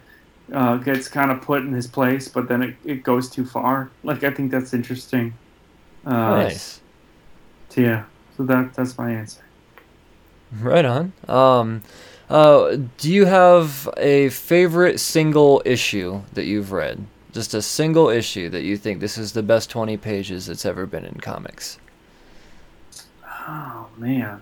uh, 0.54 0.78
gets 0.78 1.08
kind 1.08 1.32
of 1.32 1.42
put 1.42 1.62
in 1.64 1.74
his 1.74 1.88
place, 1.88 2.28
but 2.28 2.48
then 2.48 2.64
it, 2.64 2.76
it 2.84 3.04
goes 3.04 3.30
too 3.30 3.46
far. 3.46 3.92
Like 4.04 4.24
I 4.24 4.32
think 4.32 4.52
that's 4.52 4.74
interesting. 4.74 5.34
Uh, 6.06 6.46
Nice. 6.46 6.82
so 7.70 7.82
yeah, 7.82 8.06
so 8.36 8.44
that 8.46 8.74
that's 8.74 8.98
my 8.98 9.12
answer. 9.12 9.44
Right 10.52 10.86
on. 10.86 11.14
Um, 11.28 11.84
uh, 12.30 12.78
do 12.98 13.12
you 13.12 13.26
have 13.26 13.90
a 13.98 14.30
favorite 14.30 15.00
single 15.00 15.62
issue 15.66 16.24
that 16.34 16.46
you've 16.46 16.72
read? 16.72 17.06
Just 17.32 17.54
a 17.54 17.62
single 17.62 18.10
issue 18.10 18.50
that 18.50 18.64
you 18.64 18.78
think 18.78 19.00
this 19.00 19.18
is 19.18 19.34
the 19.34 19.44
best 19.44 19.70
20 19.70 19.98
pages 19.98 20.48
that's 20.48 20.66
ever 20.66 20.86
been 20.86 21.06
in 21.06 21.20
comics? 21.20 21.78
Oh 23.48 23.88
man, 23.98 24.42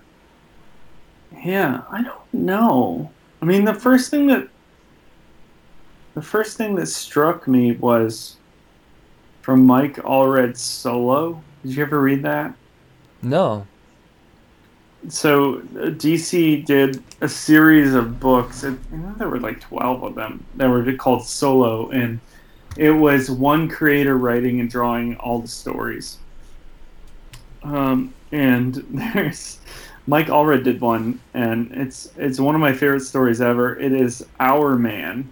yeah, 1.44 1.82
I 1.90 2.02
don't 2.02 2.34
know. 2.34 3.10
I 3.40 3.44
mean, 3.44 3.64
the 3.64 3.74
first 3.74 4.10
thing 4.10 4.26
that 4.28 4.48
the 6.14 6.22
first 6.22 6.56
thing 6.56 6.74
that 6.76 6.86
struck 6.86 7.46
me 7.46 7.72
was 7.72 8.36
from 9.42 9.66
Mike 9.66 9.96
Allred's 10.04 10.60
solo. 10.60 11.42
Did 11.62 11.76
you 11.76 11.82
ever 11.82 12.00
read 12.00 12.22
that? 12.22 12.54
No. 13.22 13.66
so 15.08 15.58
uh, 15.58 15.90
DC 15.90 16.64
did 16.64 17.02
a 17.20 17.28
series 17.28 17.94
of 17.94 18.18
books. 18.18 18.62
and 18.64 18.78
there 19.18 19.28
were 19.28 19.40
like 19.40 19.60
twelve 19.60 20.02
of 20.02 20.14
them 20.14 20.44
that 20.56 20.68
were 20.68 20.90
called 20.94 21.24
Solo, 21.24 21.90
and 21.90 22.20
it 22.76 22.90
was 22.90 23.30
one 23.30 23.68
creator 23.68 24.16
writing 24.16 24.60
and 24.60 24.70
drawing 24.70 25.16
all 25.16 25.38
the 25.40 25.48
stories. 25.48 26.18
Um, 27.62 28.14
and 28.32 28.74
there's 28.90 29.58
Mike 30.06 30.28
Allred 30.28 30.62
did 30.64 30.80
one, 30.80 31.20
and 31.34 31.70
it's 31.72 32.10
it's 32.16 32.38
one 32.38 32.54
of 32.54 32.60
my 32.60 32.72
favorite 32.72 33.00
stories 33.00 33.40
ever. 33.40 33.78
It 33.78 33.92
is 33.92 34.24
Hourman, 34.38 35.28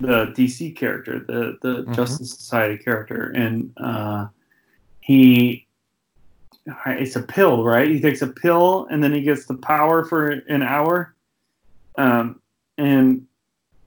the 0.00 0.26
DC 0.36 0.76
character, 0.76 1.18
the 1.20 1.58
the 1.62 1.84
Mhm. 1.84 1.94
Justice 1.94 2.30
Society 2.32 2.82
character, 2.82 3.32
and 3.34 3.72
uh, 3.76 4.28
he 5.00 5.66
it's 6.86 7.16
a 7.16 7.22
pill, 7.22 7.64
right? 7.64 7.88
He 7.88 8.00
takes 8.00 8.22
a 8.22 8.28
pill 8.28 8.86
and 8.88 9.02
then 9.02 9.12
he 9.12 9.22
gets 9.22 9.46
the 9.46 9.56
power 9.56 10.04
for 10.04 10.28
an 10.28 10.62
hour. 10.62 11.14
Um, 11.98 12.40
and 12.78 13.26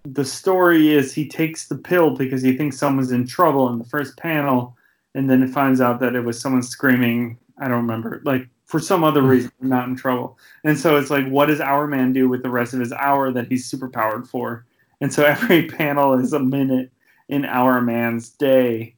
the 0.04 0.26
story 0.26 0.94
is 0.94 1.14
he 1.14 1.28
takes 1.28 1.68
the 1.68 1.78
pill 1.78 2.12
because 2.16 2.42
he 2.42 2.58
thinks 2.58 2.78
someone's 2.78 3.12
in 3.12 3.26
trouble 3.26 3.70
in 3.70 3.80
the 3.80 3.86
first 3.86 4.18
panel, 4.18 4.76
and 5.16 5.30
then 5.30 5.42
it 5.42 5.52
finds 5.52 5.80
out 5.80 6.00
that 6.02 6.16
it 6.16 6.22
was 6.22 6.40
someone 6.40 6.62
screaming. 6.64 7.38
I 7.58 7.70
don't 7.70 7.82
remember, 7.82 8.22
like 8.26 8.50
for 8.66 8.80
some 8.80 9.04
other 9.04 9.22
reason, 9.22 9.52
not 9.62 9.88
in 9.88 9.96
trouble. 9.96 10.38
And 10.64 10.78
so 10.78 10.96
it's 10.98 11.10
like, 11.10 11.28
what 11.28 11.48
does 11.48 11.60
Hourman 11.62 12.14
do 12.14 12.28
with 12.28 12.42
the 12.44 12.50
rest 12.50 12.74
of 12.74 12.80
his 12.80 12.92
hour 12.94 13.32
that 13.32 13.48
he's 13.48 13.72
superpowered 13.72 14.28
for? 14.28 14.66
And 15.02 15.14
so 15.14 15.24
every 15.26 15.68
panel 15.68 16.14
is 16.14 16.34
a 16.34 16.40
minute 16.40 16.92
in 17.30 17.44
Hourman's 17.44 18.30
day 18.30 18.96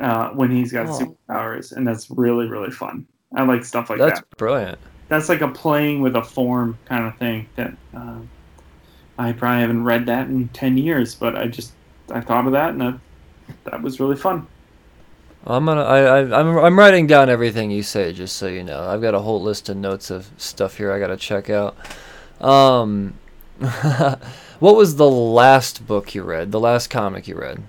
uh, 0.00 0.30
when 0.30 0.50
he's 0.50 0.72
got 0.72 0.86
Oh. 0.88 0.98
superpowers, 1.28 1.72
and 1.72 1.86
that's 1.86 2.10
really 2.10 2.48
really 2.48 2.70
fun. 2.70 3.06
I 3.34 3.42
like 3.44 3.64
stuff 3.64 3.90
like 3.90 3.98
That's 3.98 4.20
that. 4.20 4.36
brilliant. 4.36 4.78
That's 5.08 5.28
like 5.28 5.40
a 5.42 5.48
playing 5.48 6.00
with 6.00 6.16
a 6.16 6.22
form 6.22 6.78
kind 6.86 7.04
of 7.06 7.16
thing. 7.18 7.46
That 7.56 7.74
uh, 7.94 8.18
I 9.18 9.32
probably 9.32 9.60
haven't 9.60 9.84
read 9.84 10.06
that 10.06 10.28
in 10.28 10.48
ten 10.48 10.78
years, 10.78 11.14
but 11.14 11.36
I 11.36 11.46
just 11.48 11.72
I 12.10 12.20
thought 12.20 12.46
of 12.46 12.52
that, 12.52 12.70
and 12.70 12.80
that, 12.80 12.98
that 13.64 13.82
was 13.82 14.00
really 14.00 14.16
fun. 14.16 14.46
I'm 15.46 15.64
gonna. 15.64 15.82
I, 15.82 15.98
I 16.00 16.40
I'm 16.40 16.56
I'm 16.56 16.78
writing 16.78 17.06
down 17.06 17.28
everything 17.28 17.70
you 17.70 17.82
say, 17.82 18.12
just 18.12 18.36
so 18.36 18.46
you 18.46 18.62
know. 18.62 18.84
I've 18.84 19.02
got 19.02 19.14
a 19.14 19.18
whole 19.18 19.42
list 19.42 19.68
of 19.68 19.76
notes 19.76 20.10
of 20.10 20.30
stuff 20.36 20.76
here 20.76 20.92
I 20.92 20.98
gotta 20.98 21.16
check 21.16 21.50
out. 21.50 21.76
Um, 22.40 23.14
what 23.58 24.76
was 24.76 24.96
the 24.96 25.10
last 25.10 25.86
book 25.86 26.14
you 26.14 26.22
read? 26.22 26.52
The 26.52 26.60
last 26.60 26.90
comic 26.90 27.26
you 27.26 27.36
read? 27.36 27.62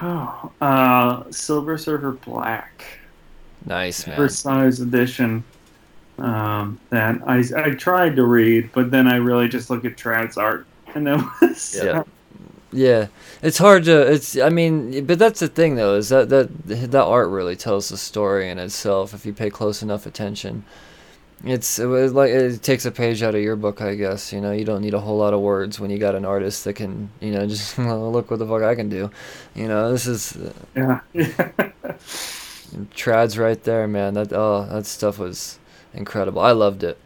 Oh, 0.00 0.52
uh, 0.60 1.24
Silver 1.30 1.76
Surfer 1.76 2.12
Black. 2.12 2.84
Nice 3.64 4.06
man. 4.06 4.16
First 4.16 4.40
size 4.40 4.80
edition. 4.80 5.42
Um, 6.18 6.78
that 6.90 7.20
I 7.26 7.42
I 7.56 7.70
tried 7.70 8.14
to 8.16 8.24
read, 8.24 8.70
but 8.72 8.92
then 8.92 9.08
I 9.08 9.16
really 9.16 9.48
just 9.48 9.70
looked 9.70 9.86
at 9.86 9.96
Tradd's 9.96 10.36
art, 10.36 10.66
and 10.94 11.04
then 11.04 11.28
was 11.40 11.74
Yeah. 11.74 12.04
Yeah, 12.74 13.06
it's 13.40 13.58
hard 13.58 13.84
to. 13.84 14.12
It's. 14.12 14.36
I 14.36 14.48
mean, 14.48 15.06
but 15.06 15.18
that's 15.18 15.38
the 15.38 15.46
thing 15.46 15.76
though, 15.76 15.94
is 15.94 16.08
that 16.08 16.28
that 16.30 16.66
that 16.66 17.04
art 17.04 17.28
really 17.30 17.54
tells 17.54 17.88
the 17.88 17.96
story 17.96 18.50
in 18.50 18.58
itself 18.58 19.14
if 19.14 19.24
you 19.24 19.32
pay 19.32 19.48
close 19.48 19.80
enough 19.80 20.06
attention. 20.06 20.64
It's 21.44 21.78
it 21.78 21.86
was 21.86 22.12
like 22.14 22.30
it 22.30 22.62
takes 22.64 22.84
a 22.84 22.90
page 22.90 23.22
out 23.22 23.36
of 23.36 23.42
your 23.42 23.54
book, 23.54 23.80
I 23.80 23.94
guess. 23.94 24.32
You 24.32 24.40
know, 24.40 24.50
you 24.50 24.64
don't 24.64 24.82
need 24.82 24.94
a 24.94 24.98
whole 24.98 25.16
lot 25.18 25.34
of 25.34 25.40
words 25.40 25.78
when 25.78 25.90
you 25.90 25.98
got 25.98 26.16
an 26.16 26.24
artist 26.24 26.64
that 26.64 26.74
can, 26.74 27.10
you 27.20 27.30
know, 27.30 27.46
just 27.46 27.78
look 27.78 28.30
what 28.30 28.40
the 28.40 28.46
fuck 28.46 28.62
I 28.62 28.74
can 28.74 28.88
do. 28.88 29.08
You 29.54 29.68
know, 29.68 29.92
this 29.92 30.08
is 30.08 30.36
yeah. 30.74 31.00
Tradd's 32.94 33.38
right 33.38 33.62
there, 33.62 33.86
man. 33.86 34.14
That 34.14 34.32
oh, 34.32 34.66
that 34.68 34.86
stuff 34.86 35.20
was 35.20 35.60
incredible. 35.92 36.40
I 36.40 36.50
loved 36.50 36.82
it. 36.82 36.98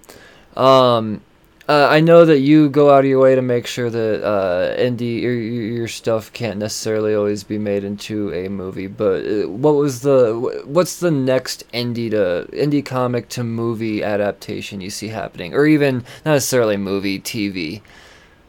Um, 0.57 1.21
uh, 1.69 1.87
I 1.91 2.01
know 2.01 2.25
that 2.25 2.39
you 2.39 2.71
go 2.71 2.91
out 2.91 3.01
of 3.01 3.05
your 3.05 3.21
way 3.21 3.35
to 3.35 3.43
make 3.43 3.67
sure 3.67 3.91
that 3.91 4.25
uh, 4.25 4.75
indie 4.79 5.21
your 5.21 5.35
your 5.35 5.87
stuff 5.89 6.33
can't 6.33 6.59
necessarily 6.59 7.15
always 7.15 7.45
be 7.45 7.59
made 7.59 7.85
into 7.85 8.33
a 8.33 8.49
movie. 8.49 8.87
But 8.87 9.27
uh, 9.27 9.49
what 9.51 9.75
was 9.75 10.01
the 10.01 10.63
what's 10.65 10.99
the 10.99 11.11
next 11.11 11.71
indie 11.73 12.11
to 12.11 12.49
indie 12.53 12.85
comic 12.85 13.29
to 13.31 13.45
movie 13.45 14.03
adaptation 14.03 14.81
you 14.81 14.89
see 14.89 15.09
happening, 15.09 15.53
or 15.53 15.67
even 15.67 15.99
not 16.25 16.33
necessarily 16.33 16.79
movie 16.79 17.21
TV? 17.21 17.83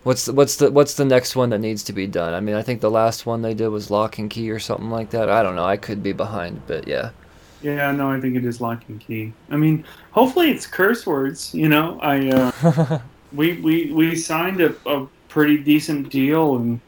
What's 0.03 0.25
the, 0.25 0.33
what's 0.33 0.55
the 0.55 0.71
what's 0.71 0.93
the 0.93 1.03
next 1.03 1.35
one 1.35 1.49
that 1.49 1.59
needs 1.59 1.83
to 1.83 1.93
be 1.93 2.07
done? 2.07 2.33
I 2.33 2.39
mean, 2.39 2.55
I 2.55 2.61
think 2.61 2.79
the 2.79 2.89
last 2.89 3.25
one 3.25 3.41
they 3.41 3.53
did 3.53 3.67
was 3.67 3.91
Locke 3.91 4.17
and 4.17 4.29
Key 4.29 4.49
or 4.49 4.59
something 4.59 4.89
like 4.89 5.09
that. 5.09 5.29
I 5.29 5.43
don't 5.43 5.57
know. 5.57 5.65
I 5.65 5.75
could 5.75 6.01
be 6.01 6.13
behind, 6.13 6.61
but 6.67 6.87
yeah. 6.87 7.11
Yeah, 7.61 7.91
no, 7.91 8.09
I 8.09 8.19
think 8.21 8.35
it 8.35 8.45
is 8.45 8.61
lock 8.61 8.83
and 8.87 8.99
key. 8.99 9.33
I 9.49 9.57
mean, 9.57 9.83
hopefully 10.11 10.51
it's 10.51 10.65
curse 10.65 11.05
words. 11.05 11.53
You 11.53 11.67
know, 11.69 11.99
I 12.01 12.29
uh, 12.29 12.99
we 13.33 13.59
we 13.61 13.91
we 13.91 14.15
signed 14.15 14.61
a, 14.61 14.75
a 14.85 15.07
pretty 15.27 15.57
decent 15.57 16.09
deal, 16.09 16.55
and 16.55 16.79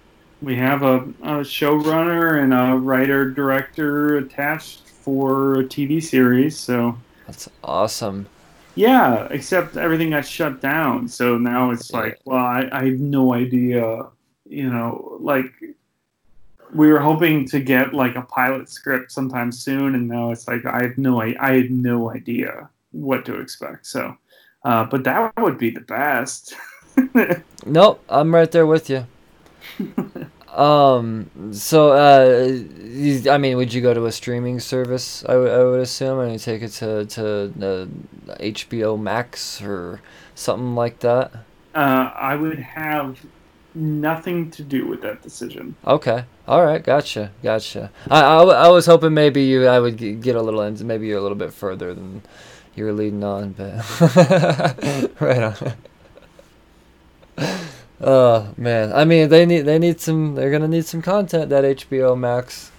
we 0.41 0.55
have 0.55 0.84
a, 0.84 0.97
a 1.24 1.43
showrunner 1.43 2.41
and 2.41 2.53
a 2.53 2.78
writer 2.78 3.30
director 3.30 4.17
attached 4.17 4.88
for 4.89 5.59
a 5.59 5.63
TV 5.63 6.01
series. 6.01 6.57
So 6.59 6.97
That's 7.28 7.49
awesome. 7.63 8.28
yeah, 8.76 9.28
except 9.32 9.78
everything 9.78 10.11
got 10.11 10.26
shut 10.26 10.61
down. 10.61 11.07
So 11.07 11.38
now 11.38 11.72
it's 11.72 11.91
like, 11.91 12.19
well, 12.26 12.38
I, 12.38 12.69
I 12.72 12.86
have 12.86 12.99
no 12.99 13.34
idea. 13.34 14.03
You 14.47 14.69
know, 14.69 15.17
like 15.19 15.51
we 16.74 16.91
were 16.91 16.99
hoping 16.99 17.45
to 17.49 17.59
get 17.59 17.93
like 17.93 18.15
a 18.15 18.22
pilot 18.24 18.69
script 18.69 19.11
sometime 19.11 19.51
soon, 19.51 19.95
and 19.95 20.07
now 20.07 20.32
it's 20.32 20.47
like 20.47 20.65
I 20.65 20.84
have 20.84 20.97
no 20.97 21.22
I, 21.22 21.36
I 21.39 21.53
had 21.57 21.72
no 21.72 22.11
idea 22.11 22.69
what 22.91 23.26
to 23.26 23.39
expect. 23.39 23.86
So, 23.88 24.15
uh, 24.65 24.86
but 24.86 25.03
that 25.03 25.34
would 25.38 25.57
be 25.57 25.69
the 25.72 25.82
best. 25.82 26.55
Nope, 27.65 28.03
I'm 28.09 28.34
right 28.34 28.51
there 28.51 28.65
with 28.65 28.89
you. 28.89 29.05
um, 30.49 31.30
so 31.53 31.91
uh, 31.91 33.32
I 33.32 33.38
mean, 33.38 33.57
would 33.57 33.74
you 33.74 33.82
go 33.82 33.93
to 33.93 34.05
a 34.05 34.11
streaming 34.11 34.59
service? 34.59 35.24
I 35.28 35.36
would- 35.38 35.51
I 35.51 35.63
would 35.63 35.80
assume, 35.80 36.19
and 36.19 36.32
you 36.34 36.39
take 36.39 36.61
it 36.61 36.69
to 36.82 37.05
to 37.05 37.53
uh, 37.61 38.36
HBO 38.39 38.97
Max 38.99 39.61
or 39.61 40.01
something 40.36 40.76
like 40.76 40.99
that. 40.99 41.32
uh, 41.76 42.11
I 42.15 42.36
would 42.36 42.59
have 42.59 43.19
nothing 43.74 44.51
to 44.51 44.63
do 44.63 44.86
with 44.88 45.01
that 45.01 45.22
decision. 45.22 45.76
Okay, 45.86 46.26
all 46.47 46.65
right, 46.65 46.84
gotcha, 46.84 47.32
gotcha. 47.43 47.91
I 48.09 48.22
I 48.22 48.69
was 48.69 48.86
hoping 48.86 49.13
maybe 49.13 49.43
you 49.43 49.67
I 49.67 49.80
would 49.80 49.97
get 50.22 50.36
a 50.36 50.41
little 50.41 50.61
into 50.61 50.84
maybe 50.84 51.07
you're 51.07 51.19
a 51.19 51.22
little 51.22 51.38
bit 51.38 51.53
further 51.53 51.93
than 51.93 52.22
you 52.76 52.86
were 52.86 52.93
leading 52.93 53.24
on, 53.24 53.53
but 53.53 55.11
right 55.19 55.43
on. 55.43 55.55
Oh 58.03 58.51
man, 58.57 58.91
I 58.93 59.05
mean 59.05 59.30
they 59.30 59.45
need 59.45 59.61
they 59.61 59.78
need 59.78 60.01
some 60.01 60.34
they're 60.34 60.49
gonna 60.49 60.67
need 60.67 60.86
some 60.86 61.03
content 61.03 61.51
that 61.51 61.63
HBO 61.63 62.17
Max. 62.17 62.72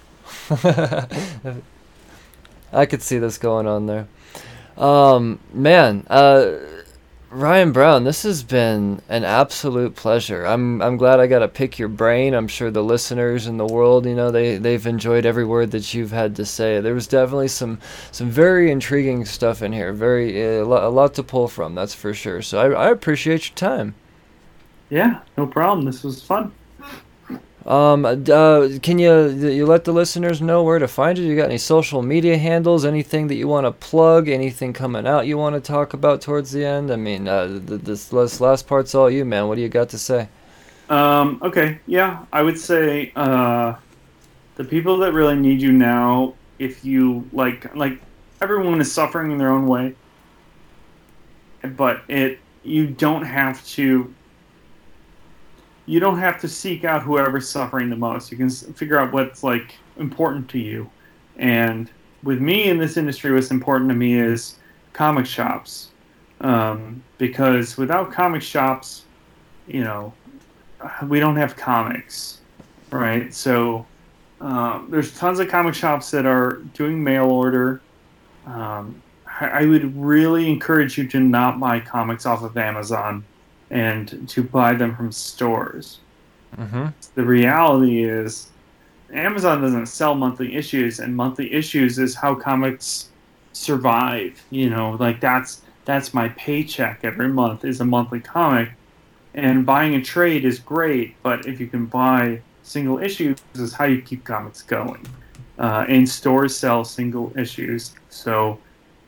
I 2.73 2.87
could 2.87 3.03
see 3.03 3.19
this 3.19 3.39
going 3.39 3.69
on 3.69 3.87
there. 3.87 4.09
Um, 4.77 5.39
man, 5.53 6.05
uh, 6.11 6.57
Ryan 7.33 7.73
Browne, 7.73 8.05
this 8.05 8.25
has 8.25 8.43
been 8.43 9.01
an 9.09 9.25
absolute 9.25 9.97
pleasure. 9.97 10.45
I'm 10.45 10.83
I'm 10.83 10.99
glad 10.99 11.19
I 11.19 11.27
got 11.27 11.39
to 11.39 11.49
pick 11.49 11.79
your 11.79 11.89
brain. 11.89 12.35
I'm 12.35 12.47
sure 12.47 12.71
the 12.71 12.85
listeners 12.85 13.47
in 13.47 13.57
the 13.57 13.65
world, 13.65 14.05
you 14.05 14.15
know, 14.15 14.31
they 14.31 14.59
they've 14.59 14.87
enjoyed 14.87 15.25
every 15.25 15.47
word 15.47 15.71
that 15.71 15.95
you've 15.95 16.11
had 16.11 16.37
to 16.37 16.45
say. 16.45 16.79
There 16.83 16.93
was 16.93 17.07
definitely 17.07 17.49
some 17.49 17.79
some 18.11 18.29
very 18.29 18.71
intriguing 18.71 19.25
stuff 19.25 19.63
in 19.63 19.73
here. 19.73 19.95
Very 19.95 20.59
uh, 20.59 20.63
a 20.63 20.67
lot, 20.67 20.85
a 20.85 20.89
lot 20.91 21.15
to 21.15 21.23
pull 21.23 21.49
from, 21.49 21.75
that's 21.75 21.95
for 21.95 22.13
sure. 22.13 22.43
So 22.43 22.59
I 22.59 22.89
I 22.89 22.91
appreciate 22.91 23.49
your 23.49 23.57
time. 23.57 23.95
Yeah, 24.91 25.21
no 25.39 25.47
problem. 25.47 25.87
This 25.87 26.05
was 26.05 26.23
fun. 26.23 26.53
Um, 27.67 28.05
uh, 28.05 28.69
can 28.83 28.99
you 28.99 29.29
you 29.29 29.67
let 29.67 29.85
the 29.85 29.93
listeners 29.93 30.43
know 30.43 30.65
where 30.65 30.79
to 30.81 30.89
find 30.89 31.17
you? 31.17 31.25
You 31.25 31.37
got 31.37 31.45
any 31.45 31.59
social 31.59 32.03
media 32.03 32.37
handles? 32.37 32.85
Anything 32.85 33.29
that 33.29 33.37
you 33.37 33.47
want 33.47 33.67
to 33.67 33.73
plug? 33.73 34.29
Anything 34.29 34.73
coming 34.73 35.07
out 35.07 35.27
you 35.27 35.39
want 35.39 35.55
to 35.55 35.61
talk 35.61 35.95
about 35.95 36.21
towards 36.21 36.51
the 36.51 36.65
end? 36.65 36.91
I 36.91 36.97
mean, 36.97 37.29
uh, 37.29 37.47
th- 37.47 37.83
this 37.83 38.13
last 38.13 38.41
last 38.41 38.67
part's 38.67 38.95
all 38.95 39.09
you, 39.09 39.25
man. 39.25 39.47
What 39.47 39.55
do 39.55 39.63
you 39.63 39.69
got 39.69 39.91
to 39.91 39.99
say? 39.99 40.29
Um, 40.89 41.39
okay, 41.43 41.79
yeah, 41.87 42.25
I 42.33 42.43
would 42.43 42.59
say 42.59 43.13
uh, 43.15 43.75
the 44.57 44.65
people 44.65 44.99
that 44.99 45.13
really 45.13 45.37
need 45.37 45.63
you 45.63 45.73
now, 45.73 46.35
if 46.59 46.85
you 46.85 47.29
like, 47.33 47.75
like 47.75 48.01
everyone 48.41 48.81
is 48.81 48.93
suffering 48.93 49.31
in 49.31 49.39
their 49.39 49.51
own 49.51 49.67
way, 49.67 49.95
but 51.63 52.03
it 52.09 52.41
you 52.65 52.89
don't 52.89 53.25
have 53.25 53.65
to. 53.69 54.13
You 55.87 56.01
don't 56.01 56.19
have 56.19 56.41
to 56.41 56.49
seek 56.49 56.85
out 56.85 57.03
whoever's 57.03 57.49
suffering 57.49 57.91
the 57.91 57.97
most. 57.97 58.31
You 58.31 58.39
can 58.39 58.51
figure 58.51 58.99
out 58.99 59.13
what's 59.13 59.43
like 59.43 59.75
important 59.99 60.49
to 60.51 60.59
you, 60.59 60.91
and 61.37 61.91
with 62.23 62.41
me 62.41 62.69
in 62.69 62.79
this 62.79 62.97
industry, 62.97 63.33
what's 63.33 63.51
important 63.51 63.91
to 63.91 63.95
me 63.95 64.15
is 64.15 64.57
comic 64.93 65.27
shops, 65.27 65.91
um, 66.41 67.03
because 67.19 67.77
without 67.77 68.13
comic 68.13 68.43
shops, 68.43 69.05
you 69.67 69.83
know, 69.83 70.13
we 71.09 71.21
don't 71.21 71.37
have 71.37 71.57
comics, 71.57 72.41
right? 72.91 73.33
So 73.35 73.87
um, 74.41 74.89
there's 74.91 75.17
tons 75.17 75.41
of 75.41 75.49
comic 75.49 75.75
shops 75.75 76.11
that 76.11 76.27
are 76.27 76.63
doing 76.75 77.03
mail 77.03 77.31
order. 77.31 77.81
Um, 78.47 79.01
I, 79.27 79.47
I 79.47 79.65
would 79.67 79.97
really 79.97 80.51
encourage 80.51 80.99
you 80.99 81.07
to 81.09 81.21
not 81.21 81.61
buy 81.61 81.81
comics 81.81 82.27
off 82.27 82.43
of 82.43 82.57
Amazon 82.57 83.25
and 83.73 84.29
to 84.29 84.45
buy 84.45 84.75
them 84.75 84.95
from 84.95 85.11
stores. 85.11 85.99
Mm-hmm. 86.57 86.87
The 87.17 87.25
reality 87.25 88.05
is, 88.05 88.51
Amazon 89.13 89.61
doesn't 89.61 89.87
sell 89.87 90.15
monthly 90.15 90.55
issues, 90.55 91.01
and 91.01 91.17
monthly 91.17 91.53
issues 91.53 91.99
is 91.99 92.15
how 92.15 92.37
comics 92.37 93.09
survive. 93.53 94.41
You 94.51 94.71
know, 94.71 94.93
like 95.01 95.21
that's 95.21 95.63
that's 95.85 96.15
my 96.15 96.29
paycheck 96.31 97.01
every 97.03 97.29
month 97.29 97.65
is 97.65 97.81
a 97.81 97.85
monthly 97.85 98.21
comic 98.21 98.71
and 99.35 99.65
buying 99.65 99.95
a 99.95 100.03
trade 100.03 100.45
is 100.45 100.59
great, 100.59 101.15
but 101.23 101.47
if 101.47 101.59
you 101.59 101.67
can 101.67 101.87
buy 101.87 102.41
single 102.63 102.99
issues, 102.99 103.39
is 103.55 103.73
how 103.73 103.85
you 103.85 104.03
keep 104.03 104.25
comics 104.25 104.63
going. 104.63 105.07
Uh, 105.59 105.85
and 105.89 106.09
stores 106.09 106.57
sell 106.57 106.85
single 106.85 107.33
issues, 107.37 107.95
so 108.11 108.59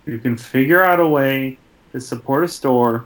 you 0.07 0.19
can 0.19 0.37
figure 0.37 0.83
out 0.83 1.01
a 1.01 1.07
way 1.07 1.59
to 1.93 2.01
support 2.01 2.45
a 2.45 2.49
store. 2.49 3.05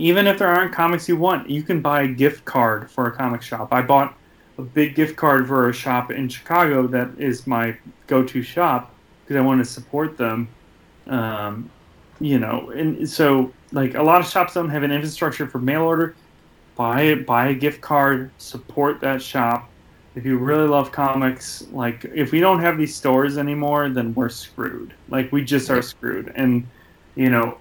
Even 0.00 0.26
if 0.26 0.38
there 0.38 0.48
aren't 0.48 0.72
comics 0.72 1.08
you 1.08 1.16
want, 1.16 1.50
you 1.50 1.62
can 1.62 1.82
buy 1.82 2.02
a 2.02 2.08
gift 2.08 2.46
card 2.46 2.90
for 2.90 3.06
a 3.06 3.12
comic 3.12 3.42
shop. 3.42 3.68
I 3.70 3.82
bought 3.82 4.16
a 4.56 4.62
big 4.62 4.94
gift 4.94 5.14
card 5.14 5.46
for 5.46 5.68
a 5.68 5.74
shop 5.74 6.10
in 6.10 6.26
Chicago 6.26 6.86
that 6.86 7.10
is 7.18 7.46
my 7.46 7.76
go-to 8.06 8.42
shop 8.42 8.94
because 9.22 9.36
I 9.36 9.40
want 9.42 9.62
to 9.62 9.70
support 9.70 10.16
them. 10.16 10.48
Um, 11.06 11.70
you 12.18 12.38
know, 12.38 12.70
and 12.70 13.08
so 13.08 13.52
like 13.72 13.94
a 13.94 14.02
lot 14.02 14.20
of 14.20 14.26
shops 14.26 14.54
don't 14.54 14.70
have 14.70 14.82
an 14.82 14.90
infrastructure 14.90 15.46
for 15.46 15.58
mail 15.58 15.82
order. 15.82 16.14
Buy 16.76 17.02
it, 17.02 17.26
buy 17.26 17.48
a 17.48 17.54
gift 17.54 17.82
card, 17.82 18.30
support 18.38 19.00
that 19.00 19.20
shop. 19.20 19.68
If 20.14 20.24
you 20.24 20.38
really 20.38 20.66
love 20.66 20.92
comics, 20.92 21.66
like 21.72 22.06
if 22.06 22.32
we 22.32 22.40
don't 22.40 22.60
have 22.60 22.78
these 22.78 22.94
stores 22.96 23.36
anymore, 23.36 23.90
then 23.90 24.14
we're 24.14 24.30
screwed. 24.30 24.94
Like 25.10 25.30
we 25.30 25.44
just 25.44 25.70
are 25.70 25.82
screwed. 25.82 26.32
And 26.36 26.66
you 27.16 27.28
know, 27.28 27.58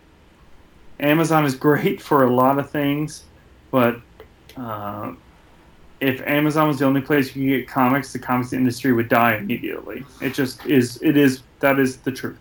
Amazon 0.99 1.45
is 1.45 1.55
great 1.55 2.01
for 2.09 2.23
a 2.23 2.33
lot 2.33 2.59
of 2.59 2.69
things, 2.69 3.23
but 3.71 3.99
uh, 4.57 5.13
if 6.01 6.21
Amazon 6.21 6.67
was 6.67 6.79
the 6.79 6.85
only 6.85 7.01
place 7.01 7.35
you 7.35 7.51
could 7.51 7.59
get 7.59 7.67
comics, 7.67 8.13
the 8.13 8.19
comics 8.19 8.53
industry 8.53 8.93
would 8.93 9.09
die 9.09 9.37
immediately. 9.37 10.05
It 10.21 10.33
just 10.33 10.65
is. 10.65 11.01
It 11.01 11.17
is. 11.17 11.43
That 11.59 11.79
is 11.79 11.97
the 11.97 12.11
truth. 12.11 12.39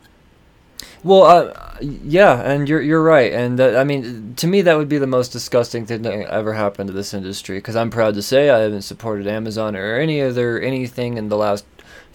Well, 1.04 1.24
uh, 1.24 1.76
yeah, 1.80 2.40
and 2.40 2.68
you're 2.68 2.82
you're 2.82 3.02
right, 3.02 3.32
and 3.32 3.60
I 3.60 3.84
mean, 3.84 4.34
to 4.36 4.46
me, 4.46 4.62
that 4.62 4.76
would 4.76 4.88
be 4.88 4.98
the 4.98 5.06
most 5.06 5.28
disgusting 5.28 5.86
thing 5.86 6.02
that 6.02 6.12
ever 6.12 6.54
happened 6.54 6.88
to 6.88 6.92
this 6.92 7.14
industry. 7.14 7.58
Because 7.58 7.76
I'm 7.76 7.90
proud 7.90 8.14
to 8.14 8.22
say 8.22 8.50
I 8.50 8.60
haven't 8.60 8.82
supported 8.82 9.26
Amazon 9.26 9.76
or 9.76 9.96
any 9.96 10.20
other 10.20 10.58
anything 10.58 11.16
in 11.16 11.28
the 11.28 11.36
last 11.36 11.64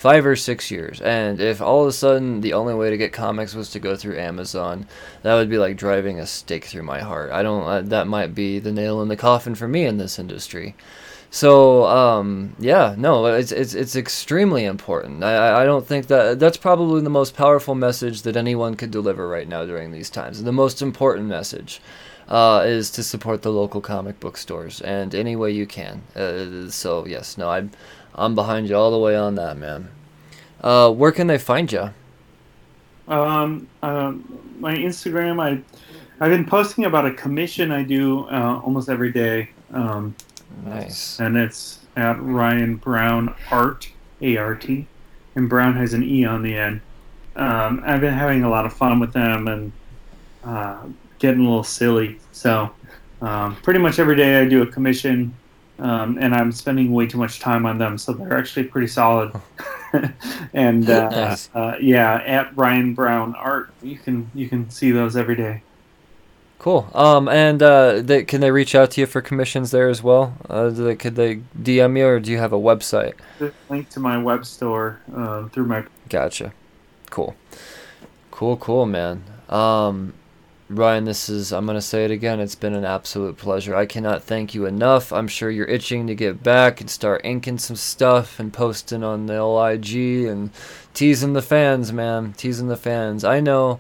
five 0.04 0.26
or 0.26 0.36
six 0.36 0.70
years. 0.70 1.00
And 1.00 1.40
if 1.40 1.62
all 1.62 1.84
of 1.84 1.88
a 1.88 1.94
sudden 1.94 2.42
the 2.42 2.52
only 2.52 2.74
way 2.74 2.90
to 2.90 2.98
get 2.98 3.14
comics 3.14 3.56
was 3.56 3.70
to 3.70 3.80
go 3.80 3.96
through 3.96 4.20
Amazon, 4.20 4.86
that 5.22 5.36
would 5.36 5.50
be 5.50 5.58
like 5.58 5.78
driving 5.78 6.20
a 6.20 6.28
stake 6.28 6.66
through 6.66 6.84
my 6.84 7.00
heart. 7.00 7.32
I 7.32 7.42
don't. 7.42 7.64
Uh, 7.64 7.82
that 7.84 8.06
might 8.06 8.36
be 8.36 8.60
the 8.60 8.74
nail 8.74 9.02
in 9.02 9.08
the 9.08 9.16
coffin 9.16 9.56
for 9.56 9.66
me 9.66 9.86
in 9.86 10.00
this 10.00 10.20
industry. 10.20 10.76
So 11.32 11.86
um, 11.86 12.54
yeah, 12.60 12.96
no, 12.98 13.28
it's 13.28 13.54
it's 13.54 13.74
it's 13.74 13.96
extremely 13.96 14.66
important. 14.66 15.24
I 15.24 15.62
I 15.62 15.66
don't 15.66 15.88
think 15.88 16.08
that 16.08 16.38
that's 16.38 16.58
probably 16.58 17.02
the 17.02 17.10
most 17.10 17.34
powerful 17.34 17.74
message 17.74 18.24
that 18.24 18.36
anyone 18.36 18.76
could 18.76 18.92
deliver 18.92 19.26
right 19.30 19.48
now 19.48 19.66
during 19.66 19.94
these 19.94 20.10
times. 20.10 20.44
The 20.44 20.52
most 20.52 20.82
important 20.82 21.28
message 21.30 21.80
uh, 22.28 22.64
is 22.66 22.92
to 22.92 23.04
support 23.04 23.42
the 23.42 23.52
local 23.52 23.80
comic 23.80 24.20
book 24.20 24.36
stores 24.36 24.82
and 24.82 25.16
any 25.16 25.38
way 25.38 25.52
you 25.52 25.66
can. 25.66 26.02
Uh, 26.14 26.70
so 26.70 27.06
yes, 27.08 27.38
no, 27.38 27.50
I'm 27.50 27.72
I'm 28.16 28.36
behind 28.36 28.70
you 28.70 28.76
all 28.76 28.92
the 28.92 28.98
way 28.98 29.16
on 29.16 29.36
that, 29.36 29.58
man. 29.58 29.90
Uh, 30.62 30.92
where 30.92 31.12
can 31.12 31.28
they 31.28 31.38
find 31.38 31.72
you? 31.72 31.90
Um, 33.08 33.68
um, 33.82 34.40
my 34.60 34.76
Instagram, 34.76 35.42
I 35.42 35.62
I've 36.20 36.30
been 36.32 36.46
posting 36.46 36.86
about 36.86 37.06
a 37.06 37.14
commission 37.14 37.72
I 37.72 37.84
do 37.84 38.26
uh, 38.30 38.62
almost 38.64 38.88
every 38.90 39.12
day. 39.12 39.50
Um, 39.74 40.16
Nice. 40.64 41.20
and 41.20 41.36
it's 41.36 41.80
at 41.98 42.22
Ryan 42.22 42.76
Browne 42.78 43.34
Art, 43.52 43.90
A 44.22 44.38
R 44.38 44.56
T, 44.56 44.88
and 45.36 45.50
Brown 45.50 45.76
has 45.76 45.94
an 45.94 46.04
E 46.04 46.24
on 46.24 46.44
the 46.44 46.56
end. 46.56 46.82
Um, 47.36 47.82
I've 47.86 48.00
been 48.00 48.14
having 48.14 48.44
a 48.44 48.50
lot 48.50 48.66
of 48.66 48.74
fun 48.74 49.00
with 49.00 49.12
them 49.12 49.48
and 49.48 49.72
uh, 50.44 50.84
getting 51.20 51.42
a 51.42 51.44
little 51.44 51.64
silly. 51.64 52.20
So, 52.32 52.72
um, 53.22 53.56
pretty 53.58 53.80
much 53.80 53.98
every 54.00 54.16
day 54.16 54.40
I 54.40 54.46
do 54.46 54.62
a 54.62 54.68
commission, 54.68 55.34
um, 55.80 56.18
and 56.20 56.34
I'm 56.34 56.52
spending 56.52 56.92
way 56.92 57.08
too 57.08 57.18
much 57.18 57.40
time 57.40 57.66
on 57.66 57.78
them, 57.78 57.98
so 57.98 58.14
they're 58.14 58.38
actually 58.38 58.66
pretty 58.66 58.88
solid. 58.88 59.34
and 60.54 60.90
uh, 60.90 61.10
Nice. 61.10 61.50
uh, 61.54 61.76
yeah, 61.82 62.22
at 62.26 62.56
Ryan 62.56 62.94
Browne 62.94 63.36
Art, 63.36 63.72
you 63.82 63.98
can 63.98 64.30
you 64.34 64.48
can 64.50 64.70
see 64.70 64.92
those 64.92 65.16
every 65.16 65.36
day. 65.36 65.62
Cool. 66.60 66.90
Um, 66.94 67.28
and 67.28 67.62
uh, 67.62 68.02
they, 68.02 68.24
can 68.24 68.40
they 68.40 68.50
reach 68.50 68.74
out 68.74 68.92
to 68.92 69.02
you 69.02 69.08
for 69.08 69.22
commissions 69.22 69.72
there 69.72 69.90
as 69.90 70.02
well? 70.02 70.38
Uh, 70.50 70.70
they, 70.70 70.96
could 70.96 71.16
they 71.16 71.42
DM 71.62 71.98
you, 71.98 72.06
or 72.06 72.20
do 72.22 72.32
you 72.32 72.38
have 72.38 72.54
a 72.54 72.58
website? 72.58 73.16
Link 73.68 73.90
to 73.90 74.00
my 74.00 74.18
web 74.18 74.46
store 74.46 75.02
uh, 75.14 75.50
through 75.50 75.66
my 75.66 75.84
Gotcha. 76.08 76.54
Cool. 77.10 77.36
Cool, 78.32 78.56
cool, 78.56 78.86
man. 78.86 79.26
Um, 79.50 80.14
Ryan, 80.78 81.06
this 81.06 81.30
is, 81.30 81.54
I'm 81.54 81.66
going 81.66 81.76
to 81.78 81.82
say 81.82 82.06
it 82.06 82.12
again. 82.12 82.40
It's 82.40 82.56
been 82.56 82.74
an 82.74 82.86
absolute 82.86 83.38
pleasure. 83.38 83.76
I 83.76 83.86
cannot 83.86 84.24
thank 84.24 84.56
you 84.56 84.66
enough. 84.66 85.14
I'm 85.14 85.28
sure 85.28 85.52
you're 85.52 85.68
itching 85.68 86.08
to 86.08 86.16
get 86.16 86.42
back 86.42 86.82
and 86.82 86.90
start 86.90 87.22
inking 87.24 87.60
some 87.60 87.76
stuff 87.76 88.40
and 88.40 88.52
posting 88.52 89.04
on 89.04 89.28
the 89.28 89.44
LIG 89.44 90.26
and 90.26 90.50
teasing 90.94 91.34
the 91.34 91.42
fans, 91.42 91.94
man. 91.94 92.34
Teasing 92.34 92.68
the 92.70 92.78
fans. 92.78 93.24
I 93.24 93.40
know 93.40 93.80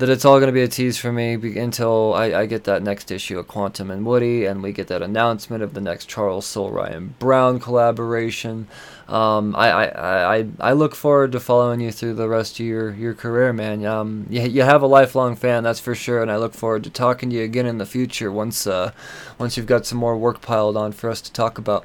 that 0.00 0.08
it's 0.08 0.24
all 0.24 0.38
going 0.38 0.48
to 0.48 0.52
be 0.52 0.62
a 0.62 0.68
tease 0.68 0.96
for 0.98 1.12
me 1.12 1.36
be- 1.36 1.58
until 1.58 2.14
I, 2.14 2.32
I 2.32 2.46
get 2.46 2.64
that 2.64 2.82
next 2.82 3.10
issue 3.10 3.38
of 3.38 3.46
Quantum 3.46 3.90
and 3.90 4.04
Woody 4.06 4.46
and 4.46 4.62
we 4.62 4.72
get 4.72 4.88
that 4.88 5.02
announcement 5.02 5.62
of 5.62 5.74
the 5.74 5.80
next 5.80 6.06
Charles 6.06 6.46
Soule 6.46 6.70
Ryan 6.70 7.14
Browne 7.18 7.60
collaboration. 7.60 8.66
Um, 9.08 9.54
I, 9.54 9.70
I, 9.70 10.36
I, 10.38 10.46
I 10.58 10.72
look 10.72 10.94
forward 10.94 11.32
to 11.32 11.40
following 11.40 11.80
you 11.80 11.92
through 11.92 12.14
the 12.14 12.28
rest 12.28 12.58
of 12.58 12.66
your, 12.66 12.92
your 12.94 13.12
career, 13.12 13.52
man. 13.52 13.84
Um, 13.84 14.26
you, 14.30 14.40
you 14.42 14.62
have 14.62 14.82
a 14.82 14.86
lifelong 14.86 15.36
fan, 15.36 15.64
that's 15.64 15.80
for 15.80 15.94
sure, 15.94 16.22
and 16.22 16.30
I 16.30 16.36
look 16.36 16.54
forward 16.54 16.84
to 16.84 16.90
talking 16.90 17.28
to 17.30 17.36
you 17.36 17.42
again 17.42 17.66
in 17.66 17.76
the 17.76 17.86
future 17.86 18.32
once 18.32 18.66
uh, 18.66 18.92
once 19.38 19.56
you've 19.56 19.66
got 19.66 19.84
some 19.84 19.98
more 19.98 20.16
work 20.16 20.40
piled 20.40 20.76
on 20.76 20.92
for 20.92 21.10
us 21.10 21.20
to 21.22 21.32
talk 21.32 21.58
about. 21.58 21.84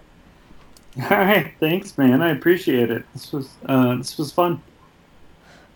All 1.02 1.10
right, 1.10 1.54
thanks, 1.60 1.98
man. 1.98 2.22
I 2.22 2.30
appreciate 2.30 2.92
it. 2.92 3.04
This 3.14 3.34
was 3.34 3.50
uh, 3.66 3.96
this 3.98 4.18
was 4.18 4.32
fun. 4.32 4.62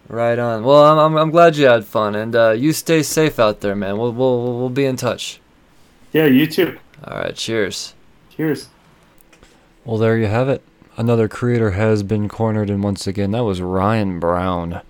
Right 0.10 0.40
on. 0.40 0.64
Well, 0.64 0.84
I'm, 0.86 0.98
I'm, 0.98 1.18
I'm 1.18 1.30
glad 1.30 1.56
you 1.56 1.68
had 1.68 1.86
fun, 1.86 2.16
and 2.16 2.36
uh, 2.36 2.52
you 2.52 2.74
stay 2.74 3.04
safe 3.04 3.38
out 3.38 3.62
there, 3.62 3.76
man. 3.76 4.00
We'll, 4.00 4.12
we'll, 4.12 4.58
we'll 4.58 4.70
be 4.70 4.86
in 4.86 4.96
touch. 4.96 5.40
Yeah, 6.12 6.26
you 6.26 6.48
too. 6.48 6.80
All 7.04 7.18
right, 7.18 7.36
cheers. 7.36 7.94
Cheers. 8.36 8.70
Well, 9.86 10.00
there 10.00 10.18
you 10.18 10.26
have 10.26 10.50
it. 10.50 10.64
Another 10.98 11.28
creator 11.28 11.72
has 11.72 12.02
been 12.02 12.28
cornered, 12.28 12.72
and 12.72 12.84
once 12.84 13.06
again, 13.06 13.32
that 13.32 13.44
was 13.44 13.62
Ryan 13.62 14.20
Browne. 14.20 14.82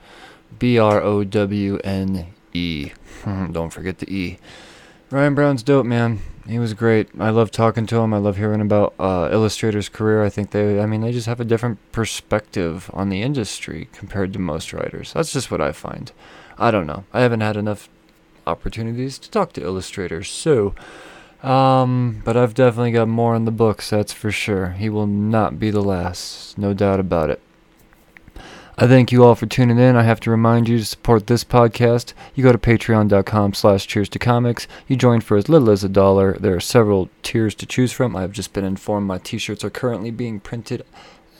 B 0.58 0.80
R 0.80 1.02
O 1.02 1.26
W 1.26 1.78
N 1.84 2.28
E. 2.54 2.92
Don't 3.26 3.72
forget 3.72 4.00
the 4.00 4.12
E. 4.12 4.40
Ryan 5.12 5.36
Browne's 5.36 5.64
dope, 5.64 5.86
man. 5.86 6.22
He 6.50 6.58
was 6.58 6.74
great. 6.74 7.10
I 7.20 7.30
love 7.30 7.52
talking 7.52 7.86
to 7.86 7.98
him. 7.98 8.12
I 8.12 8.18
love 8.18 8.38
hearing 8.38 8.60
about 8.60 8.96
uh, 8.98 9.30
Illustrator's 9.32 9.88
career. 9.88 10.24
I 10.24 10.30
think 10.30 10.50
they, 10.50 10.82
I 10.82 10.88
mean, 10.88 11.02
they 11.02 11.12
just 11.12 11.28
have 11.28 11.40
a 11.40 11.46
different 11.46 11.78
perspective 11.92 12.90
on 12.92 13.10
the 13.10 13.22
industry 13.22 13.88
compared 13.94 14.34
to 14.34 14.40
most 14.40 14.74
writers. 14.74 15.14
That's 15.14 15.32
just 15.32 15.52
what 15.52 15.62
I 15.62 15.72
find. 15.72 16.12
I 16.58 16.72
don't 16.72 16.88
know. 16.88 17.06
I 17.14 17.22
haven't 17.22 17.42
had 17.42 17.56
enough 17.56 17.88
opportunities 18.48 19.20
to 19.20 19.30
talk 19.30 19.54
to 19.54 19.64
illustrators, 19.64 20.28
so. 20.30 20.74
Um, 21.44 22.22
but 22.26 22.36
I've 22.36 22.56
definitely 22.56 22.92
got 22.92 23.08
more 23.08 23.36
in 23.36 23.46
the 23.46 23.52
books, 23.52 23.92
that's 23.92 24.12
for 24.12 24.32
sure. 24.32 24.72
He 24.72 24.90
will 24.90 25.08
not 25.08 25.60
be 25.60 25.70
the 25.70 25.84
last, 25.84 26.58
no 26.58 26.74
doubt 26.74 27.00
about 27.00 27.30
it. 27.30 27.42
I 28.82 28.88
thank 28.88 29.12
you 29.12 29.26
all 29.26 29.36
for 29.36 29.46
tuning 29.46 29.78
in. 29.78 29.98
I 29.98 30.04
have 30.04 30.22
to 30.22 30.32
remind 30.32 30.70
you 30.70 30.78
to 30.78 30.86
support 30.86 31.28
this 31.28 31.44
podcast. 31.44 32.14
You 32.34 32.46
go 32.46 32.54
to 32.54 32.58
patreon.com 32.58 33.54
slash 33.54 33.86
cheers 33.86 34.08
to 34.08 34.20
comics. 34.20 34.70
You 34.88 34.96
join 34.96 35.20
for 35.20 35.36
as 35.36 35.50
little 35.50 35.70
as 35.70 35.84
a 35.84 35.90
dollar. 35.90 36.38
There 36.40 36.56
are 36.56 36.62
several 36.62 37.10
tiers 37.22 37.54
to 37.56 37.66
choose 37.66 37.92
from. 37.92 38.16
I've 38.16 38.32
just 38.32 38.54
been 38.54 38.64
informed 38.64 39.06
my 39.06 39.18
t-shirts 39.18 39.66
are 39.66 39.70
currently 39.70 40.12
being 40.12 40.40
printed 40.40 40.86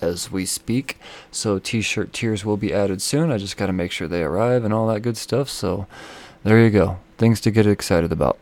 as 0.02 0.30
we 0.30 0.46
speak. 0.46 0.98
So 1.32 1.60
t-shirt 1.60 2.12
tiers 2.12 2.44
will 2.44 2.58
be 2.58 2.74
added 2.74 3.02
soon. 3.02 3.32
I 3.32 3.38
just 3.38 3.56
got 3.56 3.68
to 3.68 3.74
make 3.74 3.94
sure 3.94 4.10
they 4.10 4.24
arrive 4.24 4.66
and 4.66 4.74
all 4.74 4.88
that 4.88 5.00
good 5.00 5.16
stuff. 5.16 5.48
So 5.48 5.88
there 6.44 6.62
you 6.62 6.70
go. 6.70 7.00
Things 7.18 7.40
to 7.40 7.52
get 7.52 7.66
excited 7.66 8.12
about. 8.12 8.38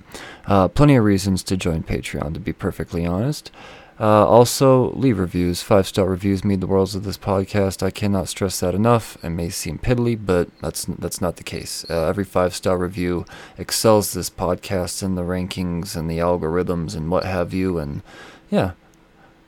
Uh, 0.48 0.70
plenty 0.70 0.96
of 0.96 1.04
reasons 1.04 1.44
to 1.44 1.56
join 1.56 1.84
Patreon, 1.84 2.34
to 2.34 2.40
be 2.40 2.52
perfectly 2.52 3.06
honest. 3.06 3.52
Uh, 4.00 4.28
also, 4.28 4.92
leave 4.92 5.18
reviews. 5.18 5.64
Five 5.64 5.88
star 5.88 6.06
reviews 6.06 6.44
mean 6.44 6.60
the 6.60 6.68
worlds 6.68 6.94
of 6.94 7.04
this 7.04 7.18
podcast. 7.18 7.82
I 7.82 7.90
cannot 7.90 8.30
stress 8.30 8.60
that 8.60 8.76
enough. 8.76 9.18
It 9.24 9.32
may 9.32 9.50
seem 9.50 9.80
piddly, 9.80 10.18
but 10.24 10.50
that's 10.62 10.86
that's 10.86 11.20
not 11.20 11.38
the 11.38 11.44
case. 11.44 11.84
Uh, 11.90 12.06
every 12.08 12.24
five 12.24 12.54
star 12.54 12.78
review 12.78 13.26
excels 13.58 14.14
this 14.14 14.30
podcast 14.30 15.02
in 15.02 15.16
the 15.16 15.24
rankings 15.24 15.96
and 15.96 16.10
the 16.10 16.20
algorithms 16.20 16.96
and 16.96 17.10
what 17.10 17.26
have 17.26 17.54
you. 17.54 17.80
And 17.80 18.04
yeah, 18.52 18.72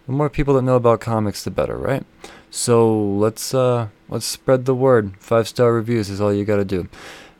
the 0.07 0.13
more 0.13 0.29
people 0.29 0.55
that 0.55 0.63
know 0.63 0.77
about 0.77 0.99
comics, 0.99 1.43
the 1.43 1.51
better, 1.51 1.77
right? 1.77 2.03
So 2.49 2.91
let's 2.91 3.53
uh, 3.53 3.89
let's 4.07 4.25
spread 4.25 4.65
the 4.65 4.73
word. 4.73 5.13
Five 5.19 5.47
star 5.47 5.73
reviews 5.73 6.09
is 6.09 6.19
all 6.19 6.33
you 6.33 6.43
got 6.43 6.57
to 6.57 6.65
do. 6.65 6.89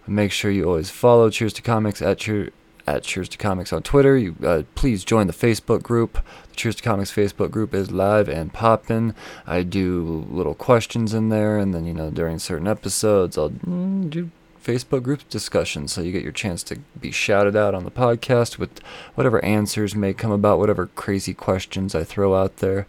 Make 0.06 0.32
sure 0.32 0.52
you 0.52 0.66
always 0.66 0.92
follow 0.92 1.30
Cheers 1.30 1.54
to 1.54 1.62
Comics 1.64 2.02
at 2.02 2.20
Cheer 2.20 2.52
at 2.90 3.04
Cheers 3.04 3.30
to 3.30 3.38
Comics 3.38 3.72
on 3.72 3.84
Twitter. 3.84 4.18
You 4.18 4.36
uh, 4.44 4.64
please 4.74 5.04
join 5.04 5.28
the 5.28 5.34
Facebook 5.34 5.84
group. 5.84 6.14
The 6.50 6.56
Cheers 6.56 6.76
to 6.78 6.84
Comics 6.84 7.12
Facebook 7.12 7.52
group 7.52 7.74
is 7.74 7.92
live 7.92 8.28
and 8.28 8.52
poppin'. 8.52 9.14
I 9.46 9.62
do 9.64 10.26
little 10.30 10.56
questions 10.56 11.14
in 11.14 11.30
there, 11.30 11.58
and 11.58 11.74
then 11.74 11.86
you 11.86 11.94
know 11.94 12.10
during 12.10 12.40
certain 12.40 12.68
episodes 12.68 13.38
I'll 13.38 13.52
mm, 13.52 14.10
do 14.10 14.32
Facebook 14.64 15.04
group 15.04 15.28
discussions, 15.30 15.94
so 15.94 16.02
you 16.02 16.12
get 16.12 16.24
your 16.24 16.32
chance 16.32 16.64
to 16.64 16.80
be 17.00 17.12
shouted 17.12 17.56
out 17.56 17.76
on 17.76 17.86
the 17.86 17.92
podcast 17.92 18.58
with 18.58 18.80
whatever 19.16 19.44
answers 19.46 19.96
may 19.96 20.14
come 20.14 20.32
about 20.32 20.60
whatever 20.60 20.88
crazy 20.88 21.34
questions 21.34 21.94
I 21.94 22.04
throw 22.04 22.36
out 22.36 22.58
there. 22.58 22.88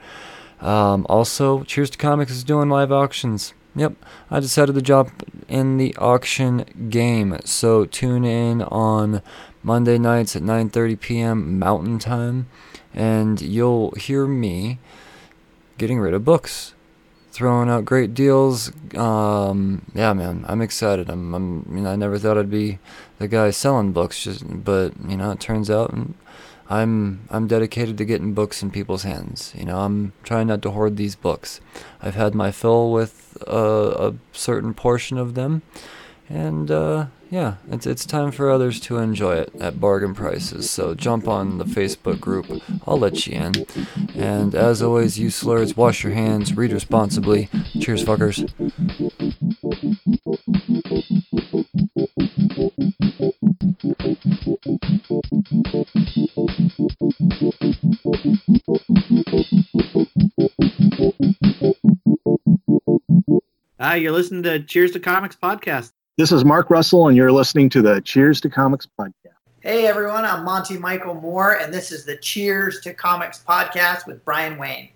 Um, 0.61 1.07
also, 1.09 1.63
Cheers 1.65 1.91
to 1.91 1.99
Comics 1.99 2.33
is 2.33 2.45
doing 2.45 2.69
live 2.69 2.91
auctions. 2.91 3.55
Yep, 3.77 3.93
I 4.31 4.41
decided 4.41 4.75
to 4.75 4.83
jump 4.83 5.23
in 5.49 5.77
the 5.77 5.95
auction 5.97 6.89
game. 6.91 7.39
So 7.45 7.85
tune 7.85 8.25
in 8.25 8.63
on 8.63 9.23
Monday 9.63 9.99
nights 9.99 10.35
at 10.37 10.43
9:30 10.43 11.01
p.m. 11.01 11.59
Mountain 11.59 11.99
Time, 11.99 12.47
and 12.95 13.41
you'll 13.41 13.93
hear 13.93 14.27
me 14.27 14.79
getting 15.79 15.99
rid 15.99 16.15
of 16.15 16.25
books, 16.25 16.75
throwing 17.31 17.69
out 17.69 17.85
great 17.85 18.15
deals. 18.15 18.73
Um, 18.95 19.83
yeah, 19.95 20.13
man, 20.13 20.45
I'm 20.49 20.61
excited. 20.61 21.09
I'm, 21.09 21.35
I'm, 21.35 21.87
I 21.87 21.97
never 21.97 22.19
thought 22.19 22.39
I'd 22.39 22.51
be 22.51 22.79
the 23.19 23.29
guy 23.29 23.51
selling 23.51 23.93
books, 23.93 24.25
just, 24.25 24.45
but 24.65 24.93
you 25.09 25.17
know, 25.17 25.31
it 25.33 25.41
turns 25.41 25.71
out. 25.71 25.95
I'm 26.71 27.27
I'm 27.31 27.49
dedicated 27.49 27.99
to 27.99 28.05
getting 28.05 28.33
books 28.33 28.63
in 28.63 28.71
people's 28.71 29.03
hands. 29.03 29.53
You 29.59 29.65
know, 29.65 29.81
I'm 29.81 30.13
trying 30.23 30.47
not 30.47 30.63
to 30.63 30.71
hoard 30.71 30.97
these 30.97 31.17
books. 31.17 31.61
I've 32.01 32.15
had 32.15 32.33
my 32.33 32.53
fill 32.53 32.93
with 32.93 33.37
uh, 33.49 34.13
a 34.13 34.15
certain 34.33 34.73
portion 34.73 35.19
of 35.19 35.35
them, 35.35 35.63
and 36.31 36.71
uh, 36.71 37.07
yeah, 37.29 37.57
it's, 37.71 37.87
it's 37.87 38.07
time 38.07 38.31
for 38.31 38.51
others 38.51 38.79
to 38.83 38.99
enjoy 38.99 39.35
it 39.35 39.53
at 39.61 39.81
bargain 39.81 40.15
prices. 40.15 40.71
So 40.71 40.95
jump 40.95 41.27
on 41.27 41.59
the 41.59 41.65
Facebook 41.65 42.21
group. 42.21 42.47
I'll 42.87 42.99
let 43.01 43.27
you 43.27 43.35
in. 43.35 43.67
And 44.15 44.55
as 44.55 44.81
always, 44.81 45.19
you 45.19 45.31
slurs, 45.31 45.77
wash 45.77 46.05
your 46.05 46.13
hands, 46.13 46.57
read 46.57 46.73
responsibly. 46.73 47.49
Cheers, 47.81 48.05
fuckers. 48.05 48.49
Hi, 63.81 63.97
you're 63.97 64.13
listening 64.13 64.45
to 64.45 64.61
Cheers 64.63 64.93
to 64.93 65.01
Comics 65.01 65.35
podcast. 65.35 65.91
This 66.19 66.33
is 66.33 66.45
Mark 66.45 66.71
Russell, 66.71 67.09
and 67.09 67.17
you're 67.17 67.33
listening 67.33 67.69
to 67.71 67.83
the 67.83 68.01
Cheers 68.03 68.41
to 68.43 68.51
Comics 68.51 68.87
podcast. 68.99 69.15
Hey 69.61 69.87
everyone, 69.87 70.25
I'm 70.25 70.45
Monty 70.45 70.77
Michael 70.77 71.15
Moore, 71.15 71.55
and 71.55 71.73
this 71.73 71.93
is 71.93 72.05
the 72.05 72.17
Cheers 72.17 72.81
to 72.81 72.93
Comics 72.93 73.43
podcast 73.47 74.07
with 74.07 74.23
Brian 74.25 74.59
Wayne. 74.59 74.91